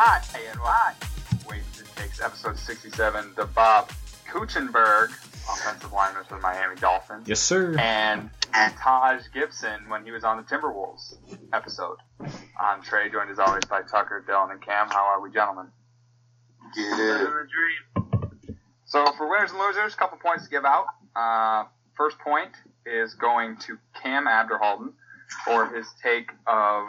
[0.00, 0.94] Hi, and hi.
[1.50, 3.32] Wasted Takes episode 67.
[3.34, 3.90] The Bob
[4.30, 5.08] Kuechenberg,
[5.50, 7.26] offensive lineman for the Miami Dolphins.
[7.26, 7.76] Yes, sir.
[7.80, 11.16] And Taj Gibson when he was on the Timberwolves
[11.52, 11.96] episode.
[12.60, 14.86] I'm Trey, joined as always by Tucker, Dylan, and Cam.
[14.88, 15.66] How are we, gentlemen?
[16.76, 17.28] Good.
[18.84, 20.86] So for winners and losers, a couple points to give out.
[21.16, 21.64] Uh,
[21.96, 22.52] first point
[22.86, 24.92] is going to Cam Abderhalden
[25.44, 26.86] for his take of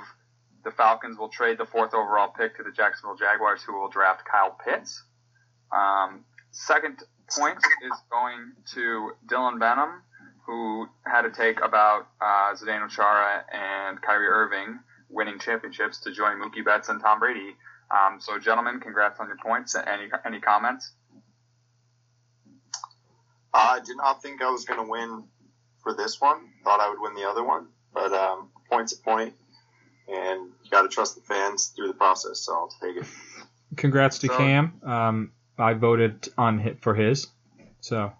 [0.63, 4.25] the Falcons will trade the fourth overall pick to the Jacksonville Jaguars, who will draft
[4.25, 5.03] Kyle Pitts.
[5.71, 7.03] Um, second
[7.37, 10.01] point is going to Dylan Benham,
[10.45, 16.37] who had a take about uh, Zdeno Chara and Kyrie Irving winning championships to join
[16.37, 17.55] Mookie Betts and Tom Brady.
[17.91, 19.75] Um, so, gentlemen, congrats on your points.
[19.75, 20.91] Any any comments?
[23.53, 25.23] I did not think I was going to win
[25.81, 26.37] for this one.
[26.63, 29.33] Thought I would win the other one, but um, point's a point,
[30.11, 32.39] and you got to trust the fans through the process.
[32.39, 33.05] So I'll take it.
[33.75, 34.79] Congrats to So- Cam.
[34.83, 37.27] Um, I voted on hit for his,
[37.81, 38.13] so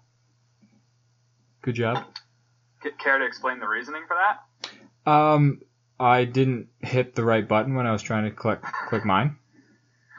[1.62, 2.04] good job.
[2.98, 5.10] Care to explain the reasoning for that?
[5.10, 5.62] Um,
[5.98, 9.36] I didn't hit the right button when I was trying to click click mine.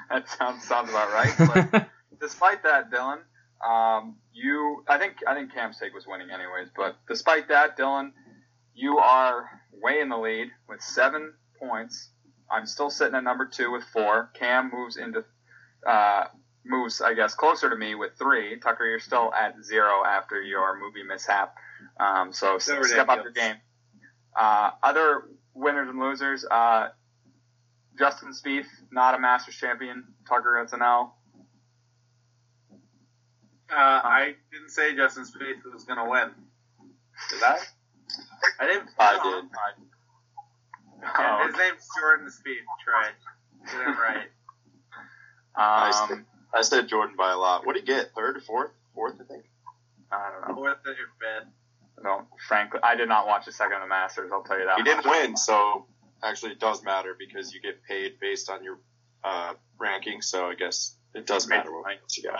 [0.09, 1.69] That sounds sounds about right.
[1.71, 1.87] But
[2.19, 3.19] despite that, Dylan,
[3.65, 6.67] um, you I think I think Cam's take was winning anyways.
[6.75, 8.11] But despite that, Dylan,
[8.75, 12.09] you are way in the lead with seven points.
[12.49, 14.29] I'm still sitting at number two with four.
[14.33, 15.23] Cam moves into
[15.87, 16.25] uh,
[16.65, 18.59] moves I guess closer to me with three.
[18.59, 21.55] Tucker, you're still at zero after your movie mishap.
[21.99, 23.55] Um, so s- So step up your game.
[24.37, 25.23] Uh, other
[25.53, 26.45] winners and losers.
[26.49, 26.89] Uh,
[27.97, 30.05] Justin Spieth, not a Masters champion.
[30.27, 31.15] Tucker gets an L.
[33.69, 36.31] Uh, I didn't say Justin Spieth was going to win.
[37.29, 37.57] Did I?
[38.59, 38.89] I didn't.
[38.99, 39.41] I no.
[39.41, 39.49] did.
[41.01, 42.65] Yeah, his name's Jordan Spieth.
[42.83, 43.09] Trey.
[43.71, 44.27] Get it right.
[45.55, 47.65] Um, I said Jordan by a lot.
[47.65, 48.11] What did he get?
[48.15, 48.71] Third or fourth?
[48.93, 49.43] Fourth, I think.
[50.11, 50.55] I don't know.
[50.55, 51.49] Fourth or fifth.
[52.03, 54.31] No, frankly, I did not watch a second of the Masters.
[54.33, 54.77] I'll tell you that.
[54.77, 55.85] He didn't win, so
[56.23, 58.79] actually it does matter because you get paid based on your
[59.23, 60.21] uh, ranking.
[60.21, 61.97] So I guess it does Made matter some what money.
[62.17, 62.39] you got.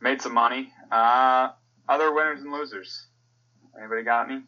[0.00, 0.72] Made some money.
[0.92, 1.50] Uh,
[1.88, 3.06] other winners and losers.
[3.78, 4.42] Anybody got any?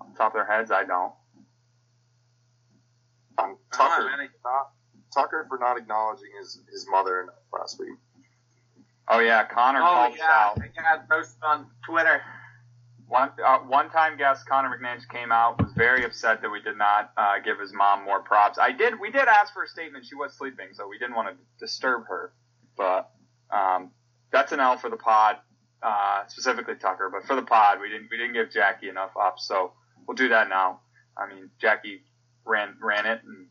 [0.00, 1.12] On top of their heads, I don't.
[3.38, 4.28] Um, I Tucker, don't have any.
[4.44, 4.70] not,
[5.14, 7.98] Tucker for not acknowledging his, his mother enough last week.
[9.08, 10.58] Oh yeah, Connor Oh called yeah, out.
[10.60, 12.22] I got posted on Twitter.
[13.08, 16.78] One uh, one time guest Connor McNanch came out was very upset that we did
[16.78, 18.58] not uh, give his mom more props.
[18.58, 20.06] I did we did ask for a statement.
[20.06, 22.32] She was sleeping, so we didn't want to disturb her.
[22.76, 23.10] But
[23.50, 23.90] um,
[24.30, 25.36] that's an L for the pod,
[25.82, 27.10] uh, specifically Tucker.
[27.12, 29.72] But for the pod, we didn't we didn't give Jackie enough ups, so
[30.06, 30.80] we'll do that now.
[31.18, 32.02] I mean, Jackie
[32.44, 33.48] ran ran it, and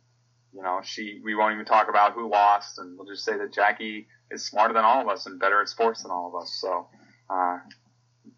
[0.54, 3.54] you know she we won't even talk about who lost, and we'll just say that
[3.54, 6.58] Jackie is smarter than all of us and better at sports than all of us.
[6.60, 6.88] So.
[7.30, 7.60] Uh,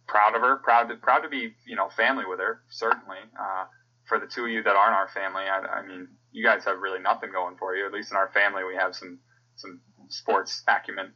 [0.07, 2.61] proud of her, proud to proud to be you know family with her.
[2.69, 3.65] Certainly, uh,
[4.05, 6.79] for the two of you that aren't our family, I, I mean, you guys have
[6.79, 7.85] really nothing going for you.
[7.85, 9.19] At least in our family, we have some
[9.55, 11.13] some sports acumen.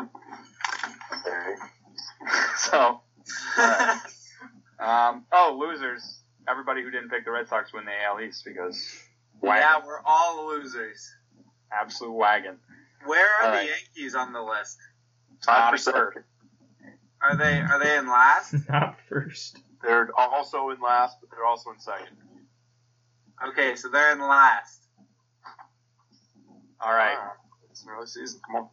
[0.00, 1.54] Okay.
[2.56, 3.00] so,
[3.58, 3.98] alright.
[4.80, 6.19] um, oh, losers!
[6.48, 8.82] Everybody who didn't pick the Red Sox win the AL East because
[9.40, 11.08] wagon, Yeah, we're all losers.
[11.72, 12.58] absolute wagon.
[13.04, 13.68] Where are All the right.
[13.96, 14.78] Yankees on the list?
[15.46, 15.96] Not Five a percent.
[15.96, 16.24] third.
[17.22, 18.54] Are they are they in last?
[18.68, 19.58] Not first.
[19.82, 22.16] They're also in last, but they're also in second.
[23.48, 24.82] Okay, so they're in last.
[26.80, 27.16] All right.
[27.70, 28.40] It's an early season.
[28.46, 28.68] Come on.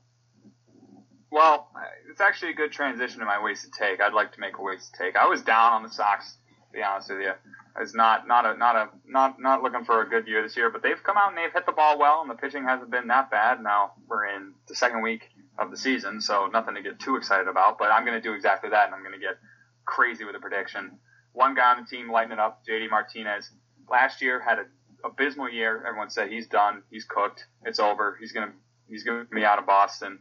[1.30, 1.70] Well,
[2.10, 4.00] it's actually a good transition to my wasted take.
[4.02, 5.16] I'd like to make a wasted take.
[5.18, 6.37] I was down on the Sox,
[6.72, 7.34] to be honest with you.
[7.76, 10.58] I was not not a not a not not looking for a good year this
[10.58, 12.90] year, but they've come out and they've hit the ball well, and the pitching hasn't
[12.90, 13.62] been that bad.
[13.62, 15.30] Now we're in the second week
[15.60, 17.78] of the season, so nothing to get too excited about.
[17.78, 19.38] But I'm going to do exactly that, and I'm going to get
[19.86, 20.98] crazy with a prediction.
[21.34, 23.52] One guy on the team lighting it up, JD Martinez.
[23.90, 24.66] Last year had an
[25.06, 25.84] abysmal year.
[25.88, 28.18] Everyone said he's done, he's cooked, it's over.
[28.20, 28.54] He's gonna
[28.90, 30.20] he's gonna be out of Boston.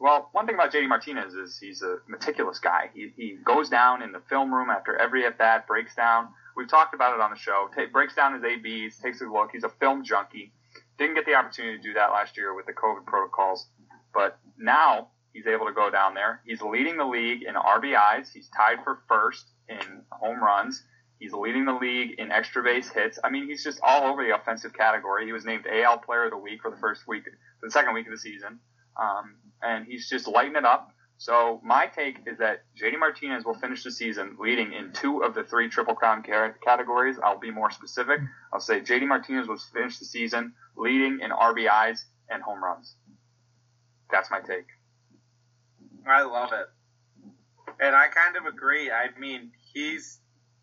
[0.00, 2.90] Well, one thing about JD Martinez is he's a meticulous guy.
[2.94, 6.28] He, he goes down in the film room after every at bat, breaks down.
[6.56, 7.68] We've talked about it on the show.
[7.74, 9.50] Ta breaks down his ABs, takes a look.
[9.52, 10.52] He's a film junkie.
[10.98, 13.68] Didn't get the opportunity to do that last year with the COVID protocols,
[14.14, 16.42] but now he's able to go down there.
[16.44, 18.32] He's leading the league in RBIs.
[18.32, 20.84] He's tied for first in home runs.
[21.18, 23.18] He's leading the league in extra base hits.
[23.24, 25.26] I mean, he's just all over the offensive category.
[25.26, 27.94] He was named AL Player of the Week for the first week, for the second
[27.94, 28.60] week of the season.
[28.96, 30.92] Um, and he's just lighting it up.
[31.20, 35.34] So my take is that JD Martinez will finish the season leading in two of
[35.34, 36.22] the three Triple Crown
[36.64, 37.16] categories.
[37.22, 38.20] I'll be more specific.
[38.52, 42.94] I'll say JD Martinez will finish the season leading in RBIs and home runs.
[44.10, 44.66] That's my take.
[46.06, 46.66] I love it.
[47.80, 48.90] And I kind of agree.
[48.90, 50.20] I mean, he's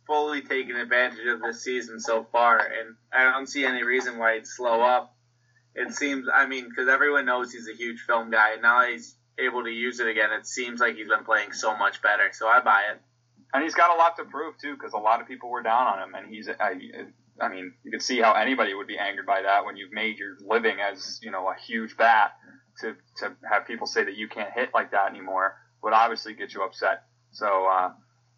[0.07, 4.35] fully taken advantage of this season so far, and I don't see any reason why
[4.35, 5.14] he'd slow up.
[5.75, 9.15] It seems, I mean, because everyone knows he's a huge film guy, and now he's
[9.37, 10.31] able to use it again.
[10.31, 13.01] It seems like he's been playing so much better, so I buy it.
[13.53, 15.87] And he's got a lot to prove too, because a lot of people were down
[15.87, 16.49] on him, and he's.
[16.49, 16.75] I,
[17.41, 20.17] I mean, you can see how anybody would be angered by that when you've made
[20.17, 22.31] your living as you know a huge bat.
[22.81, 26.53] To to have people say that you can't hit like that anymore would obviously get
[26.53, 27.03] you upset.
[27.31, 27.91] So uh,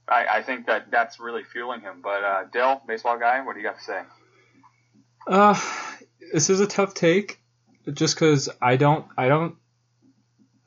[0.07, 2.01] I, I think that that's really fueling him.
[2.04, 4.01] But uh, Dill, baseball guy, what do you got to say?
[5.25, 5.60] Uh,
[6.31, 7.39] this is a tough take,
[7.91, 9.56] just because I don't, I don't,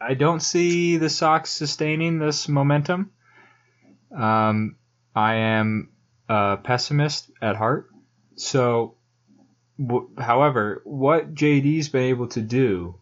[0.00, 3.10] I don't see the Sox sustaining this momentum.
[4.16, 4.76] Um,
[5.14, 5.90] I am
[6.28, 7.90] a pessimist at heart.
[8.36, 8.96] So,
[9.78, 12.96] w- however, what JD's been able to do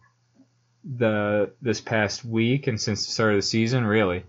[0.83, 4.23] the this past week and since the start of the season, really,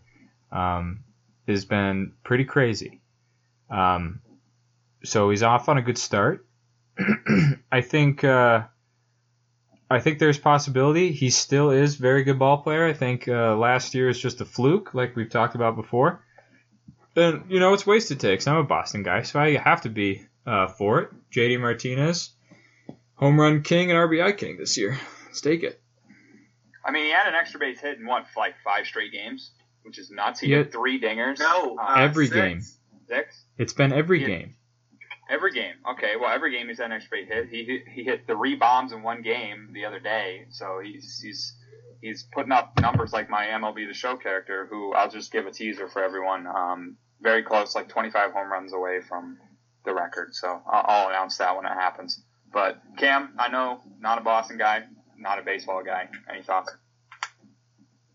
[0.52, 1.04] um,
[1.46, 3.00] has been pretty crazy.
[3.68, 4.20] Um,
[5.04, 6.46] so he's off on a good start.
[7.72, 8.62] I think uh,
[9.90, 11.12] I think there's possibility.
[11.12, 12.86] He still is a very good ball player.
[12.86, 16.24] I think uh, last year is just a fluke, like we've talked about before.
[17.16, 18.46] And you know it's wasted takes.
[18.46, 21.10] I'm a Boston guy, so I have to be uh, for it.
[21.32, 22.30] JD Martinez,
[23.14, 24.98] home run king and RBI king this year.
[25.26, 25.80] Let's take it.
[26.84, 29.50] I mean, he had an extra base hit in what, like five straight games,
[29.82, 30.40] which is nuts.
[30.40, 30.58] He Yeah.
[30.58, 31.38] hit three dingers.
[31.38, 32.34] No, Uh, uh, Every six.
[32.36, 32.60] game.
[33.08, 33.44] six.
[33.58, 34.26] It's been every Yeah.
[34.28, 34.54] game.
[35.30, 35.74] Every game.
[35.92, 37.48] Okay, well, every game he's had an extra base hit.
[37.48, 41.54] He hit, he hit three bombs in one game the other day, so he's he's
[42.00, 45.52] he's putting up numbers like my MLB The Show character, who I'll just give a
[45.52, 46.48] teaser for everyone.
[46.48, 49.38] Um, very close, like 25 home runs away from
[49.84, 50.34] the record.
[50.34, 52.22] So I'll, I'll announce that when it happens.
[52.52, 54.82] But Cam, I know not a Boston guy,
[55.16, 56.08] not a baseball guy.
[56.28, 56.72] Any thoughts?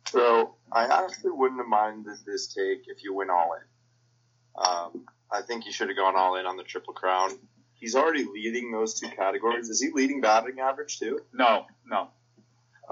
[0.07, 4.67] So I actually wouldn't have minded this take if you went all in.
[4.67, 7.31] Um, I think he should have gone all in on the triple crown.
[7.73, 9.69] He's already leading those two categories.
[9.69, 11.19] Is he leading batting average too?
[11.33, 12.09] No, no.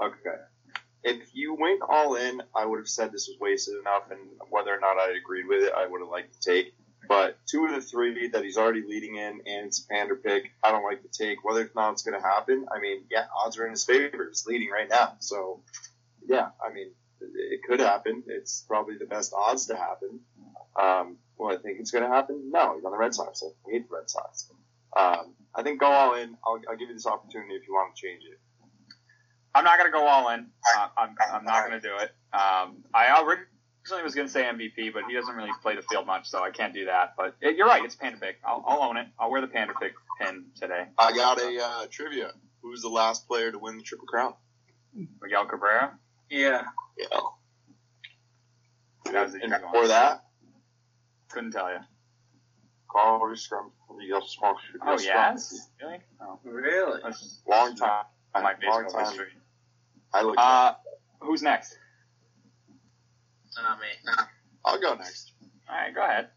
[0.00, 0.36] Okay.
[1.02, 4.20] If you went all in, I would have said this was wasted enough, and
[4.50, 6.74] whether or not I agreed with it, I would have liked to take.
[7.06, 10.52] But two of the three that he's already leading in, and it's a pander pick,
[10.62, 11.44] I don't like to take.
[11.44, 14.26] Whether or not it's going to happen, I mean, yeah, odds are in his favor.
[14.28, 15.62] He's leading right now, so
[16.26, 18.22] yeah, I mean, it, it could happen.
[18.26, 20.20] It's probably the best odds to happen.
[20.80, 22.50] Um, well, I think it's going to happen.
[22.52, 23.42] No, he's on the Red Sox.
[23.42, 24.50] I hate the Red Sox.
[24.96, 26.36] Um, I think go all in.
[26.46, 28.38] I'll, I'll give you this opportunity if you want to change it.
[29.54, 30.46] I'm not going to go all in.
[30.76, 32.10] Uh, I'm, I'm not going to do it.
[32.32, 36.06] Um, I originally was going to say MVP, but he doesn't really play the field
[36.06, 37.14] much, so I can't do that.
[37.16, 37.84] But it, you're right.
[37.84, 38.38] It's Panda Pick.
[38.44, 39.06] I'll, I'll own it.
[39.18, 40.86] I'll wear the Panda Pick pin today.
[40.98, 42.32] I got a uh, trivia.
[42.62, 44.34] Who's the last player to win the Triple Crown?
[45.22, 45.98] Miguel Cabrera.
[46.30, 46.62] Yeah.
[46.98, 47.20] Yeah.
[49.12, 49.88] That was the and easy before one.
[49.88, 50.23] that,
[51.34, 51.78] Couldn't tell you.
[52.88, 53.72] Carl Scrum.
[53.98, 54.56] Miguel Small.
[54.86, 55.68] Oh, yes?
[55.82, 55.98] Really?
[56.20, 56.38] Oh.
[56.44, 57.00] Really?
[57.02, 58.04] That's just Long time.
[58.34, 59.04] my Long baseball time.
[59.06, 59.26] history.
[60.12, 60.38] I looked.
[60.38, 60.74] Uh,
[61.20, 61.76] who's next?
[63.56, 63.86] Not me.
[64.64, 65.32] I'll go next.
[65.68, 66.28] All right, go ahead.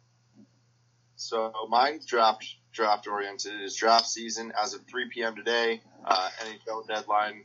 [1.16, 3.62] So mine's draft draft oriented.
[3.62, 5.36] It's draft season as of 3 p.m.
[5.36, 5.82] today.
[6.06, 7.44] Uh, NHL deadline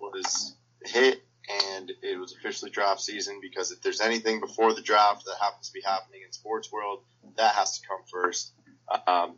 [0.00, 5.24] was hit, and it was officially draft season because if there's anything before the draft
[5.24, 7.00] that happens to be happening in sports world,
[7.36, 8.52] that has to come first
[9.06, 9.36] um,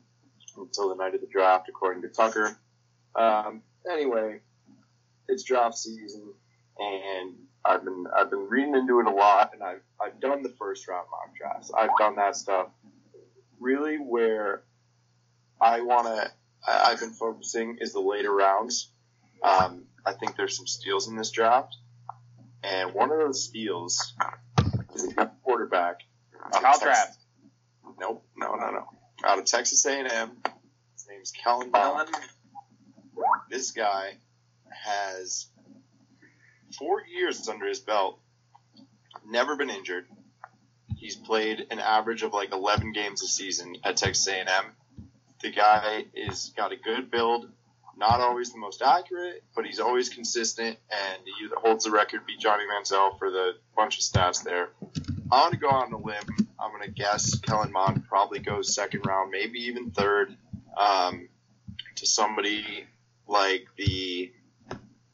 [0.56, 2.56] until the night of the draft, according to Tucker.
[3.14, 4.40] Um, anyway,
[5.28, 6.32] it's draft season,
[6.78, 10.54] and I've been I've been reading into it a lot, and I've I've done the
[10.58, 11.70] first round mock drafts.
[11.76, 12.68] I've done that stuff
[13.62, 14.64] really where
[15.60, 16.30] I want to,
[16.66, 18.90] I've been focusing is the later rounds.
[19.42, 21.76] Um, I think there's some steals in this draft.
[22.62, 24.14] And one of those steals
[24.94, 26.00] is a quarterback.
[26.52, 27.18] Kyle Trask.
[27.98, 28.88] Nope, no, no, no.
[29.24, 30.06] Out of Texas A&M.
[30.94, 32.08] His name's Kellen Mond.
[33.50, 34.14] This guy
[34.70, 35.46] has
[36.78, 38.18] four years under his belt,
[39.28, 40.06] never been injured.
[40.96, 44.46] He's played an average of like 11 games a season at Texas A&M.
[45.42, 47.50] The guy is got a good build,
[48.02, 52.40] not always the most accurate, but he's always consistent, and he holds the record, beat
[52.40, 54.70] Johnny Manziel for the bunch of stats there.
[55.30, 56.28] I'm going to go on a limb.
[56.58, 60.36] I'm going to guess Kellen Mond probably goes second round, maybe even third,
[60.76, 61.28] um,
[61.98, 62.86] to somebody
[63.28, 64.32] like the,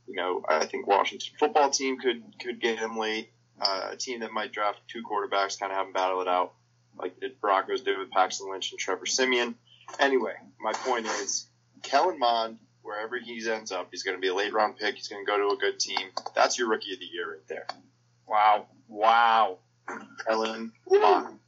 [0.07, 3.29] you know, I think Washington football team could could get him late.
[3.61, 6.55] uh, a team that might draft two quarterbacks, kind of have them battle it out,
[6.99, 9.55] like the Broncos did with Paxton Lynch and Trevor Siemian.
[9.99, 11.47] Anyway, my point is,
[11.83, 14.97] Kellen Mond, wherever he ends up, he's going to be a late round pick.
[14.97, 16.09] He's going to go to a good team.
[16.35, 17.67] That's your rookie of the year right there.
[18.27, 18.67] Wow.
[18.89, 19.59] Wow.
[20.27, 21.39] Kellen Mond.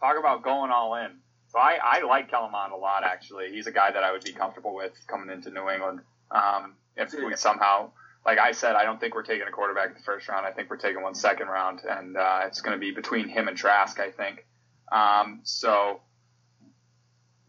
[0.00, 1.10] Talk about going all in.
[1.48, 3.50] So I, I like Kellen Mond a lot, actually.
[3.50, 6.00] He's a guy that I would be comfortable with coming into New England.
[6.30, 7.90] Um, if we somehow,
[8.24, 10.46] like I said, I don't think we're taking a quarterback in the first round.
[10.46, 13.48] I think we're taking one second round, and uh, it's going to be between him
[13.48, 14.44] and Trask, I think.
[14.90, 16.00] Um, so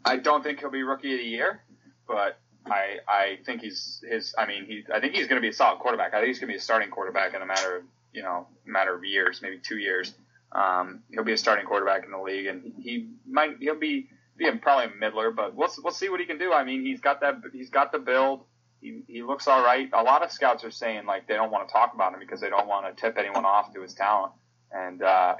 [0.05, 1.61] I don't think he'll be rookie of the year,
[2.07, 2.39] but
[2.71, 4.33] I I think he's his.
[4.37, 6.13] I mean, he I think he's going to be a solid quarterback.
[6.13, 7.83] I think he's going to be a starting quarterback in a matter of
[8.13, 10.13] you know matter of years, maybe two years.
[10.51, 14.49] Um, he'll be a starting quarterback in the league, and he might he'll be be
[14.61, 16.53] probably a middler, but we'll we'll see what he can do.
[16.53, 18.43] I mean, he's got that he's got the build.
[18.79, 19.89] He, he looks all right.
[19.91, 22.39] A lot of scouts are saying like they don't want to talk about him because
[22.39, 24.33] they don't want to tip anyone off to his talent
[24.71, 25.35] and uh,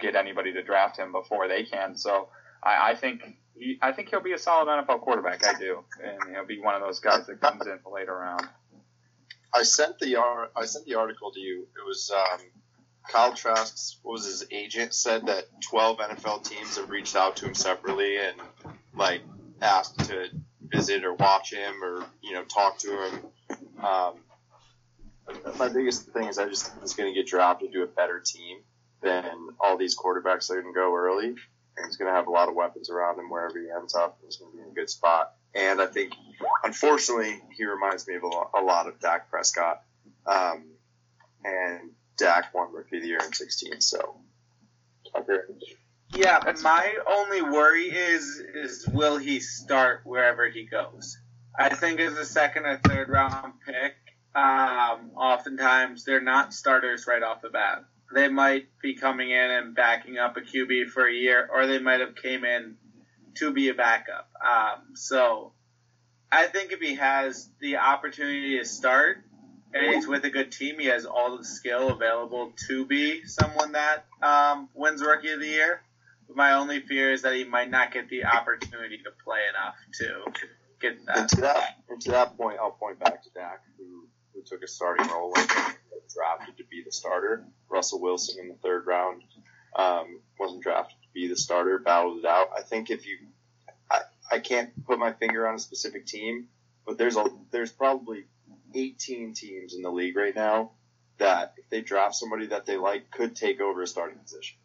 [0.00, 1.96] get anybody to draft him before they can.
[1.96, 2.28] So
[2.62, 3.22] I, I think
[3.56, 5.46] he, I think he'll be a solid NFL quarterback.
[5.46, 8.46] I do, and he'll be one of those guys that comes in later round.
[9.52, 10.16] I sent the
[10.56, 11.66] I sent the article to you.
[11.76, 12.40] It was um,
[13.08, 17.46] Kyle Trask's what was his agent said that 12 NFL teams have reached out to
[17.46, 18.36] him separately and
[18.94, 19.22] like
[19.60, 20.28] asked to
[20.62, 23.20] visit or watch him or you know talk to him.
[23.84, 24.14] Um,
[25.58, 28.20] my biggest thing is I just think he's going to get drafted to a better
[28.20, 28.58] team
[29.02, 29.24] than
[29.58, 31.34] all these quarterbacks that are going to go early.
[31.86, 34.18] He's going to have a lot of weapons around him wherever he ends up.
[34.24, 35.32] He's going to be in a good spot.
[35.54, 36.12] And I think,
[36.62, 39.82] unfortunately, he reminds me of a lot, of Dak Prescott.
[40.26, 40.64] Um,
[41.44, 44.16] and Dak won Rookie of the Year in 16, so.
[45.16, 45.38] Okay.
[46.14, 51.18] Yeah, my only worry is is will he start wherever he goes?
[51.56, 53.94] I think as a second or third round pick,
[54.34, 57.84] um, oftentimes they're not starters right off the bat.
[58.12, 61.78] They might be coming in and backing up a QB for a year, or they
[61.78, 62.76] might have came in
[63.36, 64.28] to be a backup.
[64.44, 65.52] Um, so
[66.32, 69.18] I think if he has the opportunity to start
[69.72, 73.72] and he's with a good team, he has all the skill available to be someone
[73.72, 75.80] that um, wins Rookie of the Year.
[76.34, 80.32] My only fear is that he might not get the opportunity to play enough to
[80.80, 81.28] get And that.
[81.30, 84.68] to that, and to that point, I'll point back to Dak, who, who took a
[84.68, 85.48] starting role and
[86.14, 87.44] drafted to be the starter.
[87.68, 89.22] Russell Wilson in the third round
[89.76, 92.48] um, wasn't drafted to be the starter, battled it out.
[92.56, 93.18] I think if you,
[93.90, 94.00] I,
[94.30, 96.48] I can't put my finger on a specific team,
[96.86, 98.24] but there's a there's probably
[98.74, 100.72] 18 teams in the league right now
[101.18, 104.56] that if they draft somebody that they like could take over a starting position.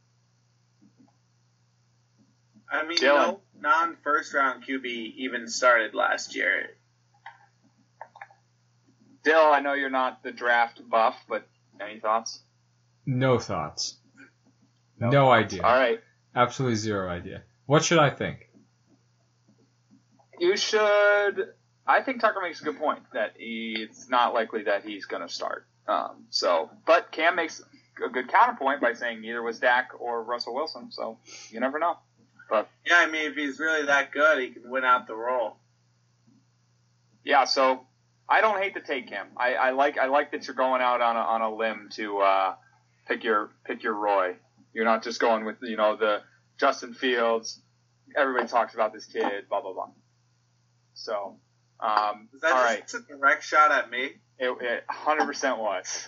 [2.72, 3.02] I mean, Dylan.
[3.02, 6.78] no non first round QB even started last year.
[9.25, 11.46] Dill, I know you're not the draft buff, but
[11.82, 12.39] any thoughts?
[13.05, 13.98] No thoughts.
[15.00, 15.63] No No, idea.
[15.63, 16.00] All right.
[16.36, 17.44] Absolutely zero idea.
[17.65, 18.48] What should I think?
[20.39, 21.50] You should.
[21.88, 25.22] I think Tucker makes a good point that he, it's not likely that he's going
[25.27, 25.67] to start.
[25.88, 27.62] Um, so, but Cam makes
[28.05, 30.91] a good counterpoint by saying neither was Dak or Russell Wilson.
[30.91, 31.98] So you never know.
[32.50, 35.58] But Yeah, I mean, if he's really that good, he can win out the role.
[37.24, 37.88] yeah, so
[38.27, 39.27] I don't hate to take, him.
[39.38, 42.20] I, I like I like that you're going out on a on a limb to
[42.20, 42.55] uh,
[43.08, 44.36] pick your pick your Roy.
[44.74, 46.22] You're not just going with you know the
[46.60, 47.62] Justin Fields.
[48.15, 49.48] Everybody talks about this kid.
[49.50, 49.89] Blah blah blah.
[50.94, 51.38] So,
[51.79, 54.12] um, Is that all just right, a direct shot at me?
[54.39, 56.08] it, it 100% was.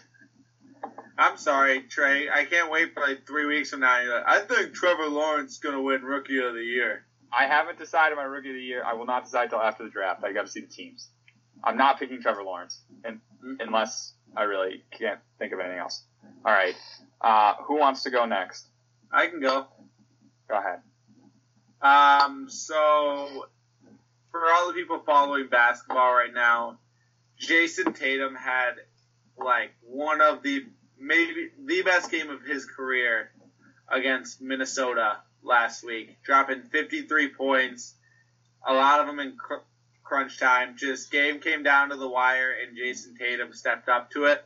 [1.17, 2.29] I'm sorry, Trey.
[2.29, 3.97] I can't wait for like three weeks from now.
[4.07, 7.03] Like, I think Trevor Lawrence is gonna win Rookie of the Year.
[7.31, 8.83] I haven't decided my rookie of the year.
[8.83, 10.23] I will not decide till after the draft.
[10.23, 11.09] I got to see the teams.
[11.63, 13.19] I'm not picking Trevor Lawrence, and,
[13.59, 16.03] unless I really can't think of anything else.
[16.45, 16.75] All right,
[17.21, 18.67] uh, who wants to go next?
[19.11, 19.67] I can go.
[20.49, 20.79] Go ahead.
[21.81, 23.47] Um, so
[24.31, 26.79] for all the people following basketball right now,
[27.39, 28.73] Jayson Tatum had
[29.37, 30.65] like one of the
[30.99, 33.31] maybe the best game of his career
[33.89, 37.95] against Minnesota last week, dropping 53 points,
[38.65, 39.37] a lot of them in
[40.07, 40.75] crunch time.
[40.77, 44.43] Just game came down to the wire, and Jayson Tatum stepped up to it.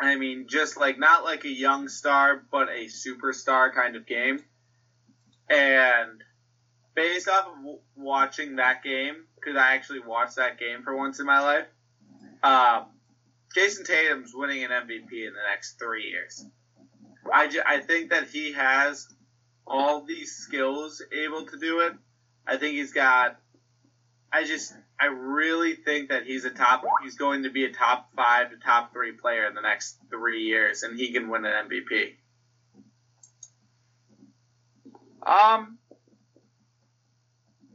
[0.00, 4.40] I mean, just like not like a young star, but a superstar kind of game.
[5.50, 6.22] And
[6.94, 11.26] based off of watching that game, because I actually watched that game for once in
[11.26, 11.66] my life,
[12.42, 12.86] um,
[13.54, 16.44] Jayson Tatum's winning an MVP in the next three years.
[17.32, 19.08] I, ju- I think that he has
[19.66, 21.94] all these skills able to do it.
[22.46, 23.38] I think he's got
[24.32, 26.84] I just I really think that he's a top.
[27.02, 30.42] He's going to be a top five to top three player in the next three
[30.42, 32.14] years, and he can win an MVP.
[35.22, 35.78] Um,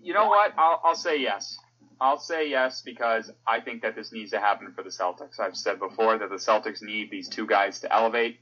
[0.02, 0.54] you know what?
[0.58, 1.58] I'll, I'll say yes.
[2.00, 5.40] I'll say yes because I think that this needs to happen for the Celtics.
[5.40, 8.40] I've said before that the Celtics need these two guys to elevate,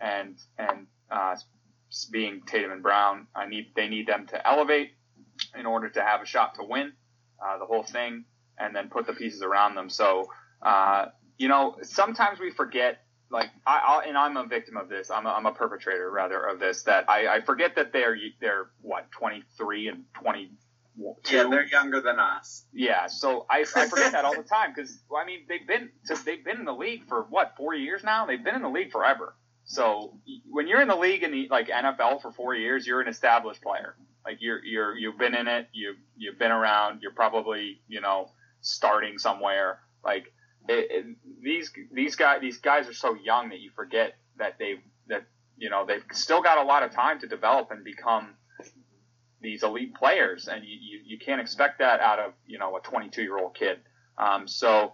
[0.00, 1.36] and and uh,
[2.10, 4.92] being Tatum and Brown, I need they need them to elevate
[5.56, 6.92] in order to have a shot to win
[7.44, 8.24] uh, the whole thing,
[8.58, 9.88] and then put the pieces around them.
[9.88, 10.28] So
[10.62, 11.06] uh,
[11.38, 12.98] you know, sometimes we forget.
[13.30, 15.10] Like I, I'll, and I'm a victim of this.
[15.10, 16.82] I'm a, I'm a perpetrator rather of this.
[16.82, 20.50] That I, I forget that they're they're what 23 and 20
[21.30, 22.66] yeah, they're younger than us.
[22.72, 25.90] Yeah, so I, I forget that all the time because well, I mean they've been
[26.26, 28.26] they've been in the league for what four years now.
[28.26, 29.34] They've been in the league forever.
[29.64, 30.18] So
[30.50, 33.62] when you're in the league in the like NFL for four years, you're an established
[33.62, 33.96] player.
[34.24, 35.68] Like you're you're you've been in it.
[35.72, 37.00] You you've been around.
[37.02, 39.80] You're probably you know starting somewhere.
[40.04, 40.32] Like
[40.68, 44.76] it, it, these these guys these guys are so young that you forget that they
[45.08, 45.24] that
[45.56, 48.34] you know they've still got a lot of time to develop and become
[49.40, 52.80] these elite players, and you, you, you can't expect that out of you know a
[52.80, 53.78] 22 year old kid.
[54.16, 54.92] Um, so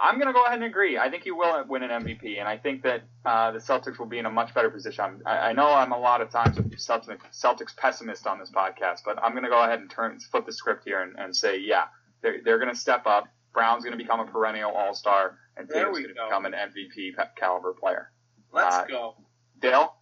[0.00, 0.98] I'm going to go ahead and agree.
[0.98, 4.06] I think he will win an MVP, and I think that uh, the Celtics will
[4.06, 5.22] be in a much better position.
[5.24, 9.00] I, I know I'm a lot of times a Celtics, Celtics pessimist on this podcast,
[9.04, 11.58] but I'm going to go ahead and turn flip the script here and, and say,
[11.58, 11.84] yeah,
[12.22, 13.28] they're, they're going to step up.
[13.52, 17.14] Brown's going to become a perennial All Star, and Tatum's going to become an MVP
[17.36, 18.12] caliber player.
[18.52, 19.16] Let's uh, go,
[19.60, 19.94] Dale.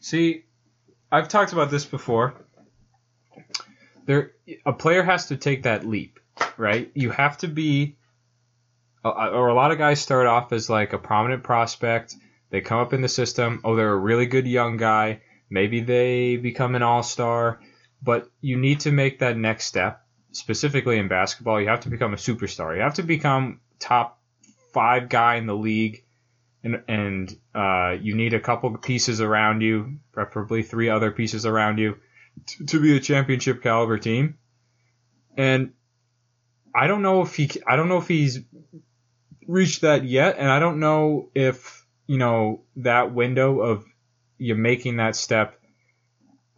[0.00, 0.44] See,
[1.10, 2.34] I've talked about this before.
[4.06, 4.32] There,
[4.64, 6.20] a player has to take that leap,
[6.56, 6.90] right?
[6.94, 7.96] You have to be,
[9.04, 12.14] or a lot of guys start off as like a prominent prospect.
[12.50, 13.60] They come up in the system.
[13.64, 15.22] Oh, they're a really good young guy.
[15.50, 17.60] Maybe they become an all star,
[18.02, 20.02] but you need to make that next step.
[20.32, 22.76] Specifically in basketball, you have to become a superstar.
[22.76, 24.20] You have to become top
[24.72, 26.04] five guy in the league
[26.66, 31.78] and and uh, you need a couple pieces around you, preferably three other pieces around
[31.78, 31.96] you,
[32.46, 34.36] to, to be a championship caliber team.
[35.36, 35.72] And
[36.76, 38.40] I don't know if he, I don't know if he's
[39.46, 43.84] reached that yet, and I don't know if you know that window of
[44.38, 45.58] you making that step.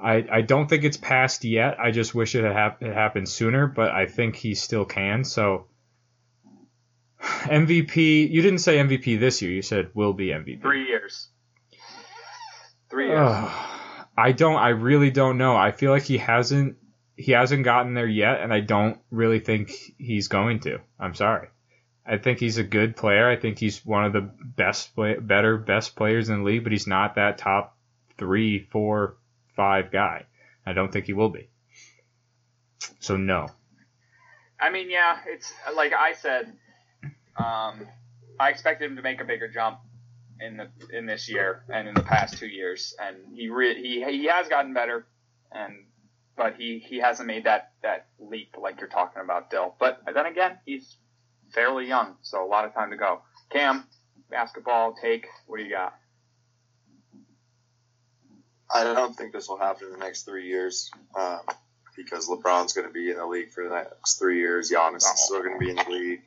[0.01, 1.79] I, I don't think it's passed yet.
[1.79, 5.25] I just wish it had hap- it happened sooner, but I think he still can.
[5.25, 5.67] So
[7.21, 8.31] MVP.
[8.31, 9.53] You didn't say MVP this year.
[9.53, 10.61] You said will be MVP.
[10.61, 11.29] Three years.
[12.91, 13.49] Three years.
[14.17, 14.57] I don't.
[14.57, 15.57] I really don't know.
[15.57, 16.77] I feel like he hasn't.
[17.19, 20.79] He hasn't gotten there yet, and I don't really think he's going to.
[20.99, 21.49] I'm sorry.
[22.07, 23.29] I think he's a good player.
[23.29, 26.73] I think he's one of the best, play, better, best players in the league, but
[26.73, 27.77] he's not that top
[28.17, 29.17] three, four,
[29.57, 30.25] five guy.
[30.65, 31.51] I don't think he will be.
[33.01, 33.49] So no.
[34.61, 36.53] I mean, yeah, it's like I said
[37.37, 37.87] um,
[38.41, 39.81] I expected him to make a bigger jump
[40.41, 44.05] in the in this year and in the past two years, and he re- he
[44.05, 45.07] he has gotten better,
[45.53, 45.75] and
[46.39, 49.75] but he he hasn't made that that leap like you're talking about, Dill.
[49.79, 50.97] But then again, he's
[51.53, 53.21] fairly young, so a lot of time to go.
[53.51, 53.85] Cam,
[54.31, 55.27] basketball take.
[55.47, 55.95] What do you got?
[58.73, 60.91] I don't think this will happen in the next three years.
[61.19, 61.41] Um,
[61.99, 64.71] because LeBron's going to be in the league for the next three years.
[64.71, 66.21] Giannis is still going to be in the league.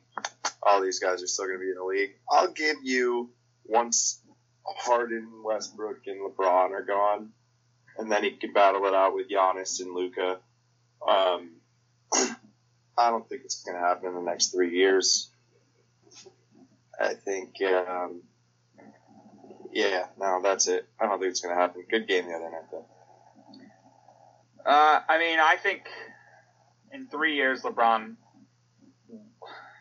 [0.62, 2.10] All these guys are still going to be in the league.
[2.30, 3.30] I'll give you
[3.64, 4.20] once
[4.64, 7.30] Harden, Westbrook, and LeBron are gone,
[8.02, 10.40] and then he can battle it out with Giannis and Luka.
[11.06, 11.52] Um,
[12.98, 15.30] I don't think it's going to happen in the next three years.
[17.00, 18.22] I think, um,
[19.72, 20.88] yeah, no, that's it.
[21.00, 21.84] I don't think it's going to happen.
[21.88, 22.86] Good game the other night, though.
[24.66, 25.82] Uh, I mean, I think
[26.92, 28.16] in three years, LeBron.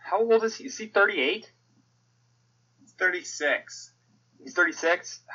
[0.05, 0.65] How old is he?
[0.65, 1.51] Is he 38?
[2.81, 3.93] He's 36.
[4.43, 5.21] He's 36.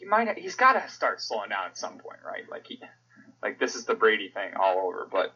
[0.00, 0.38] He might.
[0.38, 2.48] He's got to start slowing down at some point, right?
[2.50, 2.80] Like he,
[3.42, 5.06] like this is the Brady thing all over.
[5.10, 5.34] But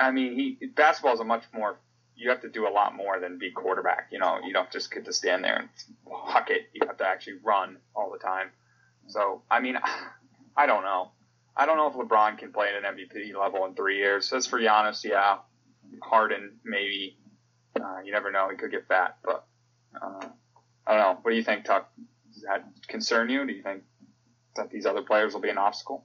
[0.00, 1.76] I mean, he basketball is a much more.
[2.14, 4.08] You have to do a lot more than be quarterback.
[4.12, 5.68] You know, you don't just get to stand there and
[6.08, 6.68] huck it.
[6.72, 8.50] You have to actually run all the time.
[9.08, 9.76] So I mean,
[10.56, 11.10] I don't know.
[11.56, 14.32] I don't know if LeBron can play at an MVP level in three years.
[14.32, 15.38] As for Giannis, yeah,
[16.00, 17.18] Harden maybe.
[17.74, 19.16] Uh, you never know; he could get fat.
[19.24, 19.44] But
[20.00, 20.28] uh,
[20.86, 21.18] I don't know.
[21.22, 21.90] What do you think, Tuck?
[22.38, 23.44] Does that concern you?
[23.44, 23.82] Do you think
[24.54, 26.04] that these other players will be an obstacle?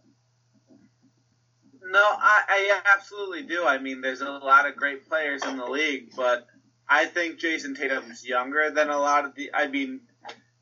[1.84, 3.65] No, I, I absolutely do.
[3.65, 6.48] I mean, there's a lot of great players in the league, but
[6.89, 9.52] I think Jayson Tatum's younger than a lot of the.
[9.54, 10.02] I mean,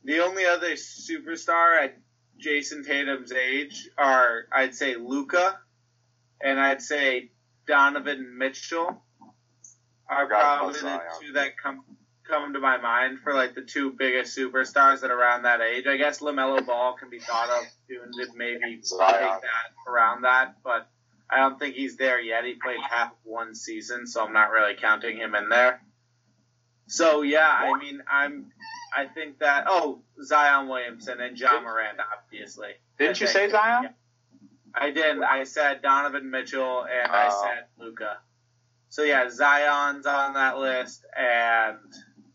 [0.04, 1.98] the only other superstar at
[2.38, 5.58] Jayson Tatum's age are, I'd say, Luka,
[6.42, 7.32] and I'd say
[7.66, 9.02] Donovan Mitchell
[10.10, 11.86] are probably the two that come
[12.32, 15.86] come to my mind for like the two biggest superstars that are around that age.
[15.86, 19.42] I guess LaMelo Ball can be thought of did maybe that
[19.88, 20.88] around that, but
[21.30, 22.46] I don't think he's there yet.
[22.46, 25.82] He played half of one season, so I'm not really counting him in there.
[26.88, 28.52] So yeah, I mean, I'm.
[28.96, 32.72] I think that oh Zion Williamson and Ja Morant, obviously.
[32.98, 33.90] Didn't you say Zion?
[34.74, 35.24] I didn't.
[35.24, 37.42] I said Donovan Mitchell and I Oh.
[37.44, 38.18] said Luka.
[38.90, 41.78] So yeah, Zion's on that list and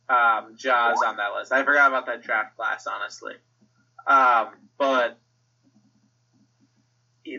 [0.09, 1.53] um, Ja's on that list.
[1.53, 3.35] I forgot about that draft class, honestly.
[4.07, 5.19] Um, but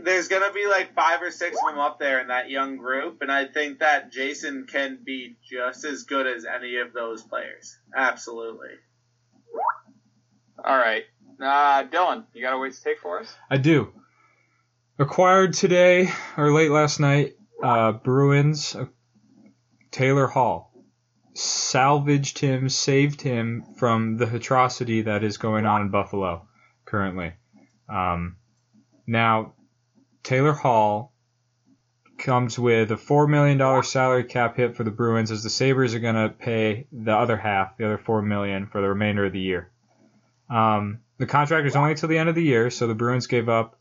[0.03, 3.21] there's gonna be like five or six of them up there in that young group,
[3.21, 7.77] and I think that Jayson can be just as good as any of those players.
[7.95, 8.69] Absolutely.
[10.63, 11.03] All right.
[11.39, 13.33] Uh, Dylan, you got a ways to take for us?
[13.49, 13.93] I do.
[14.99, 18.85] Acquired today or late last night, uh, Bruins, uh,
[19.91, 20.73] Taylor Hall.
[21.39, 26.47] Salvaged him, saved him from the atrocity that is going on in Buffalo
[26.85, 27.33] currently.
[27.87, 28.37] Um,
[29.05, 29.53] now,
[30.23, 31.13] Taylor Hall
[32.17, 35.99] comes with a $4 million salary cap hit for the Bruins as the Sabres are
[35.99, 39.39] going to pay the other half, the other 4 million, for the remainder of the
[39.39, 39.71] year.
[40.49, 43.47] Um, the contract is only until the end of the year, so the Bruins gave
[43.47, 43.79] up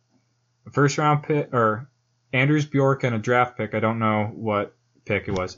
[0.67, 1.89] a first round pick or
[2.35, 3.75] Anders Bjork and a draft pick.
[3.75, 5.57] I don't know what pick it was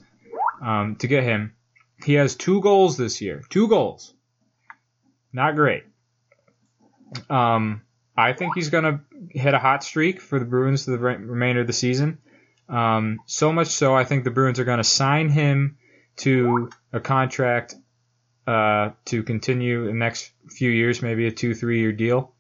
[0.63, 1.55] um, to get him.
[2.05, 3.43] He has two goals this year.
[3.49, 4.15] Two goals.
[5.33, 5.85] Not great.
[7.29, 7.83] Um,
[8.17, 11.17] I think he's going to hit a hot streak for the Bruins for the re-
[11.17, 12.19] remainder of the season.
[12.69, 15.79] Um, so much so, I think the Bruins are going to sign him
[16.19, 17.75] to a contract
[18.47, 22.35] uh, to continue the next few years, maybe a two, three year deal.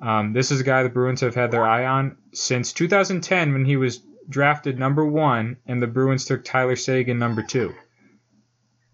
[0.00, 3.64] Um, this is a guy the Bruins have had their eye on since 2010 when
[3.64, 7.74] he was drafted number one and the Bruins took Tyler Seguin number two.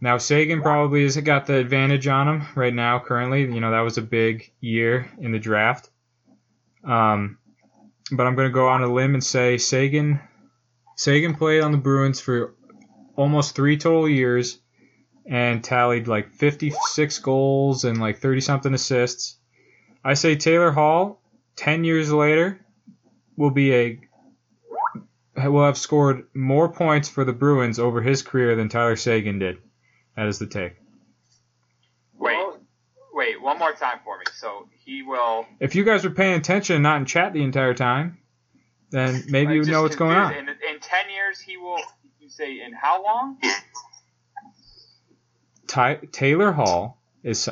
[0.00, 3.42] Now Seguin probably has got the advantage on him right now currently.
[3.42, 5.90] You know that was a big year in the draft.
[6.84, 7.38] Um,
[8.12, 10.20] but I'm going to go on a limb and say Seguin
[10.96, 12.54] Seguin played on the Bruins for
[13.16, 14.58] almost three total years
[15.26, 19.37] and tallied like 56 goals and like 30 something assists.
[20.04, 21.20] I say Taylor Hall,
[21.56, 22.64] 10 years later,
[23.37, 24.00] will be a
[25.37, 29.58] will have scored more points for the Bruins over his career than Tyler Seguin did.
[30.18, 30.74] That is the take.
[32.18, 32.37] Wait,
[33.14, 34.24] wait, one more time for me.
[34.35, 35.46] So he will.
[35.61, 38.18] If you guys were paying attention and not in chat the entire time,
[38.90, 40.35] then maybe you would know what's going on.
[40.35, 41.78] In, in ten years, he will.
[42.18, 43.38] You say in how long?
[45.68, 47.48] Ty- Taylor Hall is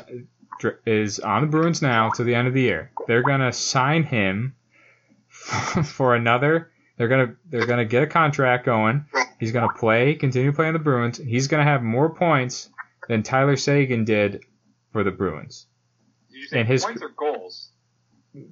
[0.85, 2.91] is on the Bruins now to the end of the year.
[3.07, 4.55] They're gonna sign him
[5.29, 6.69] for another.
[6.97, 9.05] They're gonna they're gonna get a contract going.
[9.39, 11.17] He's gonna play, continue playing the Bruins.
[11.17, 12.69] He's gonna have more points
[13.07, 14.43] than Tyler Seguin did
[14.91, 15.67] for the Bruins.
[16.31, 17.69] Did you say And his- points or goals?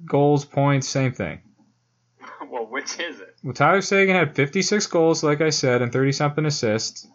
[0.04, 1.40] Goals, points, same thing.
[2.50, 3.36] well, which is it?
[3.42, 7.06] Well, Tyler Seguin had 56 goals, like I said, and 30 something assists.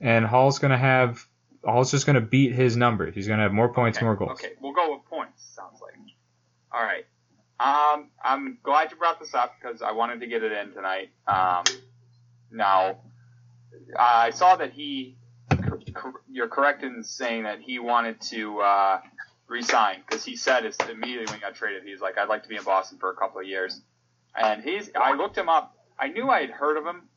[0.00, 1.26] And Hall's gonna have
[1.64, 3.14] Hall's just gonna beat his numbers.
[3.14, 4.32] He's gonna have more points, okay, more goals.
[4.40, 5.42] Okay, we'll go with points.
[5.54, 5.94] Sounds like.
[6.72, 7.04] All right.
[7.58, 11.10] Um, I'm glad you brought this up because I wanted to get it in tonight.
[11.26, 11.64] Um,
[12.50, 12.98] now,
[13.98, 15.16] I saw that he.
[16.30, 19.00] You're correct in saying that he wanted to uh,
[19.48, 21.84] resign because he said it's immediately when he got traded.
[21.84, 23.80] He's like, I'd like to be in Boston for a couple of years,
[24.38, 24.90] and he's.
[24.94, 25.74] I looked him up.
[25.98, 27.08] I knew I had heard of him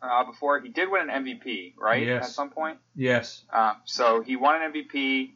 [0.00, 0.60] uh, before.
[0.60, 2.06] He did win an MVP, right?
[2.06, 2.24] Yes.
[2.24, 2.78] At some point.
[2.94, 3.42] Yes.
[3.52, 5.32] Um, so he won an MVP.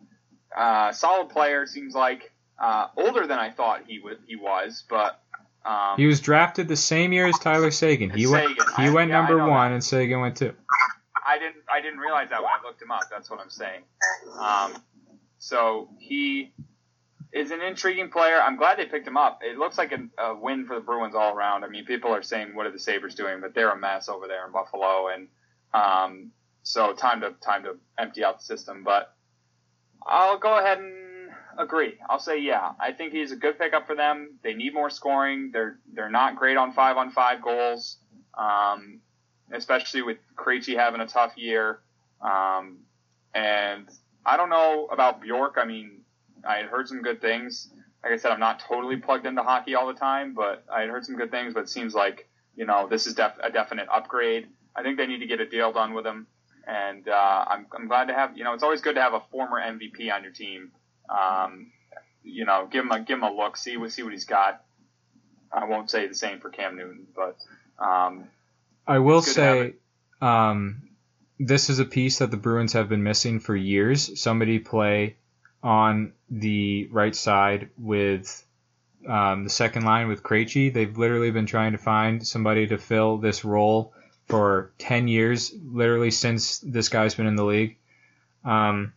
[0.56, 2.29] Uh, solid player, seems like.
[2.60, 4.18] Uh, older than I thought he would.
[4.26, 5.20] He was, but
[5.64, 8.10] um, He was drafted the same year as Tyler Seguin.
[8.10, 9.74] He went he I- went yeah, number one that.
[9.76, 10.54] and Seguin went two.
[11.26, 11.62] I didn't.
[11.72, 13.08] I didn't realize that when I looked him up.
[13.10, 13.82] That's what I'm saying.
[14.38, 14.82] Um,
[15.38, 16.52] so he
[17.32, 18.40] is an intriguing player.
[18.40, 19.40] I'm glad they picked him up.
[19.42, 21.64] It looks like a, a win for the Bruins all around.
[21.64, 24.26] I mean, people are saying, "What are the Sabres doing?" But they're a mess over
[24.26, 25.28] there in Buffalo, and
[25.72, 28.82] um, so time to time to empty out the system.
[28.84, 29.14] But
[30.06, 30.92] I'll go ahead and
[31.60, 31.94] agree.
[32.08, 32.72] I'll say yeah.
[32.80, 34.38] I think he's a good pickup for them.
[34.42, 35.50] They need more scoring.
[35.52, 37.98] They're they're not great on five on five goals,
[38.36, 39.00] um,
[39.52, 41.80] especially with Krejci having a tough year.
[42.20, 42.78] Um,
[43.34, 43.88] and
[44.24, 45.56] I don't know about Bjork.
[45.56, 46.02] I mean,
[46.46, 47.70] I had heard some good things.
[48.02, 50.90] Like I said, I'm not totally plugged into hockey all the time, but I had
[50.90, 51.54] heard some good things.
[51.54, 54.48] But it seems like you know this is def- a definite upgrade.
[54.74, 56.26] I think they need to get a deal done with him,
[56.66, 59.20] and uh, I'm I'm glad to have you know it's always good to have a
[59.30, 60.72] former MVP on your team.
[61.10, 61.72] Um,
[62.22, 64.62] you know, give him a give him a look, see what see what he's got.
[65.52, 67.36] I won't say the same for Cam Newton, but
[67.84, 68.24] um,
[68.86, 69.74] I will Good to have say,
[70.20, 70.82] um,
[71.38, 74.20] this is a piece that the Bruins have been missing for years.
[74.20, 75.16] Somebody play
[75.62, 78.44] on the right side with
[79.08, 80.72] um, the second line with Krejci.
[80.72, 83.92] They've literally been trying to find somebody to fill this role
[84.28, 87.76] for 10 years, literally since this guy's been in the league.
[88.44, 88.92] Um,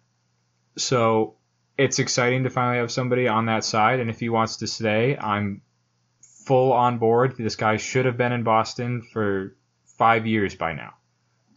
[0.77, 1.35] so
[1.77, 3.99] it's exciting to finally have somebody on that side.
[3.99, 5.61] And if he wants to stay, I'm
[6.45, 7.35] full on board.
[7.37, 9.55] This guy should have been in Boston for
[9.97, 10.93] five years by now.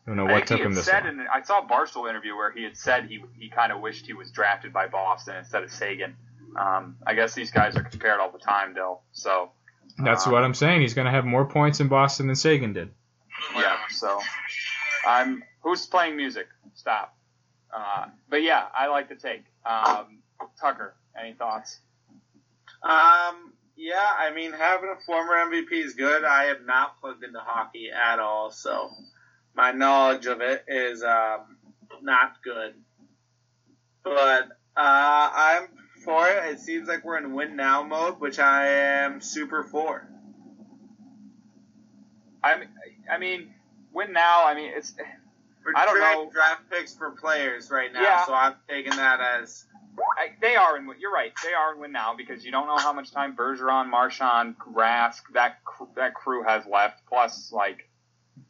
[0.07, 1.21] I don't know what took him this said long.
[1.21, 4.07] in, I saw a Barstool interview where he had said he he kind of wished
[4.07, 6.15] he was drafted by Boston instead of Seguin.
[6.57, 9.01] Um, I guess these guys are compared all the time, though.
[9.13, 9.51] So
[9.99, 10.81] That's um, what I'm saying.
[10.81, 12.91] He's going to have more points in Boston than Seguin did.
[13.57, 13.77] Yeah.
[13.91, 14.21] So
[15.07, 16.47] I'm who's playing music?
[16.75, 17.17] Stop.
[17.75, 19.45] Uh, but yeah, I like the take.
[19.65, 20.19] Um,
[20.61, 21.81] Tucker, any thoughts?
[22.83, 26.25] Um, yeah, I mean, having a former MVP is good.
[26.25, 28.91] I am not plugged into hockey at all, so
[29.55, 31.57] my knowledge of it is um,
[32.03, 32.75] not good.
[34.03, 34.45] But
[34.77, 35.69] uh, I'm
[36.05, 36.53] for it.
[36.53, 40.09] It seems like we're in win now mode, which I am super for.
[42.43, 42.69] I mean,
[43.11, 43.55] I mean,
[43.93, 44.47] win now.
[44.47, 44.95] I mean, it's
[45.75, 46.31] I don't know.
[46.33, 48.25] draft picks for players right now, Yeah.
[48.27, 49.65] so I'm taking that as
[50.19, 50.89] I, they are in.
[51.01, 51.33] You're right.
[51.43, 55.23] They are in win now because you don't know how much time Bergeron, Marchand, Rask,
[55.33, 55.59] that
[55.97, 57.01] that crew has left.
[57.09, 57.89] Plus, like,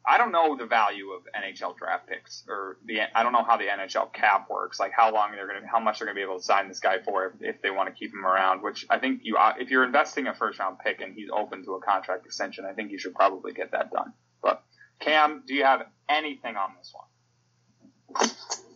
[0.05, 3.01] I don't know the value of NHL draft picks or the.
[3.15, 4.79] I don't know how the NHL cap works.
[4.79, 6.99] Like, how long they're gonna, how much they're gonna be able to sign this guy
[6.99, 8.61] for if, if they want to keep him around.
[8.61, 11.63] Which I think you, uh, if you're investing a first round pick and he's open
[11.63, 14.11] to a contract extension, I think you should probably get that done.
[14.41, 14.63] But
[14.99, 18.29] Cam, do you have anything on this one?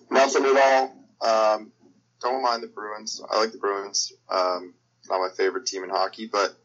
[0.10, 0.96] Nothing at all.
[1.22, 1.72] Um,
[2.22, 3.22] don't mind the Bruins.
[3.30, 4.14] I like the Bruins.
[4.30, 4.74] Um,
[5.10, 6.56] not my favorite team in hockey, but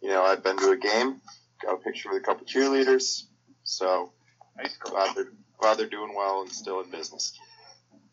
[0.00, 1.20] you know I've been to a game,
[1.62, 3.24] got a picture with a couple cheerleaders,
[3.64, 4.12] so
[4.56, 7.38] Nice glad they're glad they're doing well and still in business.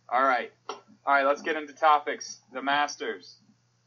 [0.07, 0.51] All right.
[0.69, 2.39] All right, let's get into topics.
[2.53, 3.37] The Masters.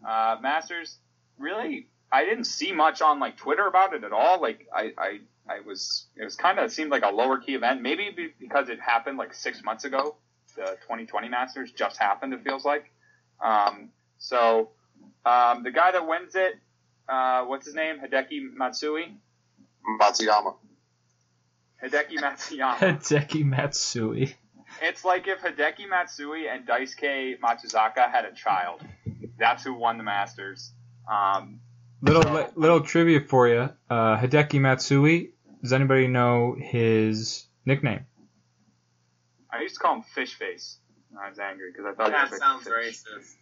[0.07, 0.99] Uh, Masters,
[1.39, 4.41] really, I didn't see much on like Twitter about it at all.
[4.41, 7.83] Like, I, I, I was, it was kind of seemed like a lower key event.
[7.83, 10.17] Maybe because it happened like six months ago.
[10.57, 12.33] The 2020 Masters just happened.
[12.35, 12.91] It feels like.
[13.43, 14.71] Um, so,
[15.25, 16.55] um, the guy that wins it,
[17.09, 17.97] uh, what's his name?
[17.99, 19.17] Hideki Matsui.
[20.01, 20.55] Matsuyama.
[21.83, 22.79] Hideki Matsuyama.
[22.79, 24.35] Hideki Matsui.
[24.81, 28.83] It's like if Hideki Matsui and Daisuke Matsuzaka had a child.
[29.39, 30.73] That's who won the Masters.
[31.11, 31.61] Um,
[32.01, 33.71] Little So- li- little trivia for you.
[33.91, 35.32] Uh, Hideki Matsui.
[35.63, 38.07] Does anybody know his nickname?
[39.51, 40.79] I used to call him Fish Face.
[41.11, 42.73] when I was angry because I thought he that was sounds fish.
[42.73, 43.35] racist.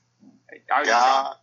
[0.72, 1.37] I was, a Yeah, child.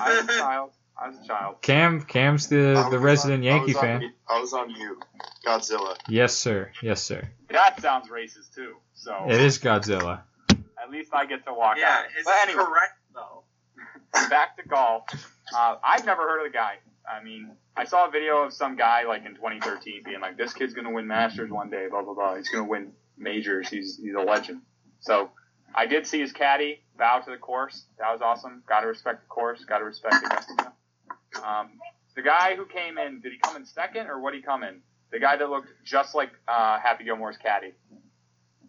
[0.00, 0.70] I was a child.
[0.96, 1.62] I was a child.
[1.62, 2.02] Cam.
[2.02, 4.02] Cam's the, the resident on- Yankee was on fan.
[4.02, 5.00] you- I was on you,
[5.46, 5.96] Godzilla.
[6.08, 6.70] Yes, sir.
[6.82, 7.28] Yes, sir.
[7.50, 8.76] That sounds racist too.
[8.94, 10.22] So It is Godzilla.
[10.50, 11.78] at least I get to walk out.
[11.78, 12.04] yeah, out.
[12.16, 13.42] it's anyway, correct though.
[14.30, 15.04] back to golf.
[15.54, 16.76] Uh, I've never heard of the guy.
[17.12, 20.52] I mean, I saw a video of some guy like in 2013 being like, "This
[20.52, 22.36] kid's gonna win Masters one day." Blah blah blah.
[22.36, 23.68] He's gonna win majors.
[23.68, 24.62] He's he's a legend.
[25.00, 25.30] So
[25.74, 27.86] I did see his caddy bow to the course.
[27.98, 28.62] That was awesome.
[28.68, 29.64] Got to respect the course.
[29.64, 30.72] Got to respect Augusta.
[31.42, 31.70] Um,
[32.14, 34.62] the guy who came in, did he come in second or what did he come
[34.62, 34.82] in?
[35.10, 37.72] The guy that looked just like uh, Happy Gilmore's caddy.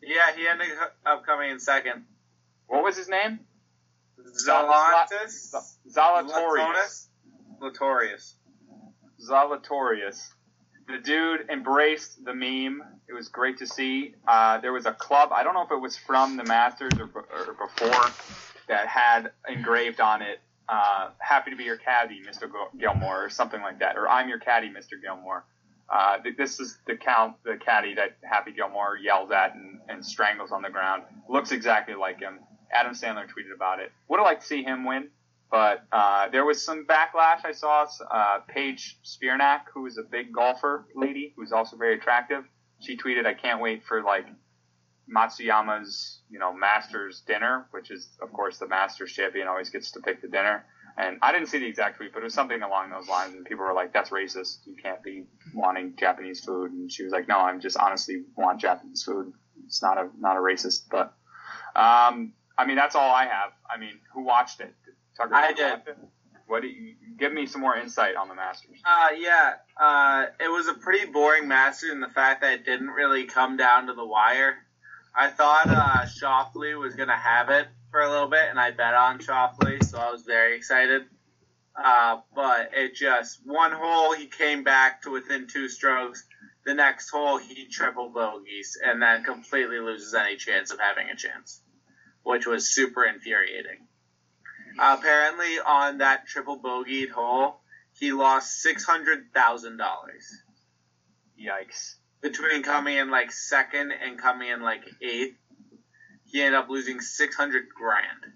[0.02, 0.70] Yeah, he ended
[1.06, 2.06] up coming in second.
[2.68, 3.40] What was his name?
[5.90, 7.08] Zalantis?
[7.64, 8.34] Zalatoris.
[9.20, 9.30] Latorius.
[9.30, 10.30] Zalatoris.
[10.88, 12.84] The dude embraced the meme.
[13.08, 14.16] It was great to see.
[14.28, 17.10] Uh, there was a club, I don't know if it was from the Masters or,
[17.16, 18.06] or before,
[18.68, 22.50] that had engraved on it, uh, happy to be your caddy, Mr.
[22.78, 25.02] Gilmore, or something like that, or I'm your caddy, Mr.
[25.02, 25.46] Gilmore.
[25.90, 30.52] Uh, this is the count, the caddy that Happy Gilmore yells at and, and strangles
[30.52, 31.04] on the ground.
[31.30, 32.40] Looks exactly like him.
[32.72, 33.92] Adam Sandler tweeted about it.
[34.08, 35.10] Would have liked to see him win,
[35.54, 37.46] but uh, there was some backlash.
[37.46, 42.44] I saw uh, Paige Spiranac, who is a big golfer lady, who's also very attractive.
[42.80, 44.26] She tweeted, "I can't wait for like
[45.08, 50.00] Matsuyama's, you know, Masters dinner, which is of course the Masters champion always gets to
[50.00, 50.66] pick the dinner."
[50.98, 53.36] And I didn't see the exact tweet, but it was something along those lines.
[53.36, 54.66] And people were like, "That's racist.
[54.66, 58.60] You can't be wanting Japanese food." And she was like, "No, I'm just honestly want
[58.60, 59.32] Japanese food.
[59.66, 61.14] It's not a not a racist." But
[61.76, 63.52] um, I mean, that's all I have.
[63.70, 64.74] I mean, who watched it?
[65.20, 65.82] I did.
[66.48, 68.78] What do you give me some more insight on the Masters?
[68.86, 72.90] Uh, yeah, uh, it was a pretty boring Masters in the fact that it didn't
[72.90, 74.56] really come down to the wire.
[75.16, 78.72] I thought uh, Schauffele was going to have it for a little bit, and I
[78.72, 81.04] bet on Schauffele, so I was very excited.
[81.76, 86.24] Uh, but it just, one hole, he came back to within two strokes,
[86.66, 91.16] the next hole he triple bogeys and then completely loses any chance of having a
[91.16, 91.62] chance,
[92.24, 93.88] which was super infuriating.
[94.80, 97.60] Uh, apparently, on that triple bogeyed hole,
[97.94, 100.26] he lost six hundred thousand dollars
[101.40, 101.96] Yikes.
[102.22, 105.36] between coming in like second and coming in like eighth.
[106.26, 108.34] He ended up losing six hundred grand.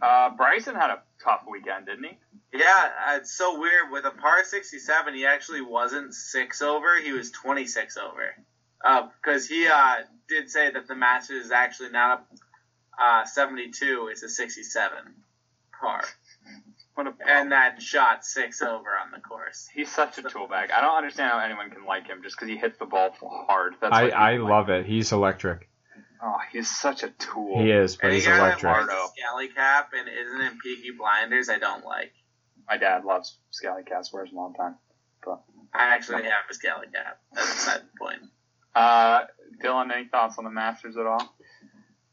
[0.00, 2.18] Uh, Bryson had a tough weekend, didn't he?
[2.58, 3.90] Yeah, uh, it's so weird.
[3.92, 6.98] With a par 67, he actually wasn't six over.
[6.98, 8.34] He was 26 over.
[9.20, 12.36] Because he uh, did say that the Masters is actually not a
[12.98, 14.98] uh, 72, is a 67
[15.80, 16.02] par.
[16.94, 19.68] What a And that shot six over on the course.
[19.72, 20.70] He's such a tool bag.
[20.70, 23.74] I don't understand how anyone can like him just because he hits the ball hard.
[23.80, 24.86] That's I, I people love it.
[24.86, 25.68] He's electric.
[26.22, 27.62] Oh, he's such a tool.
[27.62, 28.72] He is, but Any he's guy that electric.
[28.72, 32.12] wears a scally cap and isn't in Peaky Blinders, I don't like.
[32.68, 34.12] My dad loves Scally Cats.
[34.12, 34.74] Wears them all the time.
[35.72, 37.20] I actually have a scally cap.
[37.32, 38.20] That's beside the point.
[38.74, 39.22] Uh,
[39.62, 41.34] Dylan, any thoughts on the Masters at all?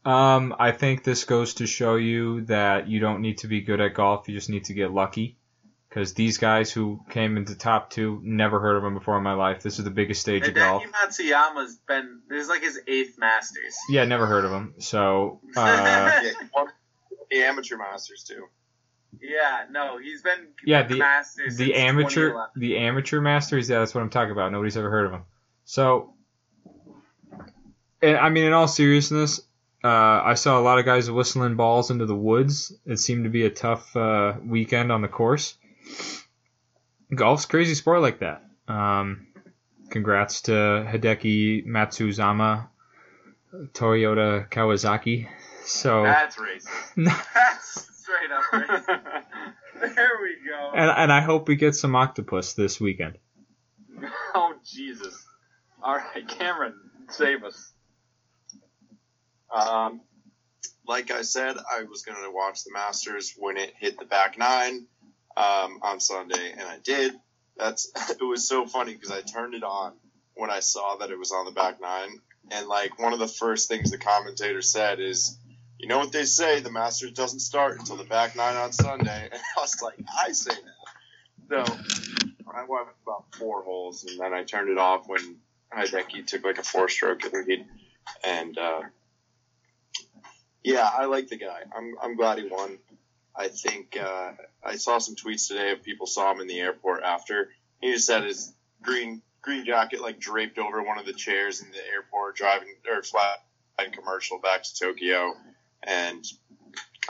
[0.08, 3.78] Um, I think this goes to show you that you don't need to be good
[3.78, 4.26] at golf.
[4.26, 5.36] You just need to get lucky.
[5.88, 9.34] Because these guys who came into top two, never heard of them before in my
[9.34, 9.62] life.
[9.62, 10.82] This is the biggest stage of golf.
[10.82, 13.76] Hideki Matsuyama's been, this is like his eighth Masters.
[13.90, 14.74] Yeah, never heard of him.
[14.78, 16.32] So, uh, Yeah,
[17.30, 18.46] the amateur masters too.
[19.20, 23.68] Yeah, no, he's been Yeah, the, the- Masters the amateur, the amateur masters.
[23.68, 24.52] Yeah, that's what I'm talking about.
[24.52, 25.24] Nobody's ever heard of him.
[25.64, 26.14] So,
[28.00, 29.40] and, I mean, in all seriousness,
[29.84, 29.88] uh,
[30.24, 32.72] I saw a lot of guys whistling balls into the woods.
[32.84, 35.56] It seemed to be a tough uh, weekend on the course.
[37.14, 38.44] Golf's crazy sport like that.
[38.66, 39.28] Um,
[39.90, 42.68] congrats to Hideki Matsuzama,
[43.72, 45.28] Toyota Kawasaki.
[45.64, 46.68] So, That's racist.
[47.34, 48.52] That's straight up.
[48.52, 49.14] Right.
[49.94, 50.72] there we go.
[50.74, 53.18] and and I hope we get some octopus this weekend.
[54.34, 55.24] oh Jesus!
[55.82, 56.74] All right, Cameron,
[57.10, 57.72] save us.
[59.54, 60.00] Um,
[60.86, 64.38] like I said, I was going to watch the Masters when it hit the back
[64.38, 64.86] nine
[65.36, 67.12] um, on Sunday, and I did.
[67.56, 69.92] That's it was so funny because I turned it on
[70.34, 73.28] when I saw that it was on the back nine, and like one of the
[73.28, 75.36] first things the commentator said is,
[75.78, 79.28] "You know what they say, the Masters doesn't start until the back nine on Sunday,"
[79.30, 81.76] and I was like, "I say that." So
[82.54, 85.36] I went about four holes, and then I turned it off when
[85.74, 87.66] Hideki took like a four-stroke lead,
[88.24, 88.56] and.
[88.56, 88.80] Uh,
[90.68, 91.62] yeah, I like the guy.
[91.74, 92.76] I'm I'm glad he won.
[93.34, 97.02] I think uh, I saw some tweets today of people saw him in the airport
[97.04, 97.48] after.
[97.80, 98.52] He just had his
[98.82, 103.02] green green jacket like draped over one of the chairs in the airport, driving or
[103.02, 103.38] flat
[103.78, 105.32] and commercial back to Tokyo,
[105.84, 106.22] and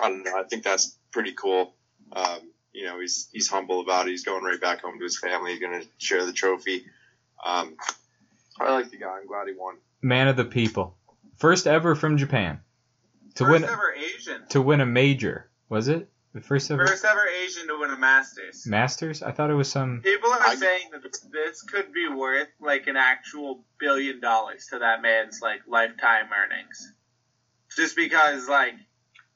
[0.00, 0.38] I don't know.
[0.38, 1.74] I think that's pretty cool.
[2.12, 4.12] Um, you know, he's he's humble about it.
[4.12, 5.50] He's going right back home to his family.
[5.50, 6.84] He's going to share the trophy.
[7.44, 7.74] Um,
[8.60, 9.18] I like the guy.
[9.20, 9.78] I'm glad he won.
[10.00, 10.96] Man of the people,
[11.38, 12.60] first ever from Japan
[13.38, 14.46] to First win ever Asian.
[14.50, 15.50] to win a major.
[15.68, 18.66] Was it the first ever First ever Asian to win a Masters.
[18.66, 19.22] Masters?
[19.22, 20.00] I thought it was some.
[20.02, 24.78] People are I- saying that this could be worth like an actual billion dollars to
[24.80, 26.92] that man's like lifetime earnings.
[27.76, 28.74] Just because like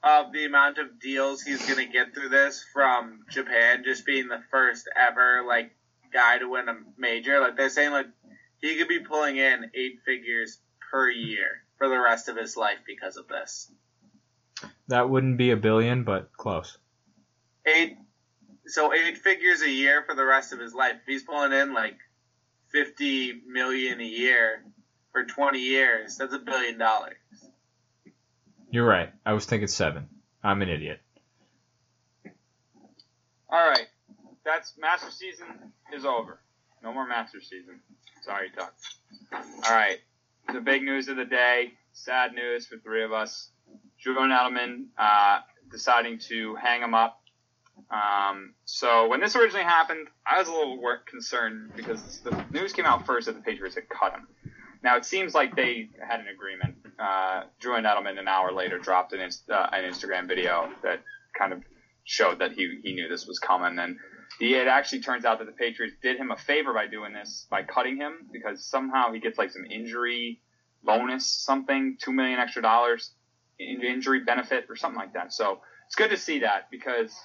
[0.03, 4.41] of the amount of deals he's gonna get through this from Japan, just being the
[4.51, 5.71] first ever like
[6.11, 7.39] guy to win a major.
[7.39, 8.07] Like they're saying like
[8.61, 10.59] he could be pulling in eight figures
[10.91, 13.71] per year for the rest of his life because of this.
[14.87, 16.77] That wouldn't be a billion, but close.
[17.65, 17.97] eight
[18.65, 20.93] so eight figures a year for the rest of his life.
[21.01, 21.97] If he's pulling in like
[22.71, 24.63] fifty million a year
[25.11, 27.15] for twenty years, that's a billion dollars.
[28.69, 29.11] You're right.
[29.25, 30.07] I was thinking seven.
[30.43, 30.99] I'm an idiot.
[33.49, 33.85] All right,
[34.43, 35.45] that's Master season
[35.93, 36.39] is over.
[36.83, 37.79] No more Master season.
[38.23, 38.73] Sorry, Tuck.
[39.31, 39.99] All right,
[40.51, 41.73] the big news of the day.
[41.91, 43.49] Sad news for three of us.
[43.97, 45.39] Julian Edelman uh,
[45.71, 47.19] deciding to hang him up.
[47.89, 52.85] Um, so when this originally happened, I was a little concerned because the news came
[52.85, 54.27] out first that the Patriots had cut him.
[54.83, 56.75] Now it seems like they had an agreement.
[56.99, 61.01] Uh, Julian Edelman an hour later dropped an, uh, an Instagram video that
[61.37, 61.63] kind of
[62.03, 63.79] showed that he, he knew this was coming.
[63.79, 63.97] And
[64.39, 67.63] it actually turns out that the Patriots did him a favor by doing this, by
[67.63, 70.41] cutting him, because somehow he gets like some injury
[70.83, 73.11] bonus, something, two million extra dollars,
[73.59, 75.33] injury benefit or something like that.
[75.33, 77.15] So it's good to see that because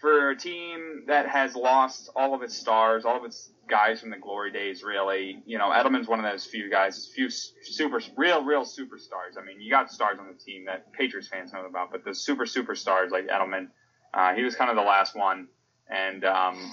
[0.00, 4.10] for a team that has lost all of its stars, all of its guys from
[4.10, 8.44] the glory days, really, you know, Edelman's one of those few guys, few super, real,
[8.44, 9.38] real superstars.
[9.40, 12.14] I mean, you got stars on the team that Patriots fans know about, but the
[12.14, 13.68] super superstars like Edelman,
[14.12, 15.48] uh, he was kind of the last one,
[15.88, 16.72] and um,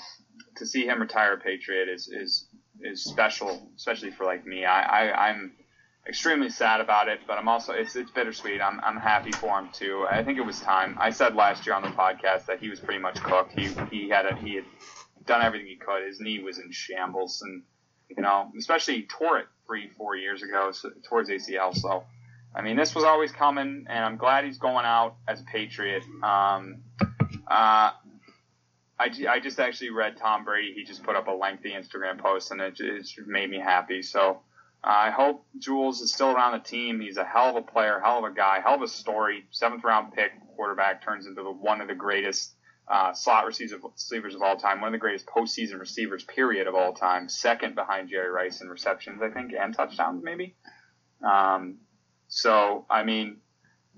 [0.57, 2.47] to see him retire a Patriot is is
[2.81, 4.65] is special, especially for like me.
[4.65, 5.53] I, I I'm
[6.07, 8.61] extremely sad about it, but I'm also it's it's bittersweet.
[8.61, 10.05] I'm I'm happy for him too.
[10.09, 10.97] I think it was time.
[10.99, 13.57] I said last year on the podcast that he was pretty much cooked.
[13.57, 14.65] He he had a, he had
[15.25, 16.05] done everything he could.
[16.05, 17.63] His knee was in shambles, and
[18.09, 21.75] you know, especially he tore it three four years ago so, towards ACL.
[21.75, 22.03] So.
[22.55, 26.03] I mean, this was always coming, and I'm glad he's going out as a Patriot.
[26.21, 26.83] Um,
[27.47, 27.89] uh,
[28.99, 30.71] I, I just actually read Tom Brady.
[30.75, 34.03] He just put up a lengthy Instagram post, and it just made me happy.
[34.03, 34.41] So
[34.83, 36.99] I hope Jules is still around the team.
[36.99, 39.45] He's a hell of a player, hell of a guy, hell of a story.
[39.51, 42.53] Seventh round pick quarterback turns into the, one of the greatest
[42.87, 46.93] uh, slot receivers of all time, one of the greatest postseason receivers, period, of all
[46.93, 47.29] time.
[47.29, 50.55] Second behind Jerry Rice in receptions, I think, and touchdowns, maybe.
[51.25, 51.77] Um,
[52.27, 53.37] so, I mean,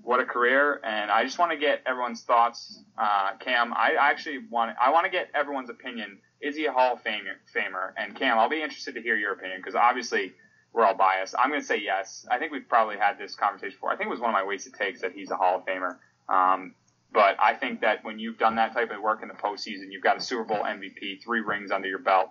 [0.02, 0.80] what a career!
[0.84, 2.80] And I just want to get everyone's thoughts.
[2.96, 6.18] Uh, Cam, I actually want I want to get everyone's opinion.
[6.40, 7.34] Is he a Hall of Famer?
[7.52, 7.92] Famer?
[7.96, 10.32] And Cam, I'll be interested to hear your opinion because obviously
[10.76, 11.34] we're all biased.
[11.38, 12.26] I'm going to say yes.
[12.30, 13.90] I think we've probably had this conversation before.
[13.90, 15.96] I think it was one of my wasted takes that he's a Hall of Famer.
[16.28, 16.74] Um,
[17.14, 20.02] but I think that when you've done that type of work in the postseason, you've
[20.02, 22.28] got a Super Bowl MVP, three rings under your belt.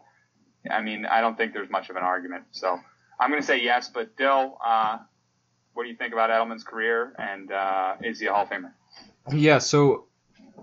[0.69, 2.43] I mean, I don't think there's much of an argument.
[2.51, 2.79] So
[3.19, 3.89] I'm going to say yes.
[3.91, 4.99] But Dill, uh,
[5.73, 8.73] what do you think about Edelman's career, and uh, is he a Hall of Famer?
[9.33, 10.05] Yeah, so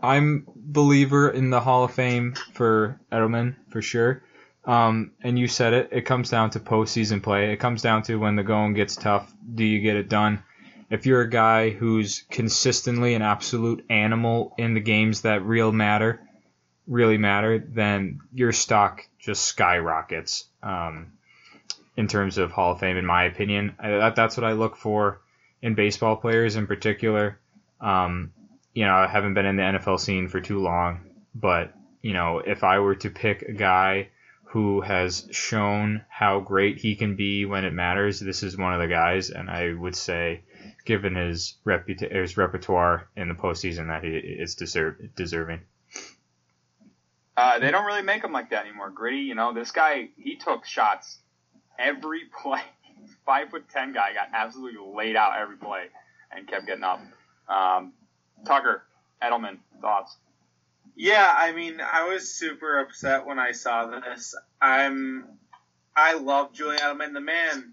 [0.01, 4.23] I'm believer in the Hall of Fame for Edelman for sure.
[4.65, 5.89] Um, and you said it.
[5.93, 7.53] It comes down to postseason play.
[7.53, 9.33] It comes down to when the going gets tough.
[9.55, 10.43] Do you get it done?
[10.89, 16.21] If you're a guy who's consistently an absolute animal in the games that real matter,
[16.87, 20.45] really matter, then your stock just skyrockets.
[20.63, 21.13] Um,
[21.97, 23.75] in terms of Hall of Fame, in my opinion.
[23.79, 25.21] I, that, that's what I look for
[25.61, 27.39] in baseball players in particular.
[27.81, 28.33] Um,
[28.75, 31.01] you know, I haven't been in the NFL scene for too long,
[31.35, 34.09] but you know, if I were to pick a guy
[34.53, 38.81] who has shown how great he can be when it matters, this is one of
[38.81, 40.43] the guys, and I would say,
[40.85, 45.61] given his reputa- his repertoire in the postseason, that he is deserve- deserving.
[47.35, 48.91] Uh, they don't really make him like that anymore.
[48.91, 51.19] Gritty, you know, this guy he took shots
[51.79, 52.61] every play.
[53.25, 55.87] Five foot ten guy got absolutely laid out every play
[56.31, 57.01] and kept getting up.
[57.49, 57.95] Um,
[58.45, 58.83] Tucker,
[59.23, 60.15] Edelman, thoughts?
[60.95, 64.35] Yeah, I mean, I was super upset when I saw this.
[64.61, 65.25] I'm,
[65.97, 67.15] I love Julian Edelman.
[67.15, 67.73] The man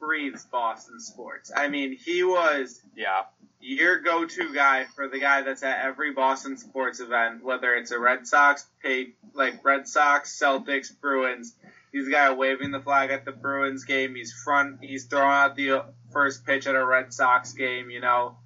[0.00, 1.50] breathes Boston sports.
[1.54, 3.22] I mean, he was yeah
[3.60, 7.98] your go-to guy for the guy that's at every Boston sports event, whether it's a
[7.98, 11.54] Red Sox, pay, like Red Sox, Celtics, Bruins.
[11.90, 14.14] He's the guy waving the flag at the Bruins game.
[14.14, 14.78] He's front.
[14.82, 17.90] He's throwing out the first pitch at a Red Sox game.
[17.90, 18.36] You know,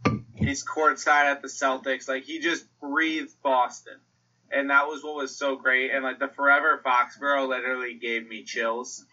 [0.45, 2.09] he's courtside at the Celtics.
[2.09, 3.99] Like he just breathed Boston,
[4.51, 5.91] and that was what was so great.
[5.91, 9.05] And like the Forever Foxborough literally gave me chills.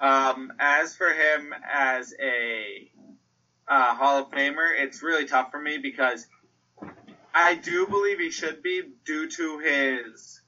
[0.00, 2.90] Um, as for him as a
[3.68, 6.26] uh, Hall of Famer, it's really tough for me because
[7.32, 10.40] I do believe he should be due to his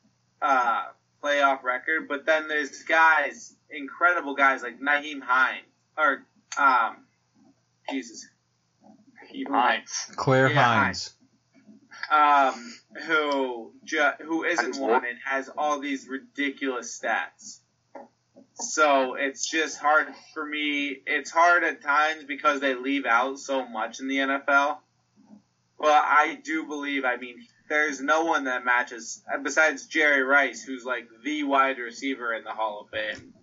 [0.43, 0.85] uh,
[1.23, 5.65] playoff record, but then there's guys, incredible guys like Nyheim Hines
[5.99, 6.25] or
[6.59, 6.99] um,
[7.91, 8.29] Jesus,
[9.45, 11.15] Nyheim Hines, Claire Yeah, Hines.
[12.11, 12.75] um,
[13.07, 17.61] who ju- who isn't Hines one and has all these ridiculous stats.
[18.59, 21.03] So it's just hard for me.
[21.07, 24.79] It's hard at times because they leave out so much in the NFL.
[25.79, 27.05] Well, I do believe.
[27.05, 27.37] I mean,
[27.69, 32.53] there's no one that matches besides Jerry Rice, who's like the wide receiver in the
[32.53, 33.35] Hall of Fame.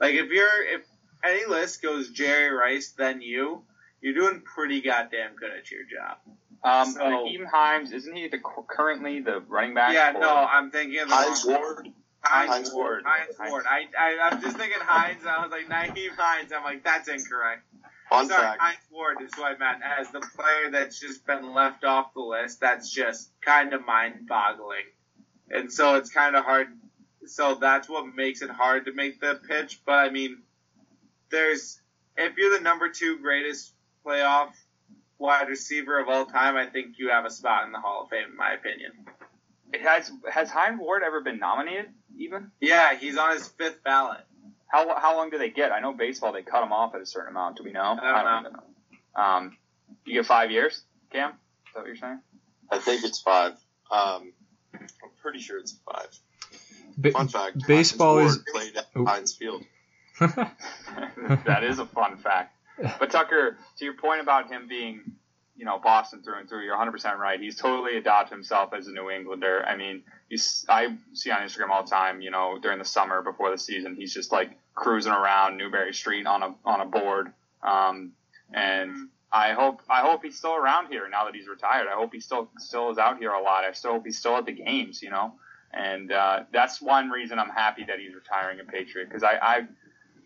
[0.00, 0.82] Like if you're if
[1.22, 3.62] any list goes Jerry Rice, then you,
[4.06, 6.18] you're doing pretty goddamn good at your job.
[6.62, 9.94] Um, So- Nyheim Hines, isn't he the currently the running back?
[9.94, 11.92] Yeah, for- no, I'm thinking of the Hines wrong- Ward.
[12.20, 12.86] Hines, Hines Ward.
[12.86, 13.04] Ward.
[13.04, 13.50] Hines Hines.
[13.50, 13.64] Ward.
[13.68, 16.52] I, I, I'm just thinking Hines, and I was like, Nyheim Hines.
[16.52, 17.62] I'm like, that's incorrect.
[18.08, 18.60] Fun Sorry, fact.
[18.60, 22.20] Hines Ward is who I meant as the player that's just been left off the
[22.20, 22.60] list.
[22.60, 24.86] That's just kind of mind boggling.
[25.50, 26.68] And so it's kind of hard.
[27.26, 29.80] So that's what makes it hard to make the pitch.
[29.84, 30.38] But I mean,
[31.30, 31.80] there's,
[32.16, 33.72] if you're the number two greatest
[34.06, 34.50] playoff
[35.18, 38.10] wide receiver of all time, I think you have a spot in the Hall of
[38.10, 38.92] Fame, in my opinion.
[39.72, 41.86] It has has Hines Ward ever been nominated?
[42.18, 44.20] Even Yeah, he's on his fifth ballot.
[44.68, 45.72] how how long do they get?
[45.72, 47.56] I know baseball they cut him off at a certain amount.
[47.58, 47.98] Do we know?
[48.00, 49.22] I don't even know.
[49.22, 49.56] Um,
[50.04, 51.30] you get five years, Cam.
[51.30, 51.36] Is
[51.74, 52.20] that what you're saying?
[52.70, 53.52] I think it's five.
[53.90, 54.32] Um,
[54.74, 54.86] I'm
[55.22, 56.08] pretty sure it's five.
[56.98, 57.66] Ba- Fun fact.
[57.66, 59.04] baseball Hines is- Ward played at Oh.
[59.04, 59.62] Heinz Field.
[60.20, 62.55] that is a fun fact.
[62.98, 65.16] But Tucker, to your point about him being
[65.56, 66.64] you know, Boston through and through.
[66.64, 67.40] You're 100% right.
[67.40, 69.64] He's totally adopted himself as a New Englander.
[69.66, 73.22] I mean, he's, I see on Instagram all the time, you know, during the summer
[73.22, 77.32] before the season, he's just like cruising around Newbury Street on a, on a board.
[77.62, 78.12] Um,
[78.52, 81.88] and I hope, I hope he's still around here now that he's retired.
[81.88, 83.64] I hope he still, still is out here a lot.
[83.64, 85.32] I still hope he's still at the games, you know,
[85.72, 89.60] and, uh, that's one reason I'm happy that he's retiring a Patriot because I, I,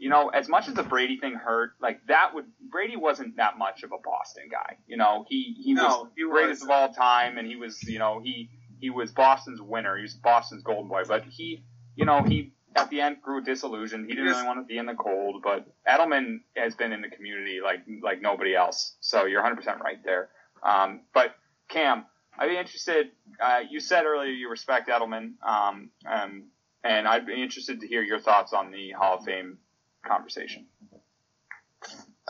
[0.00, 3.58] you know, as much as the Brady thing hurt, like that would Brady wasn't that
[3.58, 4.78] much of a Boston guy.
[4.88, 6.68] You know, he he No, was he greatest was.
[6.68, 8.48] of all time, and he was you know he
[8.80, 9.96] he was Boston's winner.
[9.96, 11.62] He was Boston's golden boy, but he
[11.96, 14.06] you know he at the end grew disillusioned.
[14.06, 17.08] He didn't really want to be in the cold, but Edelman has been in the
[17.10, 18.94] community like like nobody else.
[19.00, 20.30] So you're 100 percent right there.
[20.62, 21.34] Um, but
[21.68, 22.06] Cam,
[22.38, 23.10] I'd be interested.
[23.38, 26.44] Uh, you said earlier you respect Edelman, um, um,
[26.82, 29.58] and I'd be interested to hear your thoughts on the Hall of Fame
[30.04, 30.66] conversation.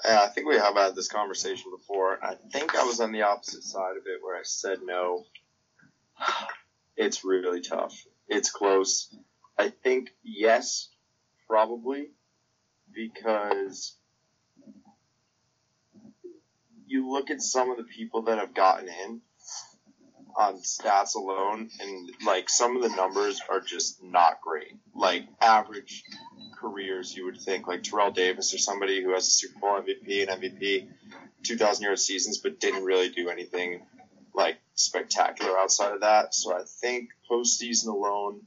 [0.04, 2.18] I think we have had this conversation before.
[2.22, 5.24] I think I was on the opposite side of it where I said no.
[6.96, 7.94] It's really tough.
[8.28, 9.14] It's close.
[9.58, 10.88] I think yes,
[11.48, 12.10] probably,
[12.94, 13.96] because
[16.86, 19.20] you look at some of the people that have gotten in
[20.36, 24.76] on stats alone, and like some of the numbers are just not great.
[24.94, 26.04] Like average
[26.61, 30.28] careers, you would think like Terrell Davis or somebody who has a Super Bowl MVP
[30.28, 30.88] and MVP,
[31.42, 33.82] 2,000 yard seasons, but didn't really do anything
[34.34, 36.34] like spectacular outside of that.
[36.34, 38.42] So I think postseason alone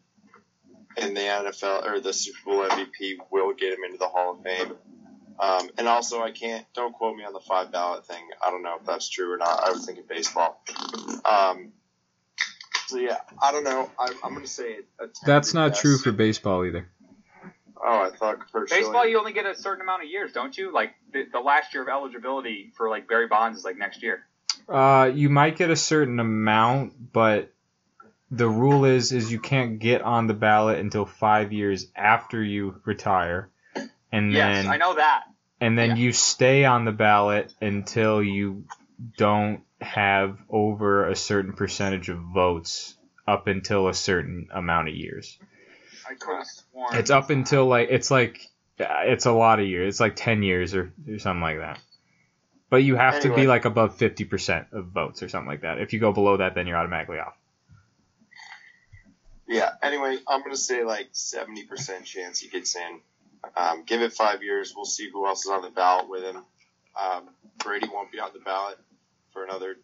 [0.97, 4.43] in the NFL or the Super Bowl MVP will get him into the Hall of
[4.43, 4.74] Fame.
[5.39, 8.24] Um, and also, I can't, don't quote me on the five ballot thing.
[8.45, 9.64] I don't know if that's true or not.
[9.64, 10.64] I was thinking baseball.
[11.26, 11.74] Um,
[12.88, 13.89] so yeah, I don't know.
[13.97, 14.80] I'm, I'm going to say
[15.26, 15.82] That's not yes.
[15.82, 16.88] true for baseball either.
[17.86, 18.77] Oh, I thought for sure.
[18.77, 20.73] Baseball, you only get a certain amount of years, don't you?
[20.73, 24.23] Like the, the last year of eligibility for like Barry Bonds is like next year.
[24.69, 27.51] Uh, you might get a certain amount, but
[28.31, 32.81] the rule is is you can't get on the ballot until five years after you
[32.86, 33.49] retire,
[34.11, 35.23] and Yes, then I know that.
[35.59, 35.95] and then yeah.
[36.03, 38.63] you stay on the ballot until you
[39.17, 42.95] don't have over a certain percentage of votes
[43.27, 45.38] up until a certain amount of years.
[46.14, 46.95] I could have sworn.
[46.95, 48.47] It's up until like it's like
[48.78, 49.95] it's a lot of years.
[49.95, 51.80] It's like ten years or, or something like that.
[52.70, 55.80] But you have to be like above fifty percent of votes or something like that.
[55.80, 57.36] If you go below that, then you're automatically off.
[59.47, 59.72] Yeah.
[59.82, 62.99] Anyway, I'm gonna say like 70% chance he gets in.
[63.55, 64.74] Um, give it five years.
[64.76, 66.38] We'll see who else is on the ballot with him.
[66.99, 68.80] Um, Brady won't be on the ballot
[69.32, 69.76] for another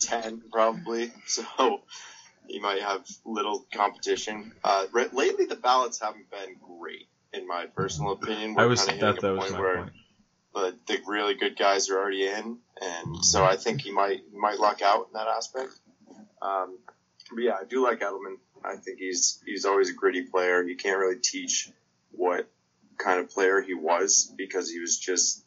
[0.00, 1.80] 10 probably, so
[2.46, 4.52] he might have little competition.
[4.64, 8.54] Uh, re- lately, the ballots haven't been great, in my personal opinion.
[8.58, 9.92] I We're was kinda hitting that that was point my where point.
[10.54, 14.38] the, the really good guys are already in, and so I think he might he
[14.38, 15.72] might luck out in that aspect.
[16.40, 16.78] Um,
[17.30, 18.36] but yeah, I do like Edelman.
[18.64, 20.62] I think he's he's always a gritty player.
[20.62, 21.70] You can't really teach
[22.10, 22.48] what
[22.98, 25.42] kind of player he was because he was just,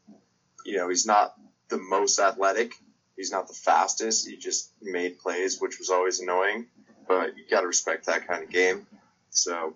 [0.66, 1.36] you know, he's not
[1.70, 2.74] the most athletic.
[3.16, 4.28] He's not the fastest.
[4.28, 6.68] He just made plays, which was always annoying.
[7.08, 8.88] But you got to respect that kind of game.
[9.30, 9.74] So,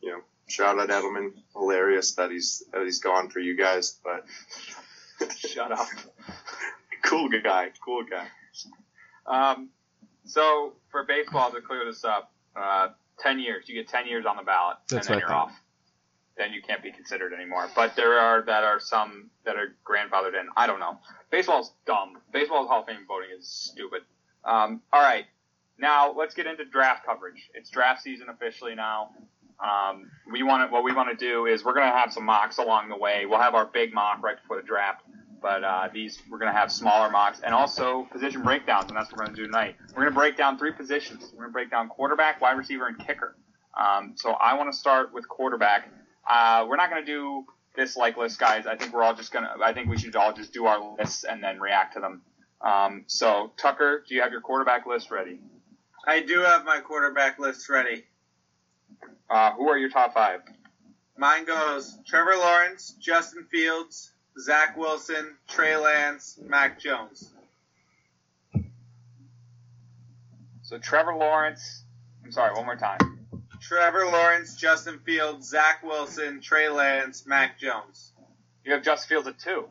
[0.00, 1.32] you know, shout out Edelman.
[1.54, 4.24] Hilarious that he's that he's gone for you guys, but
[5.36, 5.86] Shut up.
[7.02, 8.26] cool guy, cool guy.
[9.26, 9.70] Um,
[10.24, 12.88] so for baseball, to clear this up, uh,
[13.18, 13.68] ten years.
[13.68, 15.48] You get ten years on the ballot, That's and then you're thought.
[15.48, 15.60] off.
[16.36, 17.68] Then you can't be considered anymore.
[17.76, 20.48] But there are that are some that are grandfathered in.
[20.56, 20.98] I don't know.
[21.30, 22.18] Baseball's dumb.
[22.32, 24.02] Baseball's Hall of Fame voting is stupid.
[24.44, 25.24] Um, all right,
[25.78, 27.50] now let's get into draft coverage.
[27.54, 29.10] It's draft season officially now.
[29.62, 32.24] Um, we want to, what we want to do is we're going to have some
[32.24, 33.24] mocks along the way.
[33.26, 35.02] We'll have our big mock right before the draft,
[35.40, 39.10] but uh, these we're going to have smaller mocks and also position breakdowns, and that's
[39.10, 39.76] what we're going to do tonight.
[39.90, 41.30] We're going to break down three positions.
[41.32, 43.36] We're going to break down quarterback, wide receiver, and kicker.
[43.78, 45.88] Um, so I want to start with quarterback.
[46.28, 47.44] Uh, we're not going to do
[47.76, 48.66] this like list, guys.
[48.66, 49.64] I think we're all just going to.
[49.64, 52.22] I think we should all just do our lists and then react to them.
[52.60, 55.40] Um, so Tucker, do you have your quarterback list ready?
[56.06, 58.04] I do have my quarterback list ready.
[59.30, 60.40] Uh, who are your top five?
[61.16, 67.32] Mine goes Trevor Lawrence, Justin Fields, Zach Wilson, Trey Lance, Mac Jones.
[70.62, 71.84] So Trevor Lawrence.
[72.24, 72.98] I'm sorry, one more time.
[73.60, 78.12] Trevor Lawrence, Justin Fields, Zach Wilson, Trey Lance, Mac Jones.
[78.64, 79.66] You have Justin Fields at two.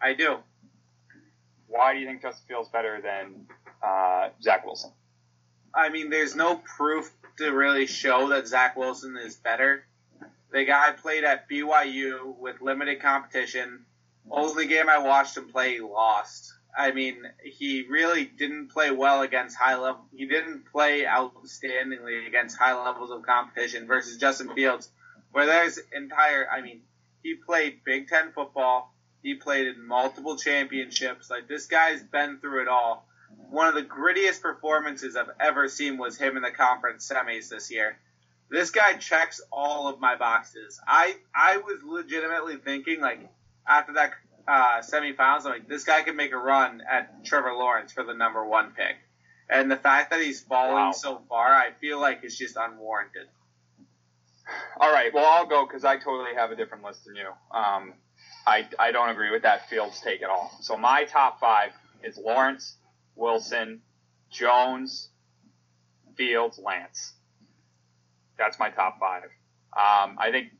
[0.00, 0.38] I do.
[1.66, 3.46] Why do you think Justin Fields better than
[3.82, 4.92] uh, Zach Wilson?
[5.76, 9.84] I mean, there's no proof to really show that Zach Wilson is better.
[10.50, 13.84] The guy played at BYU with limited competition.
[14.30, 16.54] Only game I watched him play, he lost.
[16.76, 20.06] I mean, he really didn't play well against high level.
[20.14, 24.90] He didn't play outstandingly against high levels of competition versus Justin Fields,
[25.32, 26.48] where there's entire.
[26.50, 26.82] I mean,
[27.22, 28.94] he played Big Ten football.
[29.22, 31.30] He played in multiple championships.
[31.30, 33.06] Like this guy's been through it all.
[33.50, 37.70] One of the grittiest performances I've ever seen was him in the conference semis this
[37.70, 37.96] year.
[38.50, 40.80] This guy checks all of my boxes.
[40.86, 43.20] I I was legitimately thinking like
[43.66, 44.12] after that
[44.48, 48.14] uh, semifinals, I'm like this guy could make a run at Trevor Lawrence for the
[48.14, 48.96] number one pick.
[49.48, 50.92] And the fact that he's falling Wow.
[50.92, 53.26] so far, I feel like it's just unwarranted.
[54.80, 57.28] All right, well I'll go because I totally have a different list than you.
[57.50, 57.94] Um,
[58.46, 60.52] I I don't agree with that Fields take at all.
[60.60, 61.72] So my top five
[62.04, 62.76] is Lawrence,
[63.16, 63.80] Wilson,
[64.30, 65.08] Jones,
[66.16, 67.14] Fields, Lance.
[68.38, 69.24] That's my top five.
[69.72, 70.52] Um, I think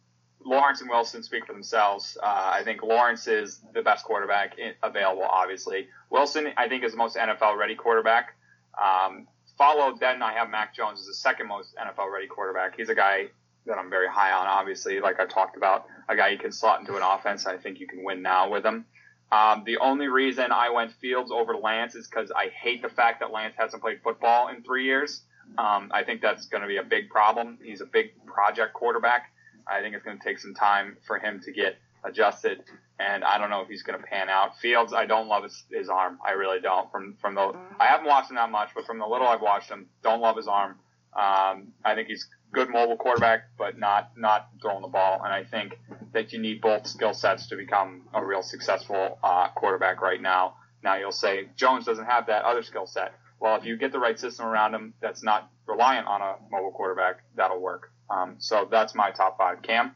[0.45, 2.17] Lawrence and Wilson speak for themselves.
[2.23, 5.89] Uh, I think Lawrence is the best quarterback in, available, obviously.
[6.11, 8.35] Wilson, I think, is the most NFL ready quarterback.
[8.81, 9.27] Um,
[9.59, 12.77] followed, then I have Mac Jones as the second most NFL ready quarterback.
[12.77, 13.27] He's a guy
[13.67, 15.87] that I'm very high on, obviously, like I talked about.
[16.09, 17.47] A guy you can slot into an offense.
[17.47, 18.87] I think you can win now with him.
[19.33, 23.21] Um, the only reason I went Fields over Lance is because I hate the fact
[23.21, 25.23] that Lance hasn't played football in three years.
[25.59, 27.59] Um, I think that's going to be a big problem.
[27.63, 29.33] He's a big project quarterback.
[29.67, 32.63] I think it's going to take some time for him to get adjusted,
[33.01, 34.59] and I don't know if he's going to pan out.
[34.59, 36.19] Fields, I don't love his, his arm.
[36.25, 36.91] I really don't.
[36.93, 39.71] From from the, I haven't watched him that much, but from the little I've watched
[39.71, 40.79] him, don't love his arm.
[41.15, 45.21] Um, I think he's good mobile quarterback, but not not throwing the ball.
[45.23, 45.79] And I think
[46.15, 50.55] that you need both skill sets to become a real successful uh, quarterback right now.
[50.83, 53.13] Now you'll say Jones doesn't have that other skill set.
[53.41, 56.73] Well, if you get the right system around him that's not reliant on a mobile
[56.73, 57.93] quarterback, that'll work.
[58.09, 59.61] Um, so that's my top five.
[59.61, 59.95] Cam,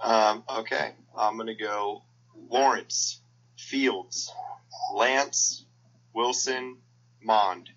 [0.00, 2.02] Um, okay, I'm gonna go
[2.50, 3.20] Lawrence,
[3.56, 4.32] Fields,
[4.92, 5.64] Lance,
[6.12, 6.78] Wilson,
[7.22, 7.70] Mond.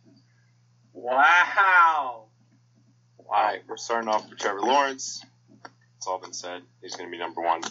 [0.97, 2.25] Wow.
[3.19, 5.23] All right, we're starting off with Trevor Lawrence.
[5.97, 6.63] It's all been said.
[6.81, 7.61] He's going to be number one.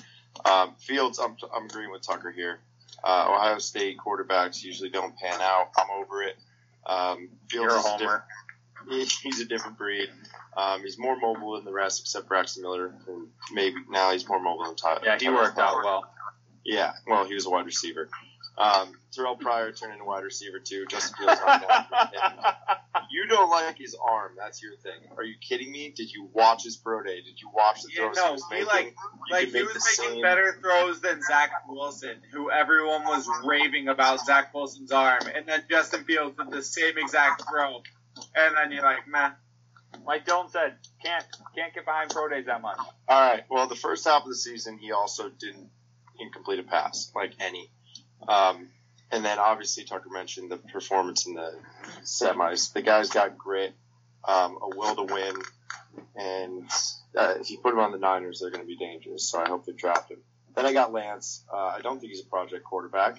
[0.45, 2.61] Um, Fields, I'm, I'm agreeing with Tucker here.
[3.03, 5.71] Uh, Ohio State quarterbacks usually don't pan out.
[5.77, 6.37] I'm over it.
[6.87, 7.99] Um, Fields you're a is homer.
[7.99, 8.23] different-
[9.23, 10.09] he's a different breed.
[10.57, 12.95] Um, he's more mobile than the rest, except Braxton Miller.
[13.09, 15.01] And maybe now he's more mobile than Tyler.
[15.05, 16.05] Yeah, he Tyler worked out well.
[16.65, 18.09] Yeah, well, he was a wide receiver.
[18.57, 20.87] Um, Terrelle Pryor turned into wide receiver too.
[20.89, 21.41] Justin Fields
[23.29, 24.33] You don't like his arm.
[24.39, 25.11] That's your thing.
[25.17, 25.93] Are you kidding me?
[25.97, 27.17] Did you watch his pro day?
[27.23, 28.67] Did you watch the Yeah, throws no, he was he making?
[28.69, 28.87] like
[29.29, 33.89] You like he was making same- better throws than Zach Wilson, who everyone was raving
[33.89, 37.83] about Zach Wilson's arm, and then Justin Fields did the same exact throw,
[38.35, 39.35] and then you're like, man,
[40.05, 41.25] Like Dylan said, can't
[41.55, 42.79] can't get behind pro days that much.
[43.09, 43.45] All right.
[43.51, 45.71] Well, the first half of the season, he also didn't
[46.21, 47.71] incomplete a pass, like any.
[48.29, 48.69] Um,
[49.11, 51.55] and then obviously Tucker mentioned the performance in the
[52.03, 52.73] semis.
[52.73, 53.75] The guy's got grit,
[54.27, 55.37] um, a will to win,
[56.17, 56.71] and
[57.17, 59.29] uh, if you put him on the Niners, they're going to be dangerous.
[59.29, 60.19] So I hope they draft him.
[60.55, 61.45] Then I got Lance.
[61.53, 63.19] Uh, I don't think he's a project quarterback.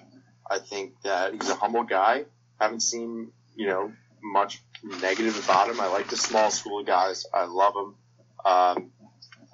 [0.50, 2.24] I think that he's a humble guy.
[2.60, 5.80] Haven't seen you know much negative about him.
[5.80, 7.26] I like the small school guys.
[7.32, 7.94] I love him.
[8.44, 8.90] Um,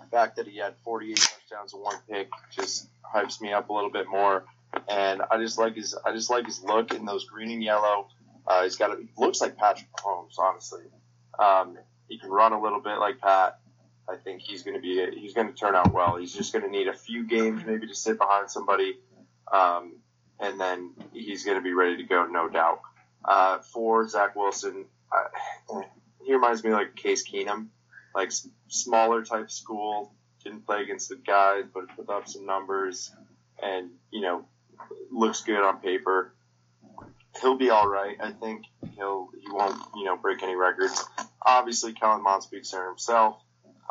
[0.01, 3.73] the fact that he had 48 touchdowns and one pick just hypes me up a
[3.73, 4.45] little bit more.
[4.89, 8.09] And I just like his I just like his look in those green and yellow.
[8.47, 10.85] Uh, he's got a, he looks like Patrick Mahomes, honestly.
[11.39, 13.59] Um, he can run a little bit like Pat.
[14.09, 16.17] I think he's going to be he's going to turn out well.
[16.17, 18.99] He's just going to need a few games maybe to sit behind somebody,
[19.51, 19.97] um,
[20.39, 22.81] and then he's going to be ready to go, no doubt.
[23.25, 24.85] Uh, for Zach Wilson,
[26.23, 27.69] he reminds me like Case Keenum,
[28.15, 28.31] like
[28.69, 30.13] smaller type school.
[30.43, 33.11] Didn't play against the guys, but put up some numbers,
[33.63, 34.45] and you know,
[35.11, 36.35] looks good on paper.
[37.41, 38.17] He'll be all right.
[38.21, 38.65] I think
[38.95, 41.05] he'll he won't you know break any records.
[41.45, 43.41] Obviously, Kellen Mond speaks for himself.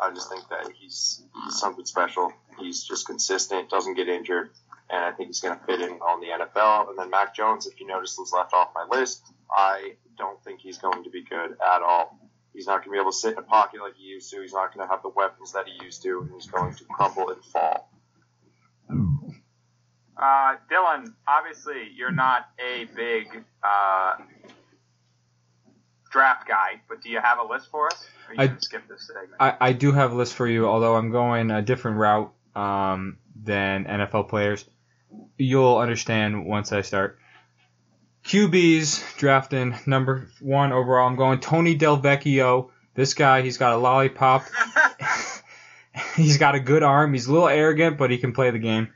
[0.00, 2.32] I just think that he's he's something special.
[2.58, 4.50] He's just consistent, doesn't get injured,
[4.90, 6.90] and I think he's going to fit in on the NFL.
[6.90, 9.22] And then Mac Jones, if you notice, was left off my list.
[9.50, 12.18] I don't think he's going to be good at all.
[12.52, 14.40] He's not going to be able to sit in a pocket like he used to.
[14.40, 16.84] He's not going to have the weapons that he used to, and he's going to
[16.84, 17.90] crumble and fall.
[20.16, 24.16] Uh, Dylan, obviously you're not a big uh,
[26.10, 28.06] draft guy, but do you have a list for us?
[28.38, 29.34] I- skip this segment.
[29.40, 33.18] I, I do have a list for you, although I'm going a different route um,
[33.42, 34.64] than NFL players.
[35.36, 37.18] You'll understand once I start.
[38.24, 41.06] QBs drafting number one overall.
[41.06, 42.70] I'm going Tony Delvecchio.
[42.94, 44.44] This guy, he's got a lollipop.
[46.16, 47.12] he's got a good arm.
[47.12, 48.92] He's a little arrogant, but he can play the game.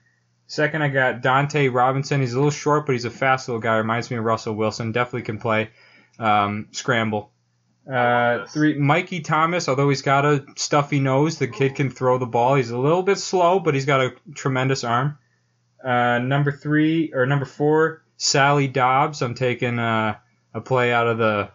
[0.48, 2.22] Second, I got Dante Robinson.
[2.22, 3.76] He's a little short, but he's a fast little guy.
[3.76, 4.92] Reminds me of Russell Wilson.
[4.92, 5.70] Definitely can play
[6.18, 7.30] um, scramble.
[7.86, 9.68] Uh, three, Mikey Thomas.
[9.68, 12.54] Although he's got a stuffy nose, the kid can throw the ball.
[12.54, 15.18] He's a little bit slow, but he's got a tremendous arm.
[15.84, 19.20] Uh, number three or number four, Sally Dobbs.
[19.20, 20.16] I'm taking uh,
[20.54, 21.50] a play out of the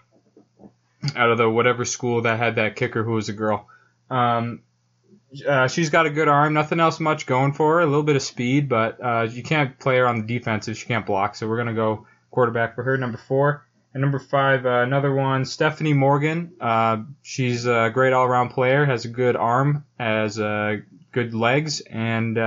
[1.16, 3.68] out of the whatever school that had that kicker who was a girl.
[4.12, 4.62] Um,
[5.48, 7.82] uh, she's got a good arm, nothing else much going for her.
[7.82, 10.78] A little bit of speed, but uh, you can't play her on the defense if
[10.78, 11.36] she can't block.
[11.36, 12.98] So we're gonna go quarterback for her.
[12.98, 16.54] Number four and number five, uh, another one, Stephanie Morgan.
[16.60, 20.78] Uh, she's a great all-around player, has a good arm, has uh,
[21.12, 22.38] good legs, and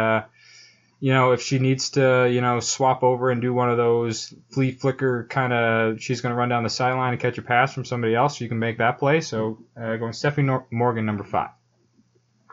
[0.98, 4.34] you know if she needs to, you know, swap over and do one of those
[4.50, 7.84] flea flicker kind of, she's gonna run down the sideline and catch a pass from
[7.84, 8.40] somebody else.
[8.40, 9.20] You can make that play.
[9.20, 11.50] So going Stephanie Morgan, number five.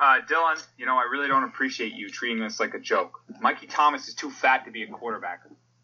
[0.04, 3.22] Uh, Dylan, you know, I really don't appreciate you treating this like a joke.
[3.40, 5.44] Mikey Thomas is too fat to be a quarterback.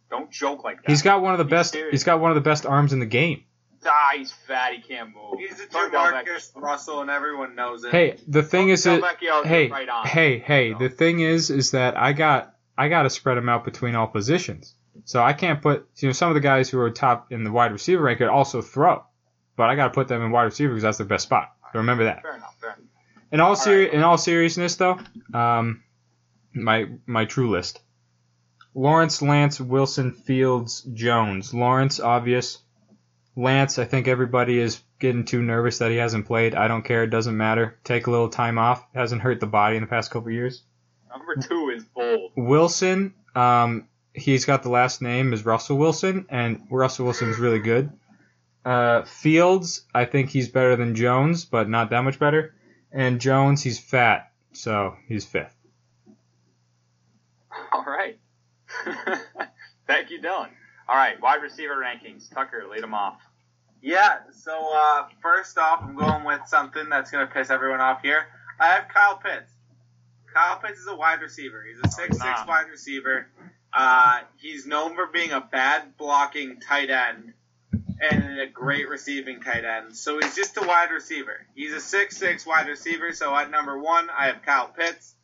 [0.10, 0.90] Don't joke like that.
[0.92, 1.72] He's got one of the Be best.
[1.72, 1.92] serious.
[1.92, 3.46] He's got one of the best arms in the game.
[3.86, 4.74] Ah, he's fat.
[4.74, 5.40] He can't move.
[5.40, 7.92] He's a Tell Del Jamarcus Russell, and everyone knows it.
[7.92, 10.06] Hey, the thing Tell is that Vecchio to hey, right on.
[10.06, 13.64] hey, hey, the thing is, is that I got, I got to spread them out
[13.64, 14.76] between all positions.
[15.06, 17.52] So I can't put, you know, some of the guys who are top in the
[17.54, 19.02] wide receiver rank could also throw,
[19.56, 21.54] but I got to put them in wide receiver because that's their best spot.
[21.72, 22.22] So remember that.
[22.22, 22.60] Fair enough.
[22.60, 22.84] Fair enough.
[23.32, 23.94] In all seri- right.
[23.94, 25.00] in all seriousness, though,
[25.34, 25.84] um,
[26.54, 27.82] my my true list:
[28.74, 31.54] Lawrence, Lance, Wilson, Fields, Jones.
[31.54, 32.60] Lawrence, obvious.
[33.36, 36.56] Lance, I think everybody is getting too nervous that he hasn't played.
[36.56, 37.78] I don't care; it doesn't matter.
[37.84, 38.86] Take a little time off.
[38.94, 40.64] It Hasn't hurt the body in the past couple years.
[41.10, 42.32] Number two is bold.
[42.36, 47.60] Wilson, um, he's got the last name is Russell Wilson, and Russell Wilson is really
[47.60, 47.92] good.
[48.66, 52.54] Uh, Fields, I think he's better than Jones, but not that much better.
[52.92, 55.56] And Jones, he's fat, so he's fifth.
[57.72, 58.18] All right.
[59.88, 60.50] Thank you, Dylan.
[60.88, 62.34] All right, wide receiver rankings.
[62.34, 63.20] Tucker, lead them off.
[63.82, 68.02] Yeah, so uh, first off, I'm going with something that's going to piss everyone off
[68.02, 68.26] here.
[68.60, 69.52] I have Kyle Pitts.
[70.34, 71.64] Kyle Pitts is a wide receiver.
[71.68, 73.28] He's a he's six six wide receiver.
[73.72, 77.34] Uh, he's known for being a bad blocking tight end
[78.02, 79.96] and a great receiving tight end.
[79.96, 81.46] So he's just a wide receiver.
[81.56, 83.14] He's a six six wide receiver.
[83.14, 85.16] So at number one, I have Kyle Pitts.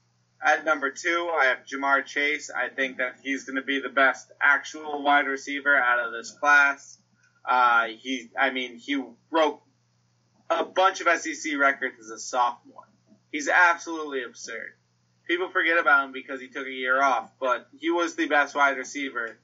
[0.43, 2.51] At number two, I have Ja'Marr Chase.
[2.55, 6.31] I think that he's going to be the best actual wide receiver out of this
[6.31, 6.99] class.
[7.47, 9.01] Uh, he, I mean, he
[9.31, 9.61] broke
[10.49, 12.87] a bunch of SEC records as a sophomore.
[13.31, 14.73] He's absolutely absurd.
[15.27, 18.55] People forget about him because he took a year off, but he was the best
[18.55, 19.39] wide receiver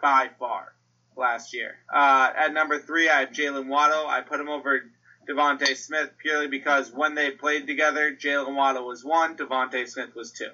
[0.00, 0.72] by far
[1.16, 1.76] last year.
[1.92, 4.06] Uh, at number three, I have Jaylen Waddle.
[4.06, 4.82] I put him over
[5.28, 10.32] Devonta Smith purely because when they played together, Jaylen Waddle was one, Devonta Smith was
[10.32, 10.50] two.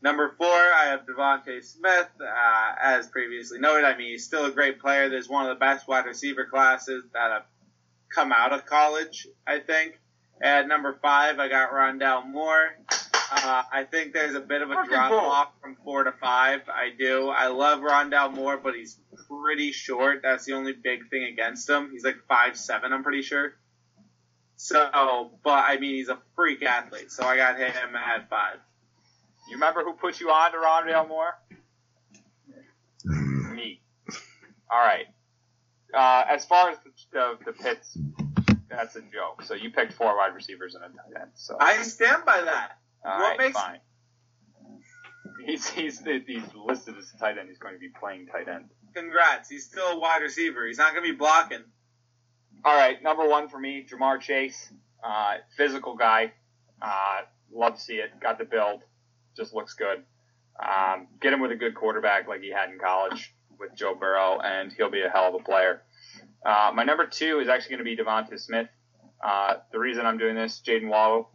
[0.00, 2.08] Number four, I have Devonta Smith.
[2.20, 5.08] Uh, as previously noted, I mean, he's still a great player.
[5.08, 7.44] There's one of the best wide receiver classes that have
[8.14, 9.98] come out of college, I think.
[10.40, 12.68] At number five, I got Rondale Moore.
[13.30, 16.60] Uh, I think there's a bit of a Fucking drop off from four to five.
[16.68, 17.28] I do.
[17.28, 18.98] I love Rondale Moore, but he's
[19.30, 20.20] pretty short.
[20.22, 21.90] That's the only big thing against him.
[21.92, 23.52] He's like five seven, I'm pretty sure.
[24.56, 27.12] So, but I mean, he's a freak athlete.
[27.12, 28.56] So I got him at five.
[29.48, 31.34] You remember who put you on to Rondale Moore?
[33.04, 33.80] Me.
[34.70, 35.06] All right.
[35.94, 37.96] Uh, as far as the, the, the pits,
[38.68, 39.42] that's a joke.
[39.44, 41.30] So you picked four wide receivers and a tight end.
[41.34, 42.78] So I stand by that.
[43.06, 43.78] all what right, makes- fine.
[45.46, 47.48] He's he's he's listed as a tight end.
[47.48, 48.66] He's going to be playing tight end.
[48.94, 49.48] Congrats.
[49.48, 50.66] He's still a wide receiver.
[50.66, 51.64] He's not going to be blocking.
[52.64, 54.72] All right, number one for me, Ja'Marr Chase,
[55.02, 56.32] uh, physical guy.
[56.82, 57.20] Uh,
[57.52, 58.10] love to see it.
[58.20, 58.82] Got the build.
[59.36, 60.02] Just looks good.
[60.58, 64.40] Um, get him with a good quarterback like he had in college with Joe Burrow,
[64.40, 65.82] and he'll be a hell of a player.
[66.44, 68.68] Uh, my number two is actually going to be Devonta Smith.
[69.24, 71.30] Uh, the reason I'm doing this, Jaden Waddle,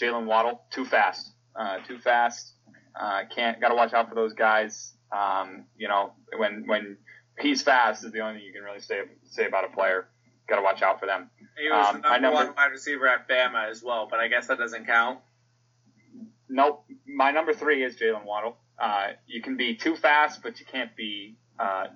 [0.00, 2.52] Jaylen Waddle, too fast, uh, too fast.
[2.98, 4.92] Uh, can't got to watch out for those guys.
[5.12, 6.96] Um, you know, when when
[7.38, 10.08] he's fast is the only thing you can really say say about a player.
[10.48, 11.30] Got to watch out for them.
[11.60, 14.18] He was Um, the my number, number- one wide receiver at Bama as well, but
[14.20, 15.20] I guess that doesn't count.
[16.48, 16.84] Nope.
[17.06, 18.56] My number three is Jaylen Waddle.
[18.78, 21.86] Uh, you can be too fast, but you can't be, uh,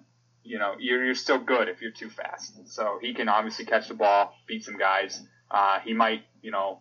[0.45, 2.69] you know, you're, you're still good if you're too fast.
[2.69, 5.21] So he can obviously catch the ball, beat some guys.
[5.51, 6.81] Uh, he might, you know,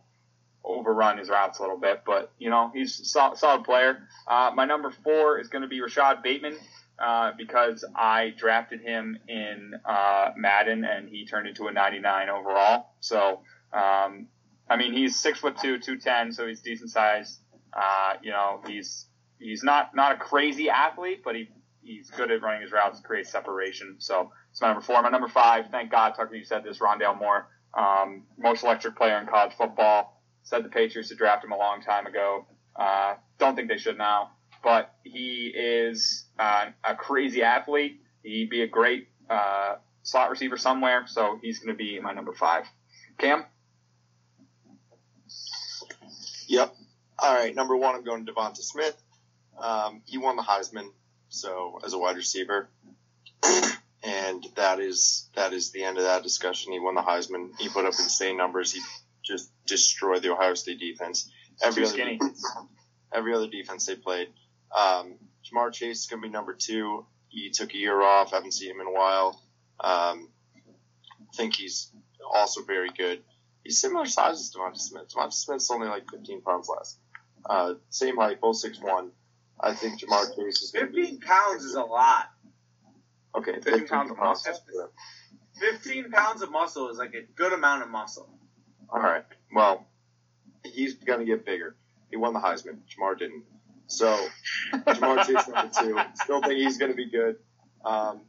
[0.65, 4.07] overrun his routes a little bit, but, you know, he's a solid, solid player.
[4.27, 6.57] Uh, my number four is going to be Rashod Bateman.
[6.97, 12.93] Uh, because I drafted him in uh, Madden and he turned into a 99 overall.
[13.01, 13.41] So,
[13.73, 14.27] um,
[14.69, 17.39] I mean, he's six foot two, two ten, so he's decent sized.
[17.73, 19.07] Uh, you know, he's
[19.39, 21.49] he's not not a crazy athlete, but he
[21.83, 23.97] he's good at running his routes, creates separation.
[23.99, 25.01] So it's my number four.
[25.01, 27.47] My number five, thank God, Tucker, you said this, Rondale Moore,
[27.77, 30.14] um, most electric player in college football.
[30.45, 32.45] Said the Patriots to draft him a long time ago.
[32.75, 34.31] Uh, don't think they should now,
[34.63, 37.99] but he is uh, a crazy athlete.
[38.23, 42.31] He'd be a great uh, slot receiver somewhere, so he's going to be my number
[42.31, 42.65] five.
[43.17, 43.45] Cam?
[46.47, 46.75] Yep.
[47.17, 47.55] All right.
[47.55, 48.95] Number one, I'm going to Devonta Smith.
[49.57, 50.89] Um, he won the Heisman,
[51.29, 52.69] so as a wide receiver,
[54.03, 56.73] and that is that is the end of that discussion.
[56.73, 57.51] He won the Heisman.
[57.57, 58.73] He put up insane numbers.
[58.73, 58.81] He
[59.65, 61.31] just destroyed the Ohio State defense.
[61.61, 62.17] Every Too other skinny.
[62.17, 62.45] defense,
[63.13, 64.27] every other defense they played.
[64.75, 67.05] Um, Ja'Marr Chase is going to be number two.
[67.29, 68.31] He took a year off.
[68.31, 69.41] Haven't seen him in a while.
[69.79, 70.29] Um,
[71.35, 71.91] think he's
[72.33, 73.21] also very good.
[73.63, 75.09] He's similar size as Devonta Smith.
[75.13, 76.97] Devonta Smith's only like 15 pounds less.
[77.47, 79.11] Uh, same height, both six one.
[79.59, 82.29] I think Jamar Chase is going to be 15 pounds is a lot.
[83.37, 83.53] okay.
[83.53, 84.53] 15 15 pounds of muscle.
[85.59, 88.29] 15 pounds of muscle is like a good amount of muscle.
[88.89, 89.23] All right.
[89.55, 89.87] Well,
[90.65, 91.77] he's going to get bigger.
[92.11, 92.79] He won the Heisman.
[92.89, 93.43] Ja'Marr didn't.
[93.87, 94.27] So
[94.73, 95.97] Ja'Marr Chase number two.
[96.15, 97.37] Still think he's going to be good.
[97.85, 98.21] Um,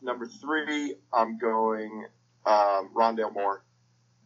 [0.00, 2.06] number three, I'm going
[2.46, 3.64] um, Rondale Moore.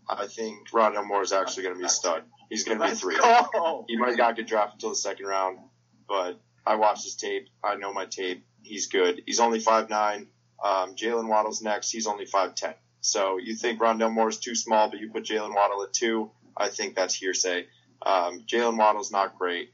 [0.08, 2.22] I think Rondale Moore is actually going to be a stud.
[2.50, 3.16] He's going to be three.
[3.16, 3.84] go.
[3.88, 5.58] He might not get drafted until the second round,
[6.06, 7.48] but I watched his tape.
[7.64, 8.44] I know my tape.
[8.62, 9.22] He's good.
[9.24, 10.26] He's only five nine.
[10.62, 11.90] Um, Jaylen Waddle's next.
[11.90, 12.74] He's only five ten.
[13.01, 16.30] So you think Rondale Moore is too small, but you put Jaylen Waddle at two.
[16.57, 17.66] I think that's hearsay.
[18.03, 19.72] Um, Jalen Waddle's not great.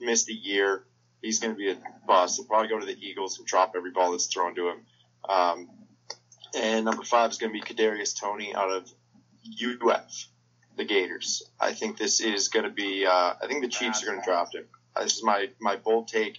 [0.00, 0.84] Missed a year.
[1.22, 1.76] He's going to be a
[2.06, 2.36] bust.
[2.36, 4.80] He'll probably go to the Eagles and drop every ball that's thrown to him.
[5.28, 5.68] Um,
[6.56, 8.90] and number five is going to be Kadarius Toney out of
[9.82, 10.28] UF,
[10.76, 11.42] the Gators.
[11.60, 13.04] I think this is going to be.
[13.06, 14.64] Uh, I think the Chiefs are going to draft him.
[14.94, 16.38] Uh, This is my my bold take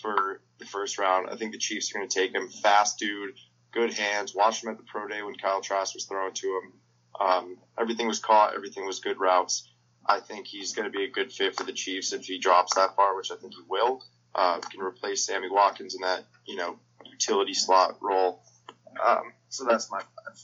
[0.00, 1.28] for the first round.
[1.30, 2.48] I think the Chiefs are going to take him.
[2.48, 3.34] Fast dude,
[3.72, 4.34] good hands.
[4.34, 6.72] Watched him at the pro day when Kyle Trask was throwing to him.
[7.20, 8.54] Um, everything was caught.
[8.54, 9.68] Everything was good routes.
[10.06, 12.74] I think he's going to be a good fit for the Chiefs if he drops
[12.74, 14.02] that far, which I think he will.
[14.34, 18.42] Uh, can replace Sammy Watkins in that you know utility slot role.
[19.04, 20.38] Um, so that's my five.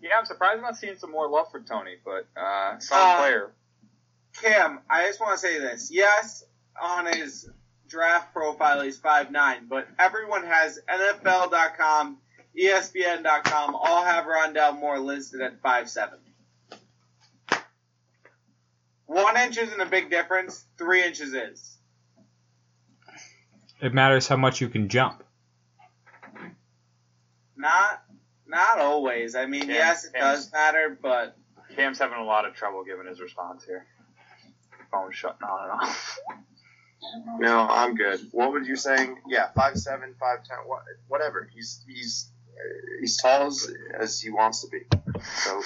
[0.00, 3.16] Yeah, I'm surprised I'm not seeing some more love for Toney, but uh, solid Uh,
[3.18, 3.52] player.
[4.42, 5.90] Cam, I just want to say this.
[5.92, 6.44] Yes,
[6.80, 7.48] on his
[7.88, 12.18] draft profile, he's 5'9", but everyone has NFL.com,
[12.58, 16.10] ESPN.com, all have Rondale Moore listed at 5'7".
[19.06, 20.64] One inch isn't a big difference.
[20.78, 21.76] Three inches is.
[23.80, 25.22] It matters how much you can jump.
[27.56, 28.02] Not,
[28.46, 29.34] not always.
[29.34, 31.36] I mean, Yeah, yes, it and- does matter, but
[31.76, 33.86] Cam's having a lot of trouble giving his response here.
[34.90, 36.18] Phone's shutting on and off.
[37.38, 38.20] No, I'm good.
[38.32, 39.18] What were you saying?
[39.26, 41.48] Yeah, five seven, five ten, what, whatever.
[41.52, 42.30] He's he's
[43.00, 44.80] he's tall as, as he wants to be.
[45.44, 45.62] So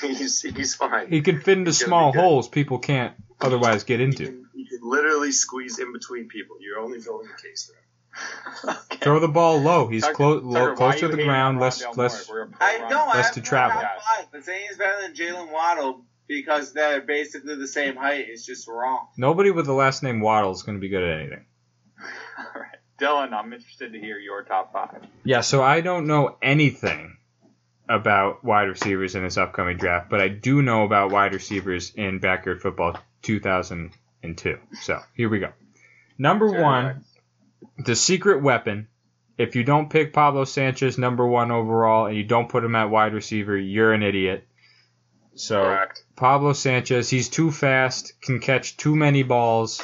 [0.08, 1.08] he's he's fine.
[1.08, 4.24] He can fit into small holes people can't otherwise get He into.
[4.26, 6.56] can, he can literally squeeze in between people.
[6.60, 8.76] You're only building a case for him.
[9.00, 9.86] Throw the ball low.
[9.86, 12.28] He's Tucker- clo- Tucker, low, close to the ground, on less Rondale less.
[12.28, 12.48] Moore?
[12.50, 13.78] We're I Ron- know I Less have to travel.
[13.80, 18.28] at five, but saying he's better than Jaylen Waddle because they're basically the same height
[18.28, 19.06] is just wrong.
[19.16, 21.44] Nobody with the last name Waddle is going to be good at anything.
[22.38, 22.66] All right.
[23.00, 25.02] Dylan, I'm interested to hear your top five.
[25.24, 27.16] Yeah, so I don't know anything
[27.88, 32.20] about wide receivers in this upcoming draft, but I do know about wide receivers in
[32.20, 34.58] Backyard Football 2002.
[34.82, 35.52] So here we go.
[36.18, 37.04] Number one,
[37.78, 38.88] the secret weapon.
[39.38, 42.90] If you don't pick Pablo Sanchez number one overall and you don't put him at
[42.90, 44.46] wide receiver, you're an idiot.
[45.34, 46.04] So Correct.
[46.14, 49.82] Pablo Sanchez, he's too fast, can catch too many balls.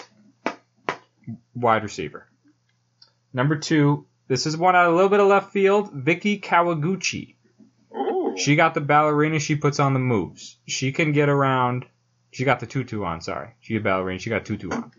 [1.55, 2.29] Wide receiver.
[3.37, 5.93] Number two, this is one out a little bit of left field.
[5.93, 7.35] Vicki Kawaguchi.
[7.95, 8.35] Ooh.
[8.35, 9.39] She got the ballerina.
[9.41, 10.57] She puts on the moves.
[10.67, 11.85] She can get around.
[12.31, 13.21] She got the tutu on.
[13.21, 14.19] Sorry, she got ballerina.
[14.21, 14.91] She got tutu on.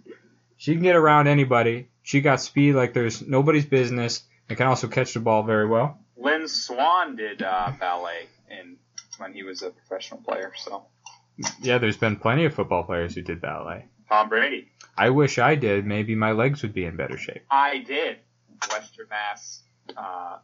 [0.56, 1.90] She can get around anybody.
[2.04, 5.98] She got speed like there's nobody's business, and can also catch the ball very well.
[6.16, 8.78] Lynn Swann did uh, ballet in
[9.18, 10.52] when he was a professional player.
[10.56, 10.86] So
[11.64, 13.86] Yeah, there's been plenty of football players who did ballet.
[14.08, 15.86] Tom Brady, I wish I did.
[15.88, 17.44] Maybe my legs would be in better shape.
[17.52, 18.20] I did
[18.72, 19.64] Western Mass,
[19.96, 20.38] uh,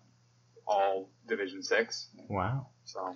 [0.67, 2.09] all Division Six.
[2.29, 2.67] Wow.
[2.85, 3.15] So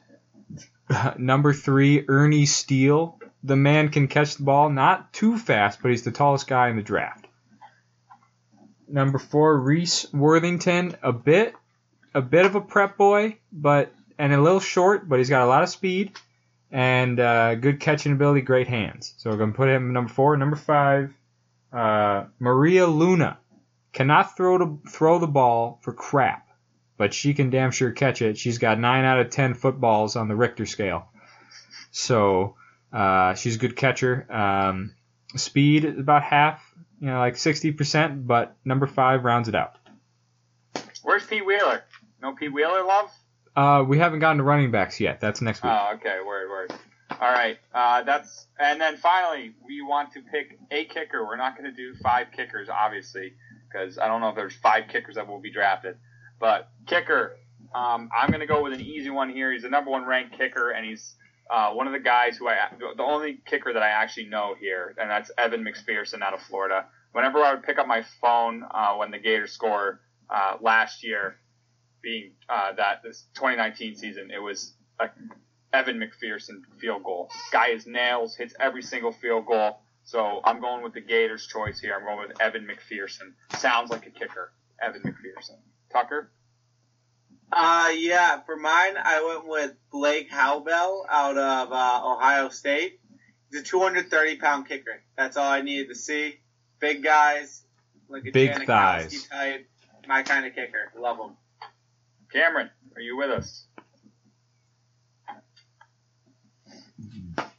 [1.17, 3.19] Number three, Ernie Steele.
[3.43, 6.75] The man can catch the ball, not too fast, but he's the tallest guy in
[6.75, 7.27] the draft.
[8.87, 10.95] Number four, Reese Worthington.
[11.03, 11.53] A bit,
[12.13, 15.47] a bit of a prep boy, but and a little short, but he's got a
[15.47, 16.13] lot of speed
[16.71, 19.13] and uh, good catching ability, great hands.
[19.17, 20.35] So we're gonna put him number four.
[20.37, 21.13] Number five,
[21.71, 23.37] Uh, Maria Luna
[23.97, 26.47] cannot throw to, throw the ball for crap,
[26.97, 28.37] but she can damn sure catch it.
[28.37, 31.09] She's got nine out of ten footballs on the Richter scale,
[31.89, 32.55] so
[32.93, 34.31] uh, she's a good catcher.
[34.31, 34.93] Um,
[35.35, 36.63] speed is about half,
[37.01, 39.77] you know, like sixty percent, but number five rounds it out.
[41.01, 41.83] Where's Pete Wheeler?
[42.21, 43.09] No Pete Wheeler love?
[43.55, 45.19] Uh, we haven't gotten to running backs yet.
[45.19, 45.71] That's next week.
[45.73, 46.19] Oh, okay.
[46.23, 46.73] Word, word.
[47.09, 47.57] All right.
[47.73, 51.25] Uh, that's and then finally we want to pick a kicker.
[51.25, 53.33] We're not going to do five kickers, obviously,
[53.71, 55.97] because I don't know if there's five kickers that will be drafted.
[56.39, 57.37] But kicker,
[57.73, 59.51] um, I'm going to go with an easy one here.
[59.51, 61.15] He's the number one ranked kicker, and he's
[61.49, 64.95] uh, one of the guys who I the only kicker that I actually know here,
[64.97, 66.85] and that's Evan McPherson out of Florida.
[67.13, 71.37] Whenever I would pick up my phone uh, when the Gators score uh, last year,
[72.01, 75.09] being uh, that this 2019 season, it was a
[75.73, 77.29] Evan McPherson field goal.
[77.51, 79.79] Guy is nails, hits every single field goal.
[80.07, 81.93] So I'm going with the Gators choice here.
[81.93, 83.33] I'm going with Evan McPherson.
[83.59, 84.53] Sounds like a kicker.
[84.81, 85.57] Evan McPherson.
[85.91, 86.31] Tucker?
[87.51, 93.01] Uh, yeah, for mine, I went with Blake Haubeil out of uh, Ohio State.
[93.51, 95.03] He's a 230 pound kicker.
[95.17, 96.35] That's all I needed to see.
[96.79, 97.65] Big guys,
[98.07, 99.27] like a Big Janikowski thighs.
[99.27, 99.67] type.
[100.07, 100.93] My kind of kicker.
[100.97, 101.35] Love him.
[102.31, 103.65] Cameron, are you with us?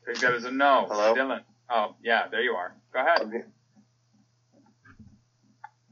[0.07, 0.87] Take that as a no.
[0.89, 1.15] Hello?
[1.15, 1.43] Dylan.
[1.71, 2.75] Oh, yeah, there you are.
[2.93, 3.21] Go ahead.
[3.23, 3.45] Okay.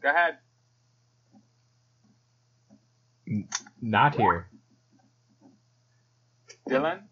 [0.03, 0.39] Go ahead.
[3.81, 4.49] Not here.
[6.69, 7.03] Dylan,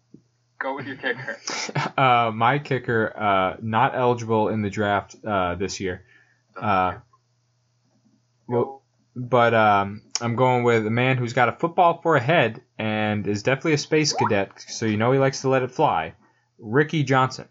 [0.59, 1.37] go with your kicker.
[1.97, 6.03] Uh, my kicker, uh, not eligible in the draft uh, this year.
[6.59, 6.95] Uh,
[8.49, 8.83] well,
[9.15, 13.25] but um, I'm going with a man who's got a football for a head and
[13.27, 16.15] is definitely a space cadet, so you know he likes to let it fly.
[16.59, 17.47] Ricky Johnson.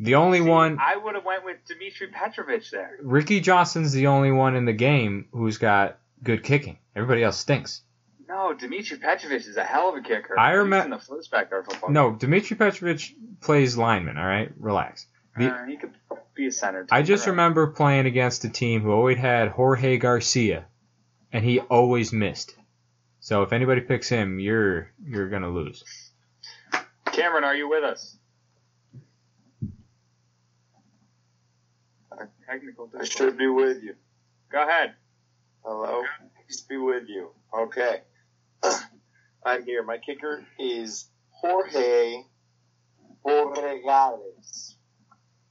[0.00, 2.98] The only one, I would have went with Dmitry Petrovich there.
[3.02, 6.78] Ricky Johnson's the only one in the game who's got good kicking.
[6.94, 7.82] Everybody else stinks.
[8.28, 10.38] No, Dmitry Petrovich is a hell of a kicker.
[10.38, 11.90] I remember remem- in the flow spectator football.
[11.90, 14.18] No, Dmitry Petrovich plays lineman.
[14.18, 15.06] All right, relax.
[15.36, 15.92] the- Uh, he could
[16.34, 16.86] be a center.
[16.90, 17.30] I just right.
[17.30, 20.66] remember playing against a team who always had Jorge Garcia,
[21.32, 22.54] and he always missed.
[23.20, 25.82] So if anybody picks him, you're you're gonna lose.
[27.06, 28.17] Cameron, are you with us?
[32.48, 33.94] Technical I should be with you.
[34.50, 34.94] Go ahead.
[35.64, 36.02] Hello.
[36.46, 37.30] Peace be with you.
[37.56, 38.00] Okay.
[39.44, 39.82] I'm here.
[39.82, 42.24] My kicker is Jose
[43.24, 44.74] Borregales.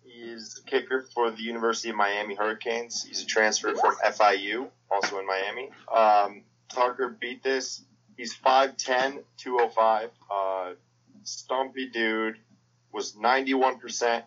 [0.03, 3.03] He is the kicker for the University of Miami Hurricanes.
[3.03, 5.69] He's a transfer from FIU, also in Miami.
[5.93, 7.83] Um, Tucker beat this.
[8.17, 10.09] He's 5'10", 205.
[10.29, 10.71] Uh,
[11.23, 12.37] stumpy dude.
[12.91, 14.23] Was 91%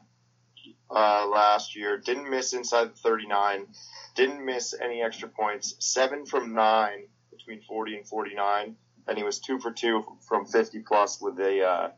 [0.90, 1.98] uh, last year.
[1.98, 3.66] Didn't miss inside the 39
[4.14, 5.74] didn't miss any extra points.
[5.78, 8.76] Seven from nine between 40 and 49,
[9.06, 11.90] and he was two for two from 50 plus with a uh,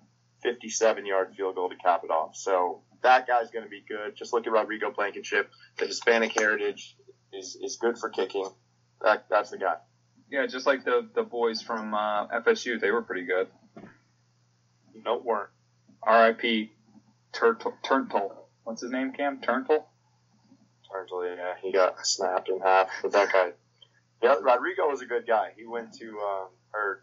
[0.42, 2.36] 57 yard field goal to cap it off.
[2.36, 4.14] So that guy's going to be good.
[4.14, 5.50] Just look at Rodrigo Blankenship.
[5.78, 6.96] The Hispanic heritage
[7.32, 8.48] is, is good for kicking.
[9.00, 9.76] That, that's the guy.
[10.30, 13.48] Yeah, just like the the boys from uh, FSU, they were pretty good.
[14.94, 15.50] No weren't.
[16.02, 16.72] R.I.P.
[17.32, 17.74] Turtle.
[17.82, 18.41] Turntle.
[18.64, 19.12] What's his name?
[19.12, 19.86] Cam Turntle.
[20.90, 22.88] Turtle, yeah, he got snapped in half.
[23.02, 23.52] But that guy,
[24.22, 25.52] yeah, Rodrigo was a good guy.
[25.56, 27.02] He went to, um, or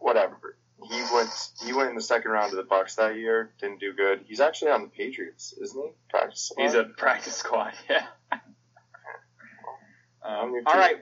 [0.00, 0.56] whatever.
[0.88, 1.30] He went.
[1.64, 3.50] He went in the second round of the Bucs that year.
[3.60, 4.20] Didn't do good.
[4.26, 5.90] He's actually on the Patriots, isn't he?
[6.10, 6.52] Practice.
[6.56, 7.72] He's a practice squad.
[7.90, 8.06] Yeah.
[10.22, 10.96] Um, all right.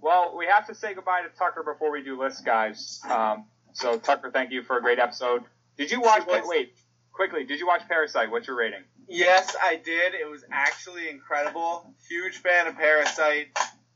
[0.00, 3.00] Well, we have to say goodbye to Tucker before we do lists, guys.
[3.08, 5.42] Um, so Tucker, thank you for a great episode.
[5.76, 6.26] Did you watch?
[6.26, 6.74] Wait, wait,
[7.18, 7.42] quickly.
[7.44, 8.30] Did you watch Parasite?
[8.30, 8.84] What's your rating?
[9.08, 10.14] Yes, I did.
[10.14, 11.92] It was actually incredible.
[12.08, 13.48] Huge fan of Parasite.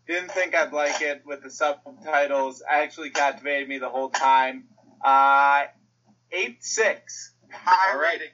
[0.09, 2.65] Didn't think I'd like it with the subtitles.
[2.69, 4.65] Actually captivated me the whole time.
[5.05, 5.67] Uh,
[6.33, 7.33] eight six.
[7.53, 8.15] High All right.
[8.15, 8.29] rating.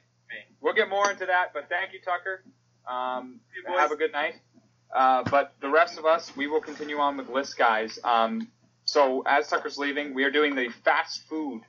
[0.59, 2.43] We'll get more into that, but thank you, Tucker.
[2.89, 3.79] Um, You boys.
[3.79, 4.33] have a good night.
[4.93, 7.99] Uh, but the rest of us, we will continue on with list guys.
[8.03, 8.47] Um,
[8.85, 11.61] so as Tucker's leaving, we are doing the fast food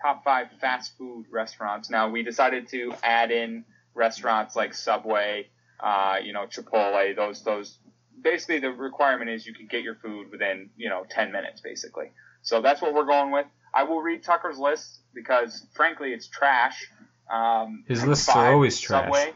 [0.00, 1.90] top five fast food restaurants.
[1.90, 5.48] Now we decided to add in restaurants like Subway,
[5.80, 7.14] uh, you know, Chipotle.
[7.16, 7.78] Those those
[8.22, 12.10] basically the requirement is you can get your food within you know 10 minutes basically.
[12.42, 13.46] So that's what we're going with.
[13.74, 16.86] I will read Tucker's list because frankly it's trash.
[17.30, 19.04] Um, His lists are five, always trash.
[19.04, 19.32] Subway.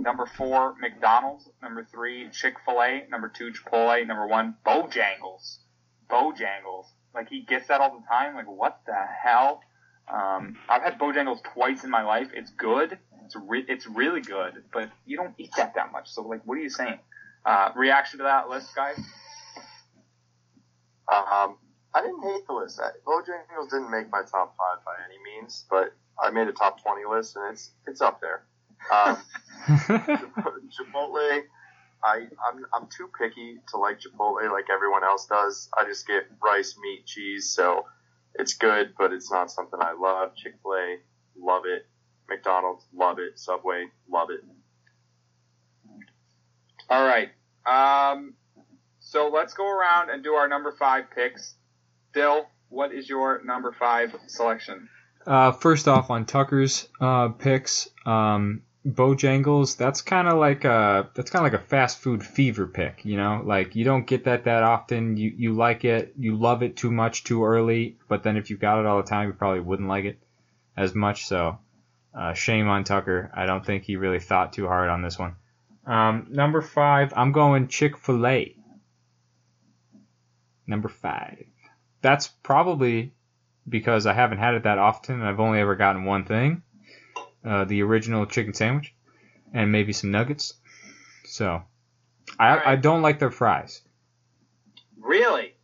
[0.00, 1.48] Number four, McDonald's.
[1.60, 3.02] Number three, Chick Fil A.
[3.10, 4.06] Number two, Chipotle.
[4.06, 5.58] Number one, Bojangles.
[6.08, 6.86] Bojangles.
[7.14, 8.34] Like he gets that all the time.
[8.36, 9.60] Like what the hell?
[10.12, 12.28] Um, I've had Bojangles twice in my life.
[12.34, 16.08] It's good, It's re- it's really good, but you don't eat that that much.
[16.10, 16.98] So like, what are you saying?
[17.44, 18.98] Uh, reaction to that list, guys?
[21.10, 21.56] Um,
[21.94, 22.80] I didn't hate the list.
[22.80, 26.82] I- Bojangles didn't make my top five by any means, but I made a top
[26.82, 28.44] twenty list, and it's it's up there.
[28.92, 29.18] Um,
[29.68, 31.42] Chipotle,
[32.04, 35.68] I I'm I'm too picky to like Chipotle like everyone else does.
[35.78, 37.86] I just get rice, meat, cheese, so
[38.34, 40.34] it's good, but it's not something I love.
[40.36, 40.96] Chick Fil A,
[41.38, 41.86] love it.
[42.28, 43.38] McDonald's, love it.
[43.38, 44.40] Subway, love it.
[46.90, 47.30] All right.
[47.66, 48.34] Um,
[49.00, 51.54] so let's go around and do our number five picks.
[52.14, 54.88] Dill, what is your number five selection?
[55.26, 59.76] Uh, first off, on Tucker's uh, picks, um, Bojangles.
[59.76, 63.04] That's kind of like a that's kind of like a fast food fever pick.
[63.04, 65.16] You know, like you don't get that that often.
[65.16, 68.56] You you like it, you love it too much too early, but then if you
[68.56, 70.18] got it all the time, you probably wouldn't like it
[70.76, 71.26] as much.
[71.26, 71.58] So,
[72.14, 73.30] uh, shame on Tucker.
[73.34, 75.36] I don't think he really thought too hard on this one.
[75.86, 78.54] Um, number five, I'm going Chick Fil A.
[80.66, 81.46] Number five.
[82.00, 83.12] That's probably
[83.68, 85.16] because I haven't had it that often.
[85.16, 86.62] And I've only ever gotten one thing,
[87.44, 88.94] uh, the original chicken sandwich,
[89.52, 90.54] and maybe some nuggets.
[91.26, 91.62] So,
[92.38, 92.66] I Alright.
[92.66, 93.82] I don't like their fries.
[95.00, 95.54] Really?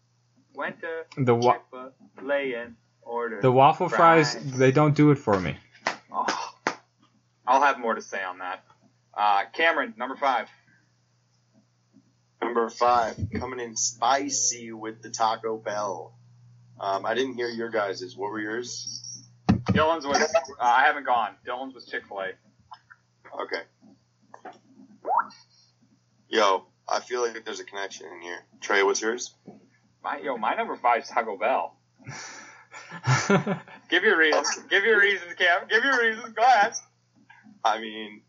[0.55, 3.43] Went to The wa- Chick-fil-A and ordered.
[3.43, 4.59] the waffle fries, Fries.
[4.59, 5.57] they don't do it for me.
[6.12, 6.55] Oh,
[7.47, 8.64] I'll have more to say on that.
[9.12, 10.49] Uh, Cameron, number five.
[12.43, 16.14] Number five, coming in spicy with the Taco Bell.
[16.79, 18.16] Um, I didn't hear your guys's.
[18.16, 19.01] What were yours?
[19.68, 20.20] Dylan's was.
[20.20, 20.28] Uh,
[20.60, 21.32] I haven't gone.
[21.46, 23.42] Dylan's was Chick Fil A.
[23.42, 23.62] Okay.
[26.28, 28.38] Yo, I feel like there's a connection in here.
[28.60, 29.34] Trey, what's yours?
[30.02, 31.76] My yo, my number five is Taco Bell.
[33.88, 34.48] Give your reasons.
[34.68, 35.68] Give your reasons, Cam.
[35.68, 36.32] Give your reasons.
[36.34, 36.72] Go ahead.
[37.64, 38.22] I mean,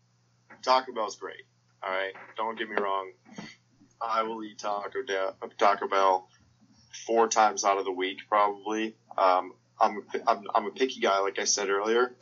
[0.62, 1.42] Taco Bell's great.
[1.82, 3.12] All right, don't get me wrong.
[4.00, 6.28] I will eat Taco da- Taco Bell
[7.06, 8.96] four times out of the week, probably.
[9.18, 12.14] Um, I'm, a, I'm I'm a picky guy, like I said earlier,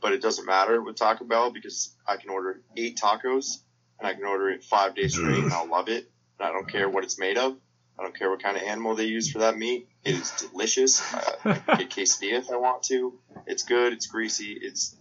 [0.00, 3.58] but it doesn't matter with Taco Bell because I can order eight tacos
[3.98, 6.10] and I can order it five days straight, and I'll love it.
[6.38, 7.56] And I don't care what it's made of.
[7.98, 9.88] I don't care what kind of animal they use for that meat.
[10.04, 11.00] It is delicious.
[11.14, 13.18] Uh, I get quesadilla if I want to.
[13.46, 13.92] It's good.
[13.92, 14.58] It's greasy.
[14.60, 14.96] It's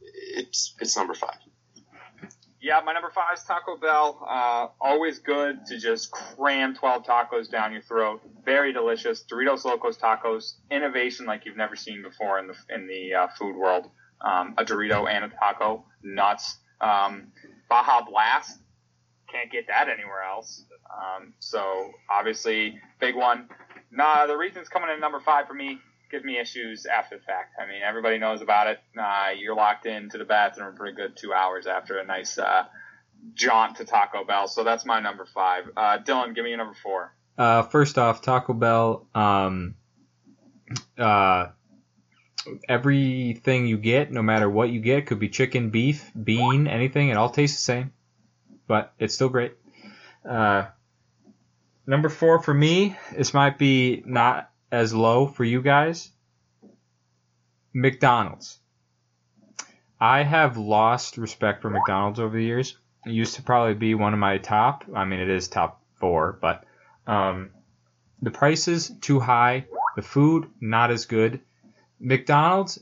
[0.00, 1.36] it's it's number five.
[2.66, 4.26] Yeah, my number five is Taco Bell.
[4.28, 8.20] Uh, always good to just cram 12 tacos down your throat.
[8.44, 9.22] Very delicious.
[9.22, 10.54] Doritos Locos Tacos.
[10.68, 13.88] Innovation like you've never seen before in the in the uh, food world.
[14.20, 15.84] Um, a Dorito and a taco.
[16.02, 16.58] Nuts.
[16.80, 17.28] Um,
[17.70, 18.58] Baja Blast.
[19.30, 20.64] Can't get that anywhere else.
[20.90, 23.48] Um, so obviously, big one.
[23.92, 25.78] Nah, the reason it's coming in number five for me
[26.10, 27.54] gives me issues after the fact.
[27.60, 28.78] I mean, everybody knows about it.
[28.98, 32.64] Uh, you're locked into the bathroom for a good two hours after a nice uh,
[33.34, 34.48] jaunt to Taco Bell.
[34.48, 35.70] So that's my number five.
[35.76, 37.12] Uh, Dylan, give me your number four.
[37.36, 39.06] Uh, first off, Taco Bell.
[39.14, 39.74] Um,
[40.98, 41.48] uh,
[42.68, 47.08] everything you get, no matter what you get, could be chicken, beef, bean, anything.
[47.08, 47.92] It all tastes the same,
[48.66, 49.54] but it's still great.
[50.28, 50.66] Uh,
[51.86, 56.10] number four for me, this might be not as low for you guys.
[57.72, 58.58] McDonald's.
[60.00, 62.76] I have lost respect for McDonald's over the years.
[63.06, 64.84] It used to probably be one of my top.
[64.94, 66.64] I mean, it is top four, but
[67.06, 67.50] um,
[68.20, 69.66] the prices too high.
[69.94, 71.40] The food not as good.
[71.98, 72.78] McDonald's,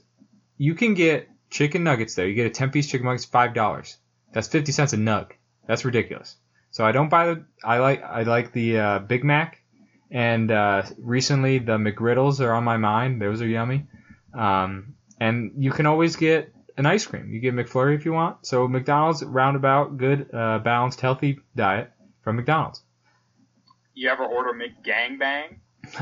[0.57, 2.27] you can get chicken nuggets there.
[2.27, 3.97] You get a ten piece chicken nuggets, five dollars.
[4.33, 5.31] That's fifty cents a nug.
[5.67, 6.37] That's ridiculous.
[6.71, 7.45] So I don't buy the.
[7.63, 9.63] I like I like the uh, Big Mac,
[10.15, 13.21] and uh, recently the McGriddles are on my mind.
[13.21, 13.89] Those are yummy.
[14.33, 17.33] Um, and you can always get an ice cream.
[17.33, 18.47] You get McFlurry if you want.
[18.47, 21.91] So McDonald's roundabout good, uh, balanced, healthy diet
[22.23, 22.81] from McDonald's.
[23.93, 25.57] You ever order McGangbang?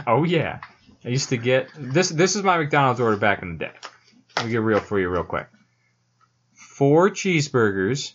[0.06, 0.60] Oh yeah,
[1.04, 2.10] I used to get this.
[2.10, 3.72] This is my McDonald's order back in the day.
[4.36, 5.48] Let me get real for you real quick.
[6.54, 8.12] Four cheeseburgers,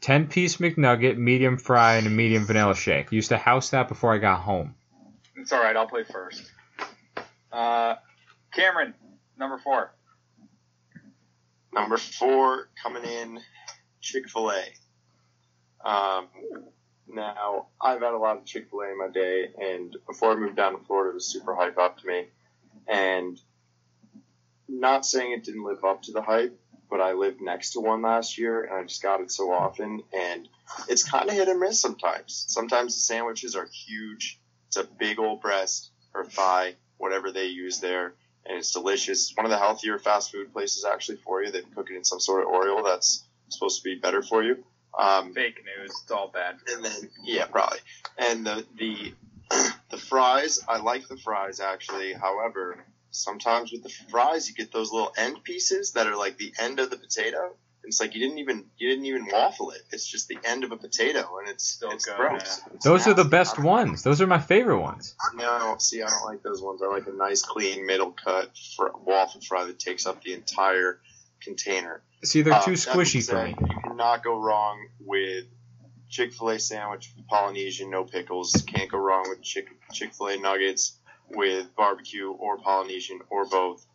[0.00, 3.12] ten piece McNugget, medium fry, and a medium vanilla shake.
[3.12, 4.74] Used to house that before I got home.
[5.36, 5.76] It's all right.
[5.76, 6.50] I'll play first.
[7.52, 7.96] Uh,
[8.54, 8.94] Cameron,
[9.38, 9.92] number four.
[11.72, 13.40] Number four coming in,
[14.00, 15.88] Chick Fil A.
[15.88, 16.28] Um,
[17.08, 20.36] now I've had a lot of Chick Fil A in my day, and before I
[20.36, 22.26] moved down to Florida, it was super hype up to me.
[22.86, 23.38] And
[24.68, 26.58] not saying it didn't live up to the hype,
[26.90, 30.02] but I lived next to one last year, and I just got it so often,
[30.12, 30.48] and
[30.88, 32.44] it's kind of hit and miss sometimes.
[32.48, 34.38] Sometimes the sandwiches are huge.
[34.68, 38.14] It's a big old breast or thigh, whatever they use there,
[38.46, 39.30] and it's delicious.
[39.30, 41.50] It's one of the healthier fast food places actually for you.
[41.50, 44.64] They cook it in some sort of oil that's supposed to be better for you.
[44.98, 45.90] Um, Fake news.
[46.02, 46.56] It's all bad.
[46.72, 47.78] and then yeah, probably.
[48.16, 49.14] And the the
[49.90, 52.12] the fries, I like the fries actually.
[52.14, 52.84] However,
[53.18, 56.80] sometimes with the fries, you get those little end pieces that are like the end
[56.80, 57.54] of the potato.
[57.84, 59.80] It's like you didn't even you didn't even waffle it.
[59.92, 62.60] It's just the end of a potato, and it's Still it's good, gross.
[62.74, 64.02] It's Those are the best ones.
[64.02, 65.14] Those are my favorite ones.
[65.34, 66.82] No, see, I don't like those ones.
[66.82, 71.00] I like a nice, clean, middle cut fr- waffle fry that takes up the entire
[71.40, 72.02] container.
[72.24, 73.54] See, they're Uh, too that squishy for me.
[73.58, 75.46] You cannot go wrong with
[76.10, 78.64] Chick Fil A sandwich, Polynesian, no pickles.
[78.66, 80.97] Can't go wrong with Chick Chick Fil A nuggets
[81.30, 83.86] with barbecue or Polynesian or both.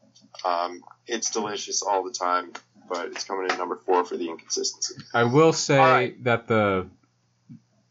[0.45, 2.53] Um, it's delicious all the time,
[2.89, 4.95] but it's coming in number four for the inconsistency.
[5.13, 6.23] I will say All right.
[6.23, 6.87] that the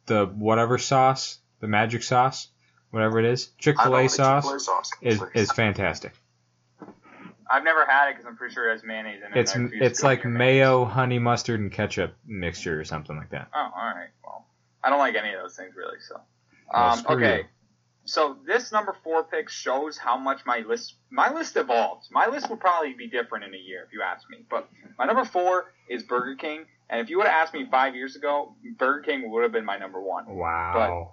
[0.06, 2.48] the whatever sauce, the magic sauce,
[2.90, 4.90] whatever it is, Chick Fil A sauce sauce.
[5.01, 6.12] is is fantastic.
[7.51, 9.39] I've never had it because I'm pretty sure it has mayonnaise in it.
[9.39, 12.85] It's and I refuse to it's like near mayo, honey mustard, and ketchup mixture or
[12.85, 13.48] something like that.
[13.55, 14.09] Oh, all right.
[14.24, 14.47] Well,
[14.82, 15.98] I don't like any of those things really.
[16.09, 16.20] So,
[16.73, 17.36] um, screw okay.
[17.39, 17.44] you.
[18.05, 22.09] So this number four pick shows how much my list my list evolves.
[22.11, 24.45] My list would probably be different in a year if you ask me.
[24.51, 24.69] But
[24.99, 28.16] my number four is Burger King, and if you would have asked me five years
[28.16, 30.24] ago, Burger King would have been my number one.
[30.29, 31.12] Wow.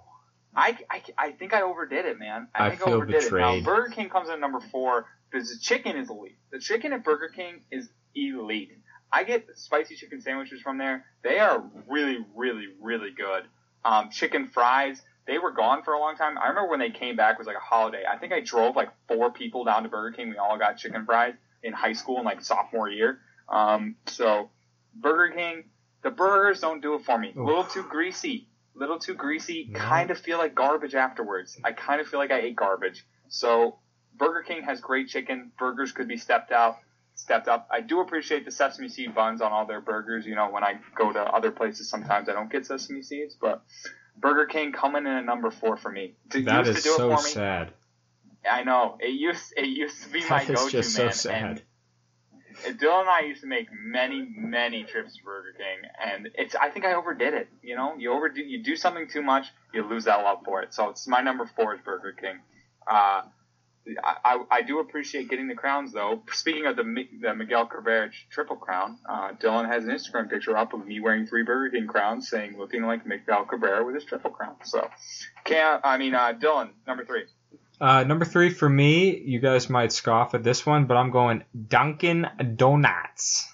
[0.54, 2.48] I, I, I think I overdid it, man.
[2.54, 3.32] I, I think I overdid it.
[3.32, 6.38] Now Burger King comes in number four because the chicken is elite.
[6.50, 8.72] The chicken at Burger King is elite.
[9.12, 11.04] I get spicy chicken sandwiches from there.
[11.22, 13.44] They are really, really, really good.
[13.84, 15.02] Um, chicken fries.
[15.26, 16.38] They were gone for a long time.
[16.38, 18.02] I remember when they came back it was like a holiday.
[18.10, 20.30] I think I drove like four people down to Burger King.
[20.30, 23.20] We all got chicken fries in high school in like sophomore year.
[23.48, 24.50] Um, so
[24.94, 25.64] Burger King,
[26.02, 27.32] the burgers don't do it for me.
[27.36, 28.48] A little too greasy.
[28.74, 29.68] Little too greasy.
[29.70, 29.78] Yeah.
[29.78, 31.58] Kind of feel like garbage afterwards.
[31.62, 33.04] I kind of feel like I ate garbage.
[33.28, 33.78] So
[34.16, 35.52] Burger King has great chicken.
[35.58, 36.78] Burgers could be stepped out,
[37.14, 37.68] stepped up.
[37.70, 40.26] I do appreciate the sesame seed buns on all their burgers.
[40.26, 43.62] You know, when I go to other places, sometimes I don't get sesame seeds, but
[44.20, 46.14] Burger King coming in at number four for me.
[46.34, 47.30] It That used is to do so it for me.
[47.30, 47.72] sad.
[48.50, 51.12] I know it used it used to be my go-to just man.
[51.12, 51.62] so sad.
[52.64, 56.54] Dylan and I used to make many, many trips to Burger King, and it's.
[56.54, 57.48] I think I overdid it.
[57.62, 60.74] You know, you overdo, you do something too much, you lose that love for it.
[60.74, 62.40] So it's my number four is Burger King.
[62.86, 63.22] Uh,
[64.02, 66.22] I, I, I do appreciate getting the crowns though.
[66.32, 66.84] Speaking of the
[67.20, 71.26] the Miguel Cabrera triple crown, uh, Dylan has an Instagram picture up of me wearing
[71.26, 74.56] three Burger King crowns, saying looking like Miguel Cabrera with his triple crown.
[74.64, 74.88] So,
[75.44, 75.80] can't.
[75.84, 77.24] I mean, uh, Dylan, number three.
[77.80, 81.44] Uh, number three for me, you guys might scoff at this one, but I'm going
[81.68, 82.26] Dunkin'
[82.56, 83.50] Donuts.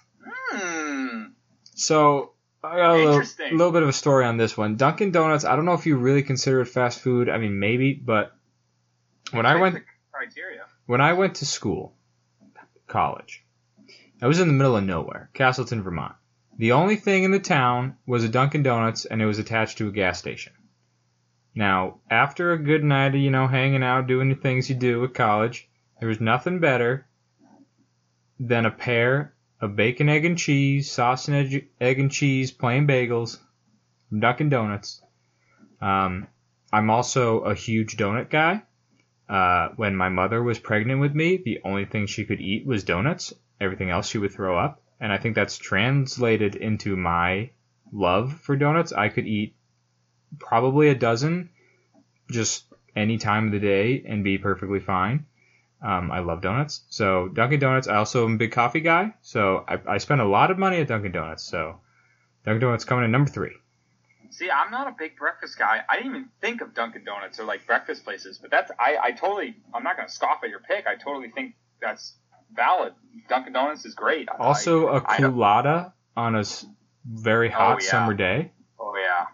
[0.51, 1.27] Hmm.
[1.75, 2.33] So
[2.65, 3.23] I got a little,
[3.53, 4.77] little bit of a story on this one.
[4.77, 5.45] Dunkin' Donuts.
[5.45, 7.29] I don't know if you really consider it fast food.
[7.29, 8.33] I mean, maybe, but
[9.31, 9.85] when I went
[10.27, 10.65] criteria.
[10.87, 11.95] when I went to school,
[12.87, 13.45] college,
[14.21, 16.15] I was in the middle of nowhere, Castleton, Vermont.
[16.59, 19.89] The only thing in the town was a Dunkin' Donuts, and it was attached to
[19.89, 20.53] a gas station.
[21.55, 25.05] Now, after a good night of, you know, hanging out, doing the things you do
[25.05, 25.69] at college,
[26.01, 27.07] there was nothing better
[28.41, 32.87] than a pair of bacon, egg, and cheese, sauce and egg, egg and cheese, plain
[32.87, 33.39] bagels
[34.09, 35.03] from Dunkin' Donuts.
[35.81, 36.27] Um,
[36.73, 38.63] I'm also a huge donut guy.
[39.29, 42.85] Uh, when my mother was pregnant with me, the only thing she could eat was
[42.85, 43.33] donuts.
[43.61, 44.81] Everything else she would throw up.
[45.01, 47.51] And I think that's translated into my
[47.93, 48.93] love for donuts.
[48.93, 49.57] I could eat
[50.39, 51.51] probably a dozen
[52.31, 55.27] just any time of the day and be perfectly fine.
[55.83, 56.85] Um, I love donuts.
[56.89, 57.89] So Dunkin' Donuts.
[57.89, 59.15] I also am a big coffee guy.
[59.21, 61.45] So I, I spend a lot of money at Dunkin' Donuts.
[61.45, 61.81] So
[62.45, 63.57] Dunkin' Donuts coming in number three.
[64.37, 65.81] See, I'm not a big breakfast guy.
[65.89, 69.13] I didn't even think of Dunkin' Donuts or like breakfast places, but that's I, I
[69.13, 70.87] totally I'm not gonna scoff at your pick.
[70.87, 72.15] I totally think that's
[72.55, 72.93] valid.
[73.31, 74.29] Dunkin' Donuts is great.
[74.39, 76.45] Also a I don't- Coolatta on a
[77.07, 77.89] very oh, hot yeah.
[77.91, 78.53] summer day.
[78.79, 79.27] Oh yeah.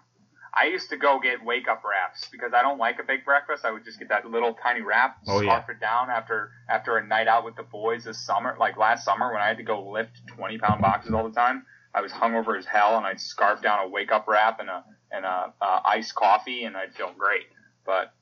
[0.54, 3.64] I used to go get wake up wraps because I don't like a big breakfast.
[3.64, 5.74] I would just get that little tiny wrap, Oh, scarf yeah.
[5.74, 8.54] it down after after a night out with the boys this summer.
[8.60, 11.64] Like last summer when I had to go lift twenty pound boxes all the time,
[11.94, 14.84] I was hungover as hell and I'd scarf down a wake up wrap and a
[15.10, 17.44] and a uh, iced coffee and I'd feel great.
[17.84, 18.14] But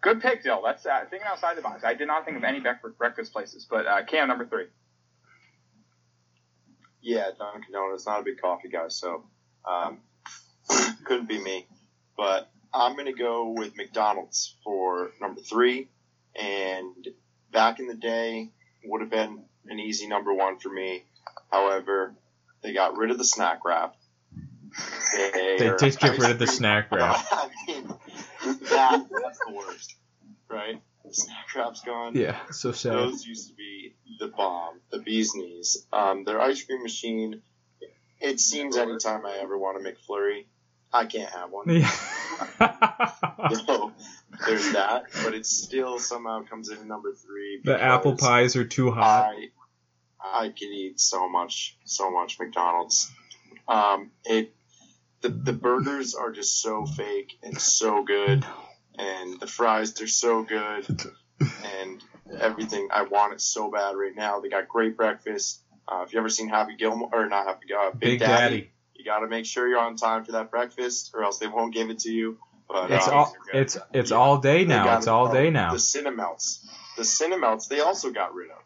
[0.00, 0.62] good pick, Dill.
[0.64, 1.82] That's uh, thinking outside the box.
[1.84, 2.62] I did not think of any
[2.98, 3.66] breakfast places.
[3.68, 4.66] But uh, Cam number three.
[7.02, 8.06] Yeah, Dunkin' Donuts.
[8.06, 9.24] Not a big coffee guy, so
[9.64, 9.98] um,
[11.04, 11.66] couldn't be me.
[12.16, 15.88] But I'm gonna go with McDonald's for number three.
[16.34, 17.08] And
[17.52, 18.50] back in the day,
[18.84, 21.04] would have been an easy number one for me.
[21.50, 22.14] However,
[22.62, 23.94] they got rid of the snack wrap.
[25.14, 27.24] They, They did get rid of the snack wrap.
[27.32, 27.88] I mean,
[28.68, 29.94] that, that's the worst,
[30.48, 30.82] right?
[31.04, 32.14] The snack wrap's gone.
[32.14, 32.92] Yeah, so sad.
[32.92, 35.86] Those used to be the bomb, the bee's knees.
[35.92, 37.42] Um, their ice cream machine.
[38.20, 40.46] It seems anytime I ever want to make a McFlurry,
[40.92, 41.68] I can't have one.
[41.68, 41.90] Yeah.
[43.66, 43.92] So
[44.46, 47.60] there's that, but it still somehow comes in number three.
[47.64, 49.30] the apple pies are too hot.
[49.30, 49.48] I
[50.32, 53.10] I can eat so much, so much McDonald's.
[53.68, 54.54] Um, it
[55.22, 58.44] the the burgers are just so fake and so good,
[58.98, 60.86] and the fries they're so good,
[61.40, 62.02] and
[62.40, 64.40] everything I want it so bad right now.
[64.40, 65.60] They got great breakfast.
[65.88, 68.70] Uh, if you ever seen Happy Gilmore or not Happy uh, Big, Big Daddy, Daddy.
[68.94, 71.72] you got to make sure you're on time for that breakfast, or else they won't
[71.72, 72.38] give it to you.
[72.68, 74.96] But It's uh, all it's it's all day now.
[74.96, 75.72] It's all day now.
[75.72, 76.66] The Cinnamelts,
[76.96, 78.58] the Cinnamelts, they also got rid of.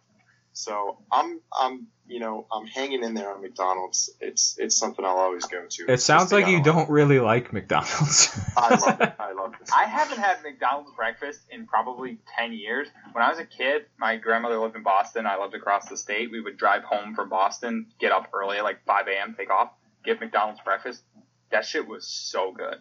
[0.53, 4.11] So I'm, I'm, you know, I'm hanging in there on McDonald's.
[4.21, 5.93] It's, it's something I'll always go to.
[5.93, 6.77] It sounds like you got a lot.
[6.77, 8.37] don't really like McDonald's.
[8.57, 9.15] I love it.
[9.21, 9.71] I love this.
[9.73, 12.89] I haven't had McDonald's breakfast in probably 10 years.
[13.13, 15.27] When I was a kid, my grandmother lived in Boston.
[15.27, 16.31] I lived across the state.
[16.31, 19.71] We would drive home from Boston, get up early at like 5 a.m., take off,
[20.05, 21.03] get McDonald's breakfast.
[21.53, 22.77] That shit was so good.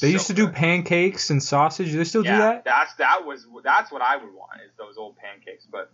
[0.00, 1.90] They So used to do pancakes and sausage.
[1.90, 2.64] Do they still yeah, do that?
[2.64, 5.66] That's that was that's what I would want is those old pancakes.
[5.70, 5.90] But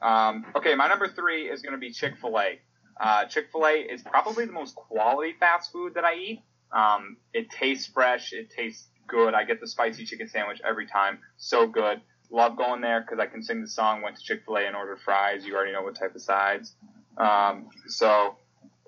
[0.00, 2.60] um, okay, my number three is going to be Chick Fil A.
[3.00, 6.42] Uh, Chick Fil A is probably the most quality fast food that I eat.
[6.72, 8.32] Um, it tastes fresh.
[8.32, 9.34] It tastes good.
[9.34, 11.18] I get the spicy chicken sandwich every time.
[11.36, 12.00] So good.
[12.30, 14.02] Love going there because I can sing the song.
[14.02, 15.46] Went to Chick Fil A and ordered fries.
[15.46, 16.74] You already know what type of sides.
[17.16, 18.36] Um, so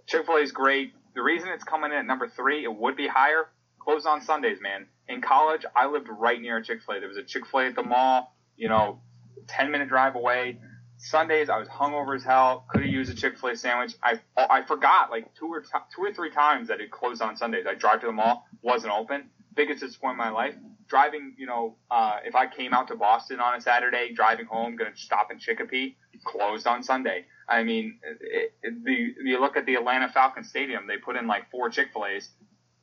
[0.07, 0.93] Chick Fil A is great.
[1.15, 3.49] The reason it's coming in at number three, it would be higher.
[3.79, 4.87] Closed on Sundays, man.
[5.09, 7.01] In college, I lived right near a Chick Fil A.
[7.01, 8.37] There was a Chick Fil A at the mall.
[8.57, 9.01] You know,
[9.49, 10.59] ten minute drive away.
[11.03, 12.67] Sundays, I was hungover as hell.
[12.69, 13.95] Could have used a Chick Fil A sandwich.
[14.03, 17.37] I I forgot like two or t- two or three times that it closed on
[17.37, 17.65] Sundays.
[17.67, 19.31] I drive to the mall, wasn't open.
[19.55, 20.55] Biggest disappointment of my life.
[20.89, 24.77] Driving, you know, uh, if I came out to Boston on a Saturday, driving home,
[24.77, 27.25] gonna stop in Chicopee, closed on Sunday.
[27.49, 31.27] I mean, it, it, the you look at the Atlanta Falcons Stadium, they put in
[31.27, 32.31] like four Chick Fil A's,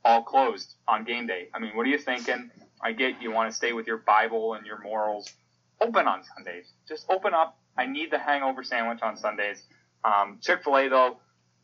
[0.03, 1.49] all closed on game day.
[1.53, 2.49] I mean, what are you thinking?
[2.81, 5.31] I get you want to stay with your Bible and your morals.
[5.79, 6.71] Open on Sundays.
[6.87, 7.59] Just open up.
[7.77, 9.63] I need the hangover sandwich on Sundays.
[10.03, 11.17] Um, Chick Fil A though,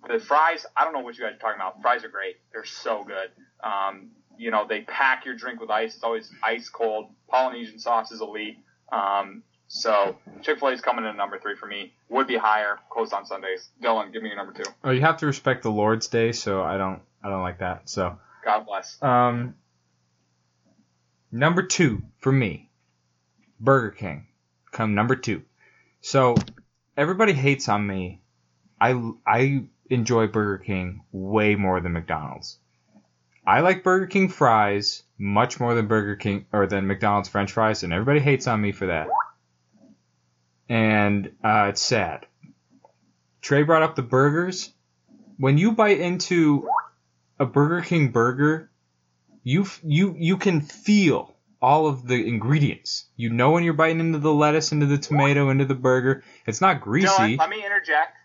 [0.07, 0.65] the fries.
[0.75, 1.81] I don't know what you guys are talking about.
[1.81, 2.37] Fries are great.
[2.51, 3.29] They're so good.
[3.63, 5.95] Um, you know, they pack your drink with ice.
[5.95, 7.09] It's always ice cold.
[7.29, 8.57] Polynesian sauce is elite.
[8.91, 11.93] Um, so Chick Fil A is coming in at number three for me.
[12.09, 12.79] Would be higher.
[12.91, 13.69] Closed on Sundays.
[13.81, 14.69] Dylan, give me your number two.
[14.83, 17.89] Oh, you have to respect the Lord's Day, so I don't I don't like that.
[17.89, 19.01] So God bless.
[19.01, 19.55] Um,
[21.31, 22.69] number two for me,
[23.59, 24.27] Burger King,
[24.71, 25.43] come number two.
[26.03, 26.35] So
[26.97, 28.19] everybody hates on me.
[28.79, 32.59] I I enjoy Burger King way more than McDonald's.
[33.47, 37.83] I like Burger King fries much more than Burger King or than McDonald's French fries,
[37.83, 39.07] and everybody hates on me for that.
[40.67, 42.25] And uh, it's sad.
[43.41, 44.73] Trey brought up the burgers.
[45.37, 46.67] When you bite into
[47.39, 48.69] a Burger King burger,
[49.41, 51.32] you you you can feel
[51.63, 53.05] all of the ingredients.
[53.15, 56.21] You know when you're biting into the lettuce, into the tomato, into the burger.
[56.45, 57.37] It's not greasy.
[57.37, 58.17] Let me interject.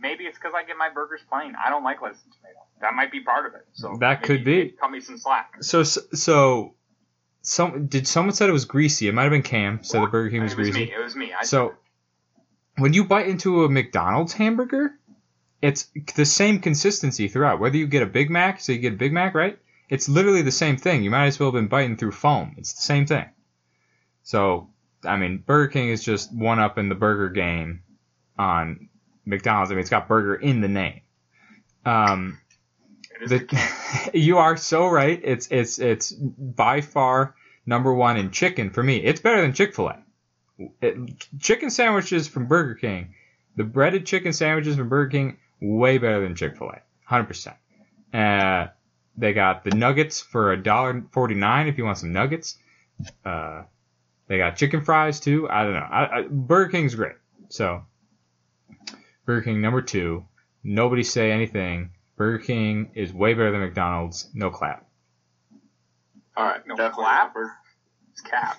[0.00, 1.54] Maybe it's because I get my burgers plain.
[1.62, 2.60] I don't like lettuce and tomato.
[2.80, 3.66] That might be part of it.
[3.74, 4.70] So That could be.
[4.70, 5.62] Cut me some slack.
[5.62, 6.74] So so
[7.42, 9.06] some did someone said it was greasy?
[9.06, 10.86] It might have been Cam said the Burger King was it was greasy.
[10.86, 10.92] me.
[10.94, 11.32] It was me.
[11.38, 11.74] I So
[12.78, 14.94] when you bite into a McDonald's hamburger,
[15.60, 17.60] it's the same consistency throughout.
[17.60, 19.58] Whether you get a Big Mac, so you get a Big Mac, right?
[19.88, 21.02] It's literally the same thing.
[21.02, 22.54] You might as well have been biting through foam.
[22.58, 23.26] It's the same thing.
[24.22, 24.68] So
[25.04, 27.82] I mean, Burger King is just one up in the burger game
[28.38, 28.88] on
[29.24, 29.70] McDonald's.
[29.70, 31.00] I mean, it's got burger in the name.
[31.84, 32.38] Um,
[33.26, 35.20] the you are so right.
[35.22, 37.34] It's it's it's by far
[37.66, 38.96] number one in chicken for me.
[38.96, 40.94] It's better than Chick Fil A.
[41.40, 43.14] Chicken sandwiches from Burger King,
[43.56, 47.56] the breaded chicken sandwiches from Burger King, way better than Chick Fil A, hundred percent.
[49.18, 52.56] They got the nuggets for a dollar forty nine if you want some nuggets.
[53.24, 53.62] Uh,
[54.28, 55.48] they got chicken fries too.
[55.50, 55.78] I don't know.
[55.90, 57.16] I, I, Burger King's great.
[57.48, 57.82] So
[59.24, 60.24] Burger King number two.
[60.62, 61.90] Nobody say anything.
[62.16, 64.28] Burger King is way better than McDonald's.
[64.34, 64.86] No clap.
[66.36, 67.04] All right, No definitely.
[67.04, 67.34] clap?
[67.34, 67.52] Bur-
[68.12, 68.58] It's cap.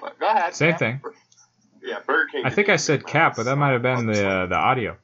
[0.00, 0.54] But go ahead.
[0.54, 0.78] Same Cap.
[0.78, 1.00] thing.
[1.82, 2.42] Yeah, Burger King.
[2.46, 4.96] I think I said cap, but that might have been the uh, the audio.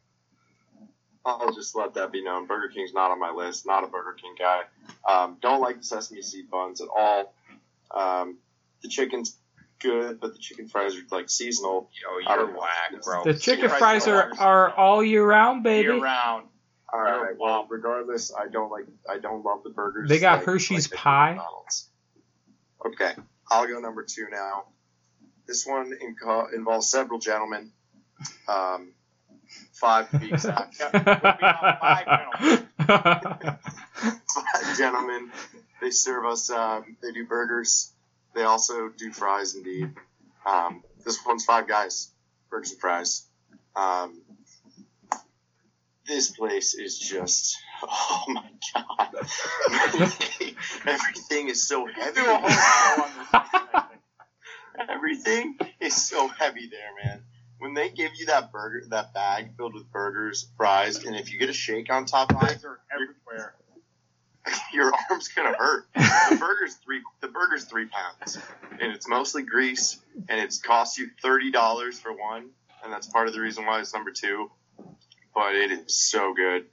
[1.40, 2.46] I'll just let that be known.
[2.46, 3.66] Burger King's not on my list.
[3.66, 4.62] Not a Burger King guy.
[5.08, 7.34] Um, don't like the sesame seed buns at all.
[7.90, 8.38] Um,
[8.82, 9.36] the chicken's
[9.78, 11.90] good, but the chicken fries are like seasonal.
[12.02, 12.60] Yo, you're don't know.
[12.60, 13.24] whack, bro.
[13.24, 15.84] The chicken Chicken fries are, are all year round, baby.
[15.88, 16.46] year round.
[16.92, 17.34] All You're right.
[17.34, 17.66] a Well, womp.
[17.70, 18.84] regardless, I don't like.
[19.08, 20.08] I don't love the burgers.
[20.08, 21.30] They got like- Hershey's like pie.
[21.34, 21.88] McDonald's.
[22.84, 23.12] Okay,
[23.50, 24.64] I'll go number two now.
[25.46, 27.72] This one inco- involves several gentlemen.
[28.48, 28.92] Um,
[29.80, 30.76] five to be exact.
[32.90, 35.30] Five gentlemen.
[35.80, 36.50] They serve us.
[36.50, 37.92] Um, they do burgers.
[38.34, 39.92] They also do fries, indeed.
[40.46, 42.10] Um, this one's five guys,
[42.50, 43.26] burgers and fries.
[43.74, 44.22] Um,
[46.06, 47.56] this place is just.
[47.82, 49.14] Oh my god!
[50.86, 52.20] Everything is so heavy.
[52.20, 53.28] Do a whole show on this.
[53.32, 53.84] I
[54.76, 54.90] think.
[54.90, 57.22] Everything is so heavy there, man.
[57.60, 61.38] When they give you that burger, that bag filled with burgers, fries, and if you
[61.38, 63.54] get a shake on top of it, Fries are everywhere.
[64.72, 65.84] your arm's gonna hurt.
[65.94, 67.02] The burger's three.
[67.20, 68.38] The burger's three pounds,
[68.80, 72.48] and it's mostly grease, and it's cost you thirty dollars for one,
[72.82, 74.50] and that's part of the reason why it's number two.
[75.34, 76.64] But it is so good.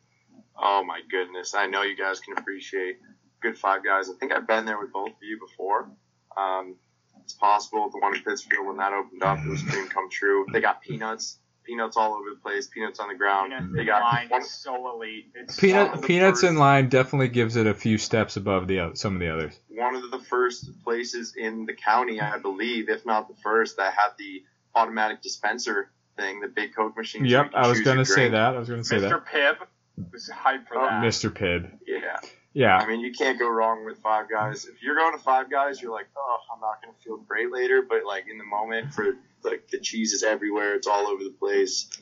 [0.57, 1.53] Oh my goodness!
[1.53, 2.99] I know you guys can appreciate
[3.41, 4.09] good Five Guys.
[4.09, 5.89] I think I've been there with both of you before.
[6.35, 6.75] Um,
[7.27, 9.67] it's possible the one in Pittsfield when that opened up, it was mm.
[9.67, 10.45] a dream come true.
[10.53, 13.51] They got peanuts, peanuts all over the place, peanuts on the ground.
[13.51, 15.25] Peanuts they in got line one, is so elite.
[15.35, 18.37] It's Peanut one of the peanuts first- in line definitely gives it a few steps
[18.37, 19.59] above the oth- some of the others.
[19.67, 23.91] one of the first places in the county, I believe, if not the first, that
[23.93, 24.43] had the
[24.73, 27.25] automatic dispenser thing, the big Coke machine.
[27.25, 28.31] Yep, can I was gonna say drink.
[28.31, 28.55] that.
[28.55, 29.11] I was gonna say that.
[29.11, 29.25] Mr.
[29.33, 29.57] that.
[29.59, 31.03] Pibb was hyped for Oh, that.
[31.03, 31.29] Mr.
[31.29, 31.69] Pibb.
[31.85, 32.19] Yeah,
[32.57, 32.77] Yeah.
[32.77, 34.65] I mean, you can't go wrong with Five Guys.
[34.65, 37.83] If you're going to Five Guys, you're like, oh, I'm not gonna feel great later,
[37.87, 39.13] but like in the moment, for
[39.43, 41.87] like the cheese is everywhere, it's all over the place.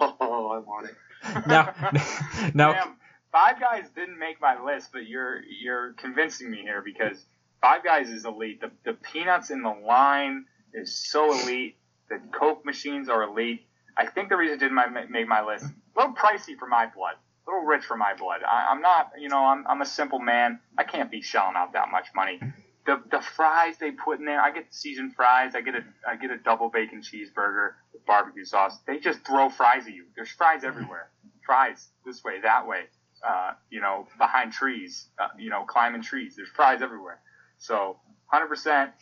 [0.00, 1.46] oh, I want it.
[1.46, 1.74] Now,
[2.54, 2.96] now, Damn,
[3.32, 7.26] Five Guys didn't make my list, but you're you're convincing me here because
[7.60, 8.62] Five Guys is elite.
[8.62, 11.76] The the peanuts in the line is so elite.
[12.08, 13.66] The Coke machines are elite.
[13.94, 17.16] I think the reason it didn't make my list a little pricey for my blood,
[17.46, 18.40] a little rich for my blood.
[18.48, 20.60] I, I'm not, you know, I'm I'm a simple man.
[20.78, 22.40] I can't be shelling out that much money.
[22.86, 25.54] The the fries they put in there, I get seasoned fries.
[25.54, 28.78] I get a I get a double bacon cheeseburger with barbecue sauce.
[28.86, 30.06] They just throw fries at you.
[30.16, 31.10] There's fries everywhere.
[31.44, 32.82] Fries this way, that way.
[33.26, 35.08] Uh, you know, behind trees.
[35.18, 36.34] Uh, you know, climbing trees.
[36.36, 37.20] There's fries everywhere.
[37.58, 37.98] So
[38.32, 38.92] 100%.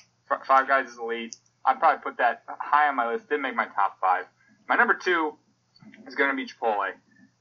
[0.46, 1.36] Five Guys is elite.
[1.64, 3.28] I'd probably put that high on my list.
[3.28, 4.26] Didn't make my top five.
[4.68, 5.34] My number two
[6.06, 6.92] is going to be Chipotle.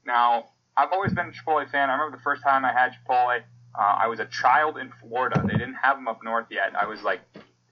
[0.04, 0.46] Now,
[0.80, 1.90] I've always been a Chipotle fan.
[1.90, 3.42] I remember the first time I had Chipotle.
[3.78, 5.42] Uh, I was a child in Florida.
[5.46, 6.74] They didn't have them up north yet.
[6.74, 7.20] I was like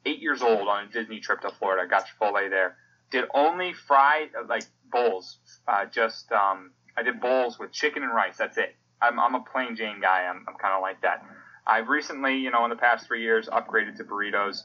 [0.05, 1.83] eight years old on a Disney trip to Florida.
[1.83, 2.77] I got Chipotle there.
[3.11, 5.39] Did only fried uh, like bowls.
[5.67, 8.37] Uh, just um, I did bowls with chicken and rice.
[8.37, 8.77] That's it.
[9.01, 10.25] I'm, I'm a plain Jane guy.
[10.25, 11.25] I'm, I'm kind of like that.
[11.67, 14.65] I've recently, you know, in the past three years, upgraded to burritos.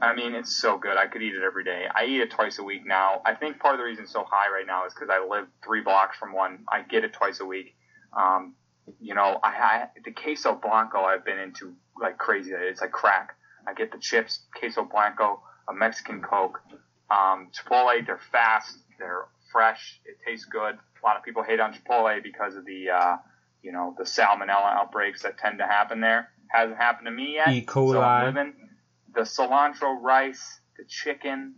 [0.00, 0.96] I mean, it's so good.
[0.96, 1.86] I could eat it every day.
[1.94, 3.22] I eat it twice a week now.
[3.24, 5.46] I think part of the reason it's so high right now is because I live
[5.64, 6.64] three blocks from one.
[6.70, 7.74] I get it twice a week.
[8.16, 8.54] Um,
[9.00, 12.52] you know, I, I the queso blanco I've been into like crazy.
[12.52, 13.36] It's like crack.
[13.66, 16.60] I get the chips, queso blanco, a Mexican Coke.
[17.10, 20.74] Um, Chipotle, they're fast, they're fresh, it tastes good.
[20.74, 23.16] A lot of people hate on Chipotle because of the, uh,
[23.62, 26.28] you know, the salmonella outbreaks that tend to happen there.
[26.48, 27.48] Hasn't happened to me yet.
[27.48, 27.64] E.
[27.66, 28.02] So coli.
[28.02, 28.54] I'm living.
[29.16, 31.54] The cilantro rice, the chicken,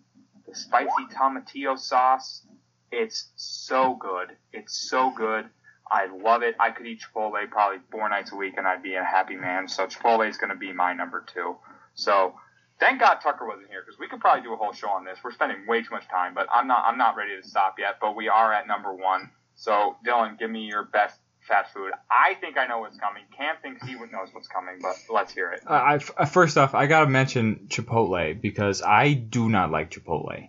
[0.46, 2.46] the spicy tomatillo sauce.
[2.92, 4.36] It's so good.
[4.52, 5.46] It's so good.
[5.90, 6.54] I love it.
[6.60, 9.66] I could eat Chipotle probably four nights a week and I'd be a happy man.
[9.66, 11.56] So Chipotle is going to be my number two.
[11.94, 12.34] So
[12.78, 15.18] thank God Tucker wasn't here because we could probably do a whole show on this.
[15.24, 16.84] We're spending way too much time, but I'm not.
[16.86, 17.96] I'm not ready to stop yet.
[18.00, 19.30] But we are at number one.
[19.56, 21.18] So Dylan, give me your best
[21.48, 21.90] fast food.
[22.10, 23.22] I think I know what's coming.
[23.36, 25.62] Cam thinks he knows what's coming, but let's hear it.
[25.66, 30.48] Uh, I, I- first off, I gotta mention Chipotle because I do not like Chipotle.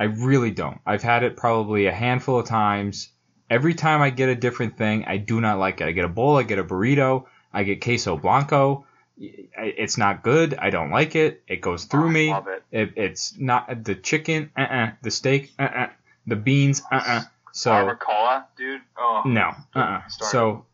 [0.00, 0.80] I really don't.
[0.86, 3.08] I've had it probably a handful of times.
[3.50, 5.86] Every time I get a different thing, I do not like it.
[5.88, 8.84] I get a bowl, I get a burrito, I get queso blanco.
[9.20, 10.54] It's not good.
[10.54, 11.42] I don't like it.
[11.48, 12.30] It goes through I me.
[12.30, 12.62] Love it.
[12.70, 14.50] It, it's not the chicken.
[14.56, 15.50] Uh uh The steak.
[15.58, 15.86] Uh uh
[16.28, 16.82] The beans.
[16.92, 17.20] Uh uh
[17.52, 18.80] So Barbacoa, dude.
[18.96, 19.52] Oh, no.
[19.74, 20.30] Uh uh Start.
[20.30, 20.66] So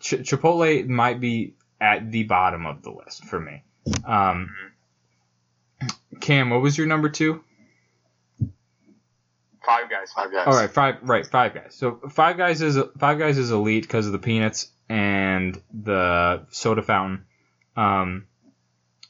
[0.00, 3.62] Ch- Chipotle might be at the bottom of the list for me.
[4.04, 4.50] Um,
[6.20, 7.42] Cam, what was your number two?
[9.64, 10.12] Five Guys.
[10.12, 10.46] Five guys.
[10.46, 10.96] All right, five.
[11.02, 11.74] Right, Five Guys.
[11.74, 16.82] So Five Guys is Five Guys is elite because of the peanuts and the soda
[16.82, 17.24] fountain.
[17.76, 18.26] Um,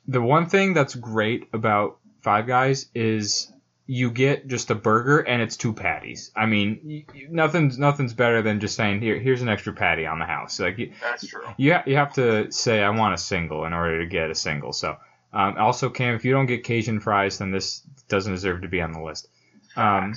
[0.07, 3.51] the one thing that's great about Five Guys is
[3.93, 6.31] you get just a burger and it's two patties.
[6.37, 10.07] I mean, y y- nothing's nothing's better than just saying here here's an extra patty
[10.07, 10.61] on the house.
[10.61, 11.43] Like you, That's true.
[11.57, 14.35] you, ha- you have to say I want a single in order to get a
[14.37, 14.73] single.
[14.73, 14.97] So
[15.33, 18.81] um, also, Cam, if you don't get Cajun fries, then this doesn't deserve to be
[18.81, 19.29] on the list.
[19.75, 20.15] Um,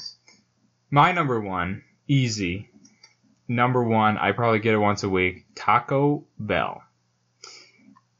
[0.92, 2.70] my number one, easy.
[3.48, 5.46] Number one, I probably get it once a week.
[5.56, 6.84] Taco Bell.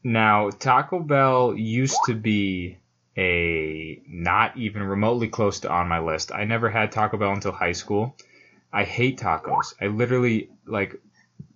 [0.02, 2.78] Now, Taco Bell used to be
[3.16, 6.32] a not even remotely close to on my list.
[6.32, 8.16] I never had Taco Bell until high school.
[8.72, 9.74] I hate tacos.
[9.80, 11.00] I literally like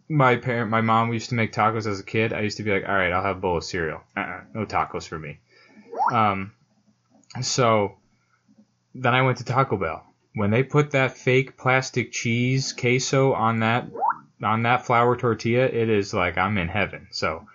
[0.08, 2.32] my parent, my mom used to make tacos as a kid.
[2.32, 4.00] I used to be like, all right, I'll have a bowl of cereal.
[4.16, 5.38] Uh-uh, no tacos for me.
[6.12, 6.52] Um,
[7.42, 7.96] so
[8.94, 10.04] then I went to Taco Bell.
[10.34, 13.88] When they put that fake plastic cheese queso on that
[14.42, 17.08] on that flour tortilla, it is like I'm in heaven.
[17.10, 17.46] So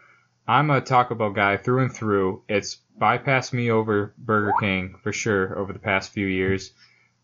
[0.48, 2.44] I'm a Taco Bell guy through and through.
[2.50, 6.72] It's bypassed me over Burger King for sure over the past few years.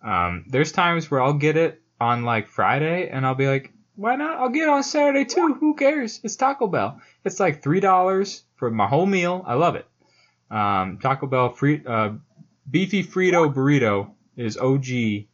[0.02, 4.16] Um, there's times where I'll get it on like Friday and I'll be like, why
[4.16, 4.40] not?
[4.40, 5.56] I'll get it on Saturday too.
[5.60, 6.22] Who cares?
[6.24, 7.02] It's Taco Bell.
[7.26, 9.44] It's like three dollars for my whole meal.
[9.46, 9.86] I love it.
[10.50, 12.12] Um, Taco Bell free uh,
[12.70, 15.28] beefy Frito burrito is OG,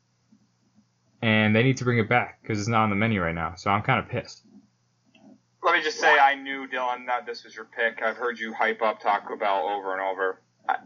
[1.22, 3.54] and they need to bring it back because it's not on the menu right now.
[3.56, 4.42] So I'm kind of pissed.
[5.66, 8.00] Let me just say, I knew Dylan that this was your pick.
[8.04, 10.40] I've heard you hype up Taco Bell over and over.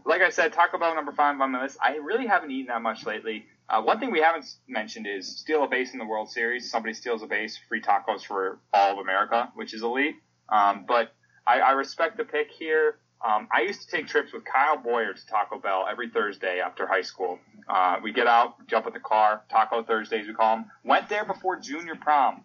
[0.06, 1.76] Like I said, Taco Bell number five on my list.
[1.82, 3.44] I really haven't eaten that much lately.
[3.68, 6.70] Uh, one thing we haven't mentioned is steal a base in the World Series.
[6.70, 10.14] Somebody steals a base, free tacos for all of America, which is elite.
[10.48, 11.12] Um, but
[11.46, 13.00] I, I respect the pick here.
[13.22, 16.86] Um, I used to take trips with Kyle Boyer to Taco Bell every Thursday after
[16.86, 17.38] high school.
[17.68, 20.70] Uh, we get out, jump at the car, Taco Thursdays we call them.
[20.84, 22.44] Went there before junior prom.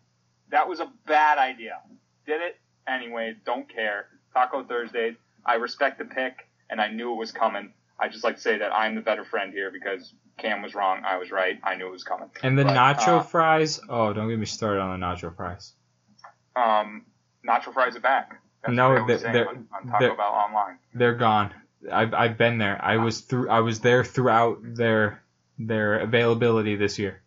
[0.49, 1.79] That was a bad idea.
[2.25, 2.55] Did it
[2.87, 3.35] anyways.
[3.45, 4.07] Don't care.
[4.33, 5.15] Taco Thursdays.
[5.45, 7.71] I respect the pick, and I knew it was coming.
[7.99, 11.03] I just like to say that I'm the better friend here because Cam was wrong.
[11.05, 11.59] I was right.
[11.63, 12.29] I knew it was coming.
[12.43, 13.79] And the But, nacho uh, fries.
[13.87, 15.73] Oh, don't get me started on the nacho fries.
[16.55, 17.05] Um,
[17.47, 18.41] nacho fries are back.
[18.63, 20.77] That's No, they're- they're- on, on Taco they're- Bell online.
[20.93, 21.53] They're gone.
[21.91, 22.79] I've I've been there.
[22.83, 23.49] I was through.
[23.49, 25.21] I was there throughout their
[25.59, 27.21] their availability this year.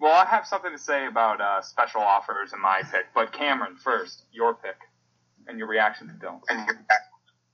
[0.00, 3.76] Well, I have something to say about uh, special offers and my pick, but Cameron
[3.76, 4.76] first, your pick
[5.46, 6.40] and your reaction to Dylan.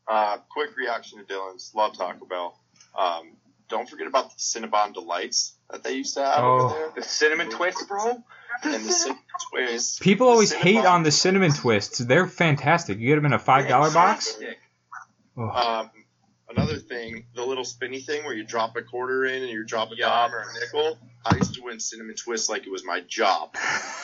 [0.08, 1.72] Uh, quick reaction to Dylan's.
[1.74, 2.58] Love Taco Bell.
[2.98, 3.36] Um,
[3.68, 6.58] don't forget about the Cinnabon Delights that they used to have Oh.
[6.64, 6.90] over there.
[6.96, 8.22] The cinnamon twist, bro.
[8.64, 9.22] And the cinnamon
[9.52, 10.00] twist.
[10.00, 11.98] People always Cinnamon- hate on the cinnamon twists.
[11.98, 12.98] They're fantastic.
[12.98, 14.36] You get them in a five dollar box.
[15.36, 15.90] Oh, Um,
[16.50, 19.90] another thing, the little spinny thing where you drop a quarter in and you drop
[19.92, 20.08] a Yeah.
[20.08, 20.98] dime or a nickel.
[21.24, 23.54] I used to win cinnamon twists like it was my job.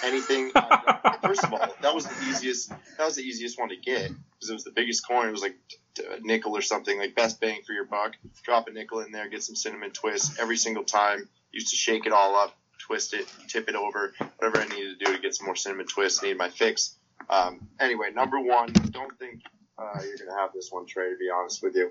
[0.05, 0.51] Anything.
[1.23, 2.69] first of all, that was the easiest.
[2.99, 5.29] That was the easiest one to get because it was the biggest coin.
[5.29, 5.57] It was like
[5.99, 6.99] a nickel or something.
[6.99, 8.13] Like best bang for your buck.
[8.43, 11.29] Drop a nickel in there, get some cinnamon twists every single time.
[11.53, 15.05] Used to shake it all up, twist it, tip it over, whatever I needed to
[15.07, 16.23] do to get some more cinnamon twists.
[16.23, 16.97] Needed my fix.
[17.31, 18.73] Um, anyway, number one.
[18.91, 19.41] Don't think
[19.79, 21.11] uh, you're gonna have this one, Trey.
[21.11, 21.91] To be honest with you,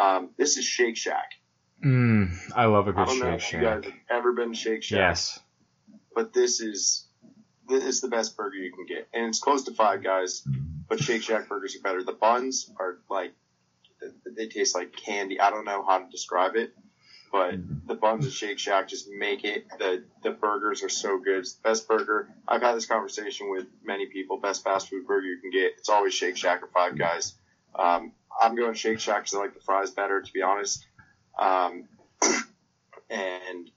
[0.00, 1.32] um, this is Shake Shack.
[1.84, 3.92] mm, I love a good don't know Shake if you guys Shack.
[4.08, 5.40] have ever been to Shake Shack Yes.
[6.14, 7.06] but this is
[7.68, 10.42] this is the best burger you can get, and it's close to Five Guys.
[10.88, 12.02] But Shake Shack burgers are better.
[12.02, 13.32] The buns are like
[14.36, 15.38] they taste like candy.
[15.40, 16.72] I don't know how to describe it,
[17.30, 17.54] but
[17.86, 19.66] the buns at Shake Shack just make it.
[19.78, 21.38] the The burgers are so good.
[21.40, 22.28] It's the best burger.
[22.48, 24.38] I've had this conversation with many people.
[24.38, 25.74] Best fast food burger you can get.
[25.78, 27.34] It's always Shake Shack or Five Guys.
[27.74, 30.86] Um, I'm going Shake Shack because I like the fries better, to be honest.
[31.38, 31.84] Um,
[33.10, 33.70] and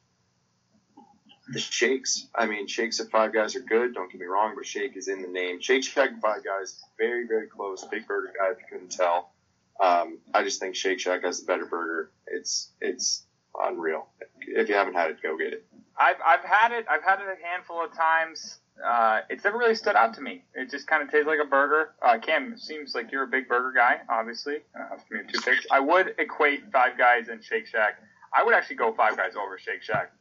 [1.50, 2.28] the shakes.
[2.34, 3.94] I mean, shakes at Five Guys are good.
[3.94, 5.60] Don't get me wrong, but shake is in the name.
[5.62, 7.86] Shake Shack and Five Guys, very, very close.
[7.86, 9.32] Big burger guy, if you couldn't tell.
[9.80, 12.12] Um, I just think Shake Shack has the better burger.
[12.28, 13.24] It's it's
[13.62, 14.08] unreal.
[14.42, 15.66] If you haven't had it, go get it.
[15.98, 16.86] I've I've had it.
[16.90, 18.60] I've had it a handful of times.
[18.82, 20.44] Uh, it's never really stood out to me.
[20.56, 21.92] It just kind of tastes like a burger.
[22.02, 24.58] Uh, Cam, seems like you're a big burger guy, obviously.
[24.76, 28.00] Uh, your two picks, I would equate Five Guys and Shake Shack.
[28.36, 30.12] I would actually go Five Guys over Shake Shack.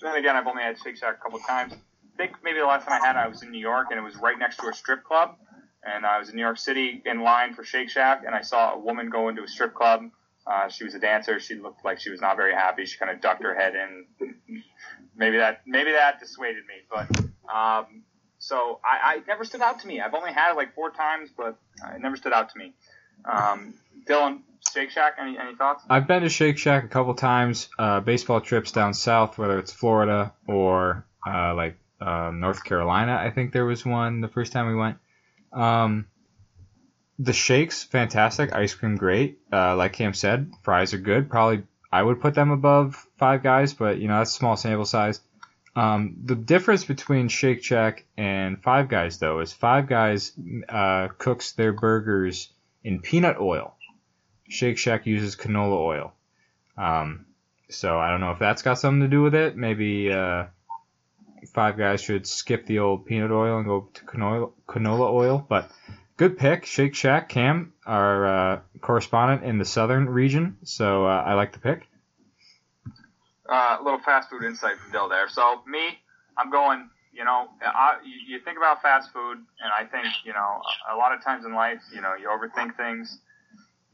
[0.00, 1.72] Then again, I've only had Shake Shack a couple times.
[1.72, 3.98] I think maybe the last time I had it, I was in New York, and
[3.98, 5.36] it was right next to a strip club.
[5.82, 8.74] And I was in New York City in line for Shake Shack, and I saw
[8.74, 10.02] a woman go into a strip club.
[10.46, 11.40] Uh, she was a dancer.
[11.40, 12.84] She looked like she was not very happy.
[12.84, 14.06] She kind of ducked her head in.
[15.16, 18.02] Maybe that maybe that dissuaded me, but um,
[18.38, 20.00] so I, I never stood out to me.
[20.00, 21.56] I've only had it like four times, but
[21.94, 22.74] it never stood out to me.
[23.24, 23.74] Um,
[24.08, 24.40] Dylan,
[24.72, 25.84] Shake Shack, any any thoughts?
[25.88, 27.68] I've been to Shake Shack a couple times.
[27.78, 33.16] Uh, baseball trips down south, whether it's Florida or uh, like uh, North Carolina.
[33.16, 34.98] I think there was one the first time we went.
[35.52, 36.06] Um,
[37.18, 38.52] the shakes, fantastic.
[38.52, 39.38] Ice cream, great.
[39.52, 41.30] Uh, like Cam said, fries are good.
[41.30, 45.20] Probably I would put them above Five Guys, but you know that's small sample size.
[45.76, 50.32] Um, the difference between Shake Shack and Five Guys, though, is Five Guys
[50.68, 52.48] uh, cooks their burgers
[52.82, 53.74] in peanut oil.
[54.48, 56.12] Shake Shack uses canola oil.
[56.78, 57.26] Um,
[57.68, 59.54] so I don't know if that's got something to do with it.
[59.54, 60.44] Maybe uh,
[61.52, 65.44] Five Guys should skip the old peanut oil and go to canola, canola oil.
[65.46, 65.70] But
[66.16, 67.28] good pick, Shake Shack.
[67.28, 70.56] Cam, our uh, correspondent in the southern region.
[70.62, 71.86] So uh, I like the pick.
[73.48, 75.28] Uh, a little fast food insight from Dill there.
[75.28, 75.98] So me,
[76.36, 80.60] I'm going you know, I, you, think about fast food, and I think, you know,
[80.92, 83.18] a, lot of times in life, you know, you overthink things.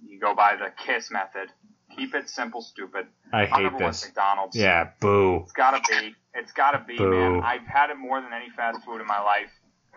[0.05, 1.49] You go by the KISS method.
[1.97, 3.07] Keep it simple, stupid.
[3.33, 4.05] I hate this.
[4.05, 4.57] McDonald's.
[4.57, 5.43] Yeah, boo.
[5.45, 6.17] It's gotta be.
[6.35, 7.11] It's gotta be, Boo.
[7.11, 7.43] man.
[7.45, 9.51] I've had it more than any fast food in my life.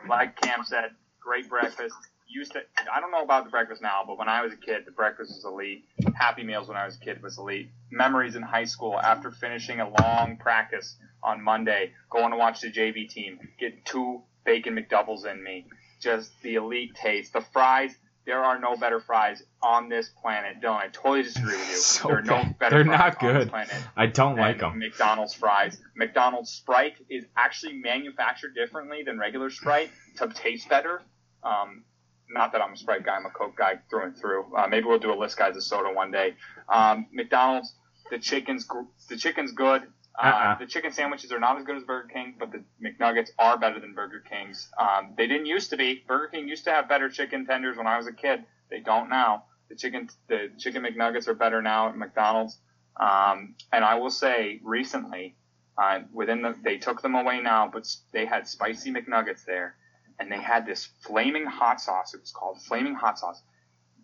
[0.07, 1.95] Like Cam said, great breakfast.
[2.35, 2.59] Used to.
[2.93, 5.31] I don't know about the breakfast now, but when I was a kid, the breakfast
[5.31, 5.85] was elite.
[6.15, 7.69] Happy Meals when I was a kid was elite.
[7.91, 12.69] Memories in high school after finishing a long practice on Monday, going to watch the
[12.69, 15.65] JV team, get two bacon McDoubles in me.
[16.01, 17.31] Just the elite taste.
[17.31, 17.95] The fries.
[18.25, 20.59] There are no better fries on this planet.
[20.61, 21.75] Dylan, I totally disagree with you.
[21.77, 23.49] So there are no better They're fries not on this good.
[23.49, 24.79] planet I don't like them.
[24.79, 25.77] McDonald's fries.
[25.95, 31.01] McDonald's Sprite is actually manufactured differently than regular Sprite to taste better.
[31.43, 31.83] Um,
[32.29, 34.45] not that I'm a Sprite guy, I'm a Coke guy through and through.
[34.55, 36.35] Uh, maybe we'll do a list guys of soda one day.
[36.69, 37.73] Um, McDonald's,
[38.09, 38.67] the chicken's
[39.09, 39.83] the chicken's good.
[40.17, 40.57] Uh, Uh-uh.
[40.59, 43.79] The chicken sandwiches are not as good as Burger King, but the McNuggets are better
[43.79, 44.69] than Burger King's.
[44.79, 46.03] Um, they didn't used to be.
[46.07, 48.43] Burger King used to have better chicken tenders when I was a kid.
[48.69, 49.43] They don't now.
[49.69, 52.57] The chicken the chicken McNuggets are better now at McDonald's.
[52.97, 55.35] Um, and I will say, recently,
[55.77, 59.75] uh, within the, they took them away now, but they had spicy McNuggets there,
[60.19, 62.13] and they had this flaming hot sauce.
[62.13, 63.41] It was called flaming hot sauce.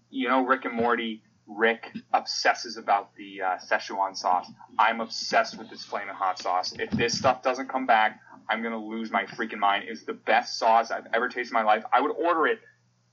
[0.09, 1.23] You know, Rick and Morty.
[1.47, 4.49] Rick obsesses about the uh, Szechuan sauce.
[4.79, 6.73] I'm obsessed with this flaming hot sauce.
[6.77, 9.85] If this stuff doesn't come back, I'm gonna lose my freaking mind.
[9.88, 11.83] It's the best sauce I've ever tasted in my life.
[11.91, 12.59] I would order it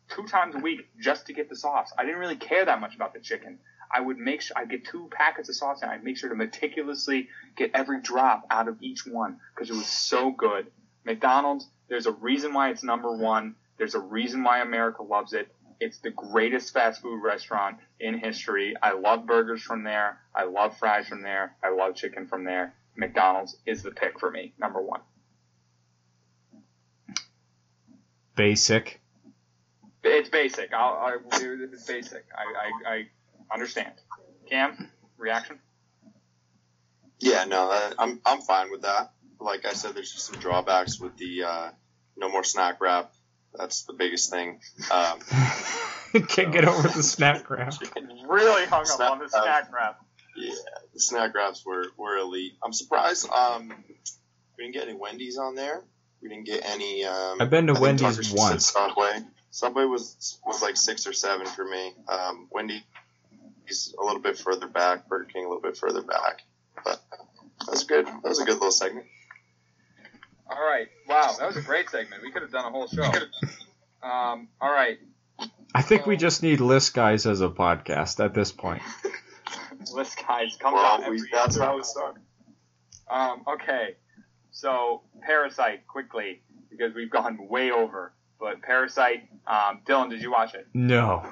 [0.08, 1.92] two times a week just to get the sauce.
[1.96, 3.58] I didn't really care that much about the chicken.
[3.90, 6.36] I would make sure I'd get two packets of sauce and I'd make sure to
[6.36, 10.70] meticulously get every drop out of each one because it was so good.
[11.04, 13.54] McDonald's, there's a reason why it's number one.
[13.76, 15.48] There's a reason why America loves it.
[15.80, 18.74] It's the greatest fast food restaurant in history.
[18.82, 20.18] I love burgers from there.
[20.34, 21.54] I love fries from there.
[21.62, 22.74] I love chicken from there.
[22.96, 25.00] McDonald's is the pick for me, number one.
[28.34, 29.00] Basic.
[30.02, 30.72] It's basic.
[30.72, 31.72] I'll, I do this.
[31.72, 32.24] It's basic.
[32.36, 33.06] I, I, I
[33.52, 33.92] understand.
[34.48, 35.58] Cam, reaction?
[37.20, 39.12] Yeah, no, I'm I'm fine with that.
[39.40, 41.70] Like I said, there's just some drawbacks with the uh,
[42.16, 43.12] no more snack wrap.
[43.54, 44.60] That's the biggest thing.
[44.90, 45.20] Um,
[46.28, 47.74] Can't get over the snack wrap.
[48.28, 50.00] Really hung up on the snack wrap.
[50.36, 50.52] yeah,
[50.94, 52.54] the snack wraps were, were elite.
[52.62, 53.72] I'm surprised um,
[54.56, 55.82] we didn't get any Wendy's on there.
[56.22, 57.04] We didn't get any.
[57.04, 58.66] Um, I've been to I Wendy's once.
[58.72, 59.20] Subway.
[59.50, 61.94] Subway was was like six or seven for me.
[62.08, 62.82] Um, Wendy's
[63.98, 65.08] a little bit further back.
[65.08, 66.42] Burger King a little bit further back.
[66.84, 67.00] But
[67.60, 68.06] that was good.
[68.06, 69.06] That was a good little segment.
[70.50, 70.88] All right.
[71.08, 72.22] Wow, that was a great segment.
[72.22, 73.10] We could have done a whole show.
[74.02, 74.98] Um, all right.
[75.74, 78.82] I think we just need list guys as a podcast at this point.
[79.94, 82.22] List guys comes out every we, that's how it started.
[83.08, 83.96] Um, okay.
[84.50, 88.12] So, Parasite, quickly, because we've gone way over.
[88.40, 90.66] But Parasite, um, Dylan, did you watch it?
[90.74, 91.24] No,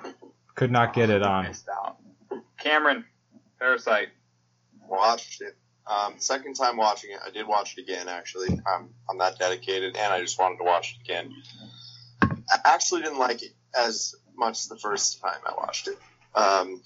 [0.54, 1.44] could not get it on.
[1.44, 1.98] Missed out.
[2.58, 3.04] Cameron,
[3.58, 4.08] Parasite.
[4.88, 5.56] Watched it.
[5.86, 8.08] Um, second time watching it, I did watch it again.
[8.08, 11.32] Actually, I'm I'm that dedicated, and I just wanted to watch it again.
[12.22, 15.98] I actually didn't like it as much the first time I watched it.
[16.34, 16.82] Um,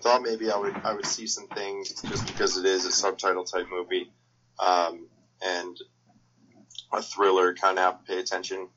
[0.00, 3.44] thought maybe I would I would see some things just because it is a subtitle
[3.44, 4.12] type movie,
[4.60, 5.08] um,
[5.42, 5.76] and
[6.92, 7.54] a thriller.
[7.54, 8.68] Kind of have to pay attention.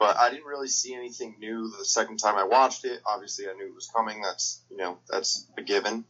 [0.00, 3.00] But I didn't really see anything new the second time I watched it.
[3.06, 4.20] Obviously, I knew it was coming.
[4.20, 6.04] That's you know that's a given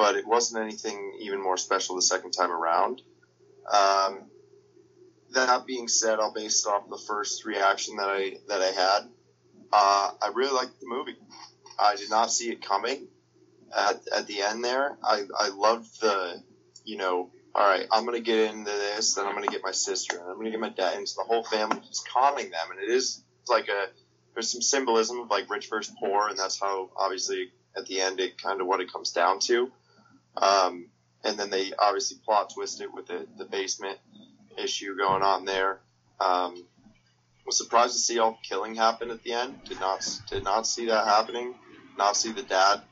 [0.00, 3.02] but it wasn't anything even more special the second time around.
[3.70, 4.30] Um,
[5.32, 9.00] that being said, I'll base it off the first reaction that I that I had.
[9.70, 11.16] Uh, I really liked the movie.
[11.78, 13.08] I did not see it coming
[13.76, 14.96] at, at the end there.
[15.04, 16.42] I, I loved the,
[16.86, 19.62] you know, all right, I'm going to get into this, then I'm going to get
[19.62, 22.50] my sister, and I'm going to get my dad, and the whole family just calming
[22.50, 22.70] them.
[22.70, 23.88] And it is like a,
[24.32, 28.18] there's some symbolism of like rich versus poor, and that's how obviously at the end
[28.18, 29.70] it kind of what it comes down to.
[30.36, 30.86] Um,
[31.24, 33.98] and then they obviously plot twist it with the, the basement
[34.56, 35.80] issue going on there.
[36.20, 36.64] Um,
[37.46, 39.64] was surprised to see all the killing happen at the end.
[39.64, 41.54] Did not did not see that happening.
[41.98, 42.82] Not see the dad,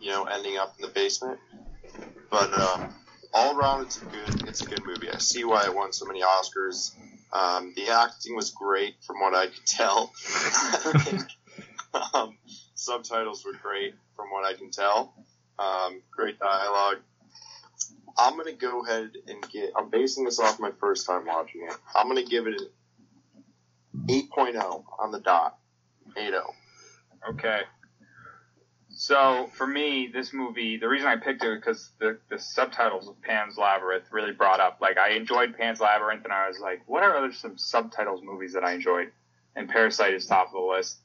[0.00, 1.38] you know, ending up in the basement.
[2.30, 2.94] But um,
[3.34, 5.10] all around, it's a good it's a good movie.
[5.10, 6.94] I see why it won so many Oscars.
[7.32, 10.12] Um, the acting was great from what I could tell.
[12.14, 12.36] um,
[12.74, 15.14] subtitles were great from what I can tell.
[15.58, 16.98] Um, great dialogue.
[18.18, 19.72] I'm gonna go ahead and get.
[19.76, 21.76] I'm basing this off my first time watching it.
[21.94, 25.58] I'm gonna give it an 8.0 on the dot.
[26.16, 26.42] 8.0.
[27.30, 27.60] Okay.
[28.98, 33.20] So for me, this movie, the reason I picked it because the, the subtitles of
[33.20, 34.78] Pan's Labyrinth really brought up.
[34.80, 38.54] Like I enjoyed Pan's Labyrinth, and I was like, what are other some subtitles movies
[38.54, 39.12] that I enjoyed?
[39.54, 41.00] And Parasite is top of the list.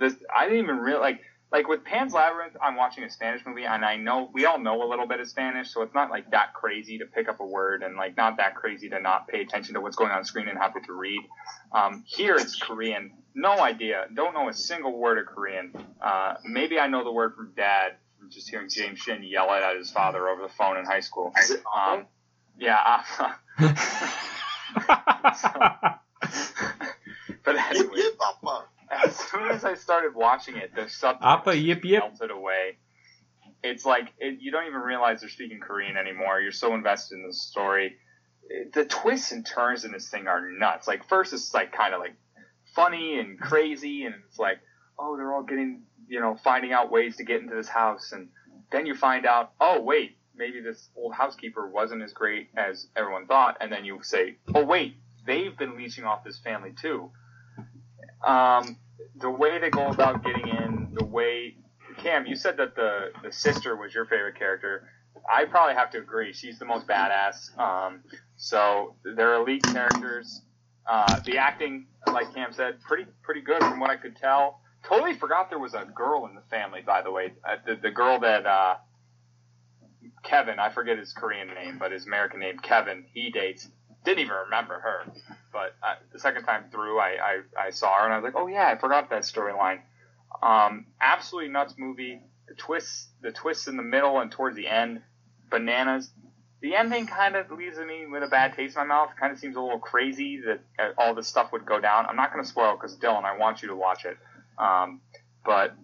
[0.00, 1.20] This I didn't even real like
[1.50, 2.56] like with Pan's Labyrinth.
[2.62, 5.28] I'm watching a Spanish movie, and I know we all know a little bit of
[5.28, 8.36] Spanish, so it's not like that crazy to pick up a word, and like not
[8.38, 11.20] that crazy to not pay attention to what's going on screen and have to read.
[11.72, 13.12] Um, here it's Korean.
[13.34, 14.06] No idea.
[14.14, 15.72] Don't know a single word of Korean.
[16.00, 19.62] Uh, maybe I know the word from Dad from just hearing James Shin yell it
[19.62, 21.32] at his father over the phone in high school.
[21.74, 22.06] Um,
[22.58, 23.02] yeah.
[27.44, 28.64] but Yip, anyway, yip, papa.
[28.90, 32.02] As soon as I started watching it, the subtitles yip yip.
[32.02, 32.78] melted away.
[33.62, 36.40] It's like it, you don't even realize they're speaking Korean anymore.
[36.40, 37.96] You're so invested in the story.
[38.72, 40.88] The twists and turns in this thing are nuts.
[40.88, 42.14] Like first, it's like kind of like
[42.74, 44.58] funny and crazy, and it's like,
[44.98, 48.28] oh, they're all getting, you know, finding out ways to get into this house, and
[48.70, 53.26] then you find out, oh, wait, maybe this old housekeeper wasn't as great as everyone
[53.26, 54.96] thought, and then you say, oh, wait,
[55.26, 57.10] they've been leeching off this family too.
[58.24, 58.78] Um,
[59.16, 61.56] the way they go about getting in, the way
[61.98, 64.88] Cam, you said that the the sister was your favorite character.
[65.30, 66.32] I probably have to agree.
[66.32, 67.56] She's the most badass.
[67.58, 68.04] Um,
[68.36, 70.42] so they're elite characters.
[70.86, 74.60] Uh, the acting, like Cam said, pretty pretty good from what I could tell.
[74.84, 76.82] Totally forgot there was a girl in the family.
[76.82, 78.76] By the way, uh, the the girl that uh,
[80.22, 83.68] Kevin, I forget his Korean name, but his American name Kevin, he dates.
[84.08, 85.12] Didn't even remember her.
[85.52, 85.74] But
[86.14, 88.66] the second time through, I, I, I saw her and I was like, oh yeah,
[88.66, 89.80] I forgot that storyline.
[90.42, 92.22] Um, absolutely nuts movie.
[92.48, 95.02] The twists, the twists in the middle and towards the end,
[95.50, 96.10] bananas.
[96.62, 99.10] The ending kind of leaves me with a bad taste in my mouth.
[99.20, 102.06] Kind of seems a little crazy that uh, all this stuff would go down.
[102.06, 104.16] I'm not going to spoil because Dylan, I want you to watch it.
[104.56, 105.02] Um,
[105.44, 105.74] but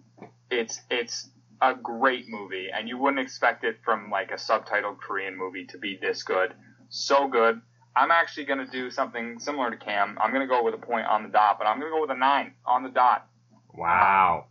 [0.49, 1.29] it's it's
[1.61, 5.77] a great movie, and you wouldn't expect it from like a subtitled Korean movie to
[5.77, 6.55] be this good.
[6.89, 7.61] So good.
[7.95, 10.17] I'm actually going to do something similar to Cam.
[10.21, 12.01] I'm going to go with a point on the dot, but I'm going to go
[12.01, 13.27] with a nine on the dot.
[13.73, 14.45] wow.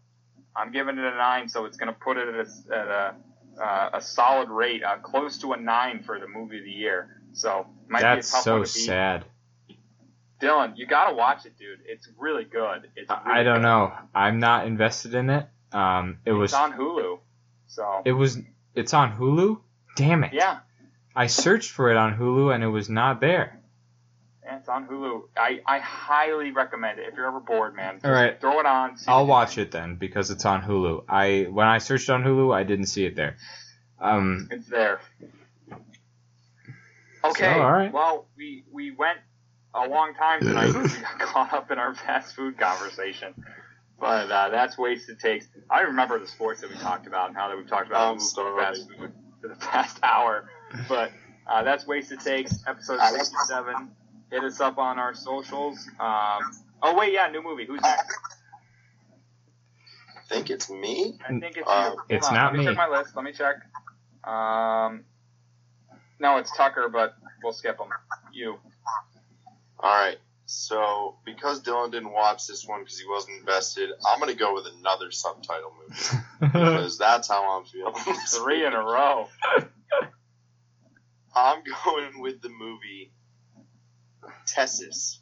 [0.57, 3.15] I'm giving it a nine, so it's going to put it at a, at a,
[3.61, 7.21] uh, a solid rate, uh, close to a nine for the movie of the year.
[7.33, 8.81] So might That's be a tough so one to beat.
[8.81, 9.25] sad.
[10.41, 11.81] Dylan, you got to watch it, dude.
[11.87, 12.89] It's really good.
[12.97, 13.63] It's really I don't good.
[13.63, 13.93] know.
[14.15, 15.47] I'm not invested in it.
[15.73, 17.19] Um, it was on Hulu.
[17.67, 18.39] So it was
[18.75, 19.61] it's on Hulu.
[19.97, 20.33] Damn it!
[20.33, 20.59] yeah,
[21.17, 23.61] I searched for it on Hulu and it was not there.
[24.45, 25.23] yeah, it's on Hulu.
[25.37, 27.95] I, I highly recommend it if you're ever bored, man.
[27.95, 28.41] Just All right.
[28.41, 28.97] throw it on.
[28.97, 31.05] see I'll what watch it then because it's on Hulu.
[31.09, 33.37] I when I searched on Hulu, I didn't see it there.
[34.01, 35.01] Um, It's there.
[37.25, 37.45] Okay.
[37.45, 37.93] So, all right.
[37.93, 39.19] Well, we we went
[39.75, 43.35] a long time tonight we got caught up in our fast food conversation.
[43.99, 45.47] But uh, that's wasted takes.
[45.71, 48.15] I remember the sports that we talked about and how that we talked about I'm
[48.15, 48.59] moving starving.
[48.65, 50.49] fast food for the past hour.
[50.89, 51.13] But
[51.47, 53.91] uh, that's wasted takes, episode sixty-seven.
[54.31, 55.79] Hit us up on our socials.
[56.01, 56.41] Um,
[56.83, 57.67] oh wait, yeah, new movie.
[57.67, 58.19] Who's next?
[60.17, 61.15] I think it's me.
[61.25, 61.89] I think it's Uh, you.
[61.91, 62.59] Hold it's on, not Let me.
[62.61, 62.65] me.
[62.67, 63.15] check my list.
[63.15, 63.57] Let me check.
[64.25, 65.05] Um,
[66.19, 67.89] no, it's Tucker, but we'll skip him.
[68.33, 68.59] You.
[69.79, 70.17] All right.
[70.47, 74.67] So because Dylan didn't watch this one because he wasn't invested, I'm gonna go with
[74.79, 77.95] another subtitle movie because that's how I'm feeling.
[78.29, 79.29] Three in a row.
[81.35, 83.13] I'm going with the movie
[84.47, 85.19] Tessis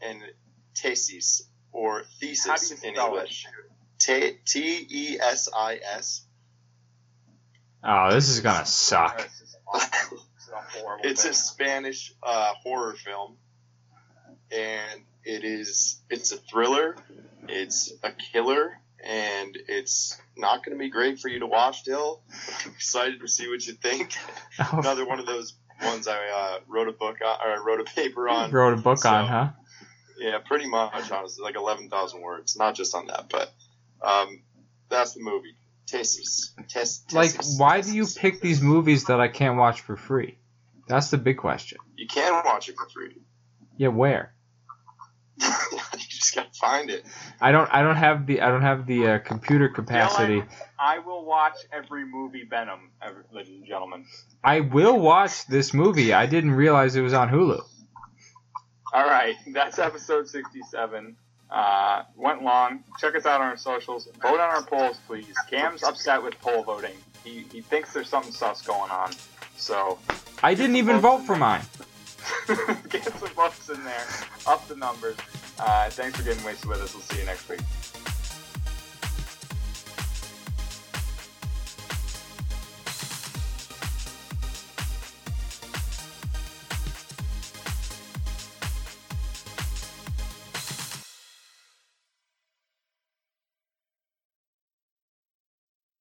[0.00, 0.20] and
[0.74, 3.46] Tesis or Thesis in English.
[3.98, 6.26] T T E S I S.
[7.82, 9.18] oh, this is gonna suck.
[9.18, 10.18] This is awful.
[10.34, 13.36] This is a horrible It's a Spanish uh, horror film,
[14.50, 16.96] and it is it's a thriller.
[17.48, 21.88] It's a killer, and it's not going to be great for you to watch.
[21.88, 22.16] I'm
[22.72, 24.14] excited to see what you think.
[24.72, 27.84] Another one of those ones I uh, wrote a book on, or I wrote a
[27.84, 28.50] paper on.
[28.50, 29.48] Wrote a book So- on, huh?
[30.16, 32.56] Yeah, pretty much, honestly, like eleven thousand words.
[32.56, 33.52] Not just on that, but
[34.00, 34.42] um,
[34.88, 35.56] that's the movie.
[35.86, 36.52] Tesis.
[36.68, 37.58] Tes- Like, Tesis.
[37.58, 40.38] why do you pick these movies that I can't watch for free?
[40.86, 41.78] That's the big question.
[41.96, 43.16] You can watch it for free.
[43.76, 44.32] Yeah, where?
[46.34, 47.04] gotta find it.
[47.40, 47.68] I don't.
[47.72, 48.40] I don't have the.
[48.40, 50.42] I don't have the uh, computer capacity.
[50.78, 54.04] I will watch every movie Venom, every- ladies and gentlemen.
[54.42, 56.12] I will watch this movie.
[56.12, 57.60] I didn't realize it was on Hulu.
[58.92, 61.16] All right, that's episode 67.
[61.50, 62.84] Uh, went long.
[62.98, 64.08] Check us out on our socials.
[64.22, 65.34] Vote on our polls, please.
[65.50, 66.94] Cam's upset with poll voting.
[67.24, 69.12] He, he thinks there's something sus going on.
[69.56, 69.98] So
[70.42, 71.62] I didn't even vote for mine.
[72.88, 74.06] get some votes in there.
[74.46, 75.16] Up the numbers.
[75.58, 76.94] Uh, thanks for getting wasted with us.
[76.94, 77.60] We'll see you next week.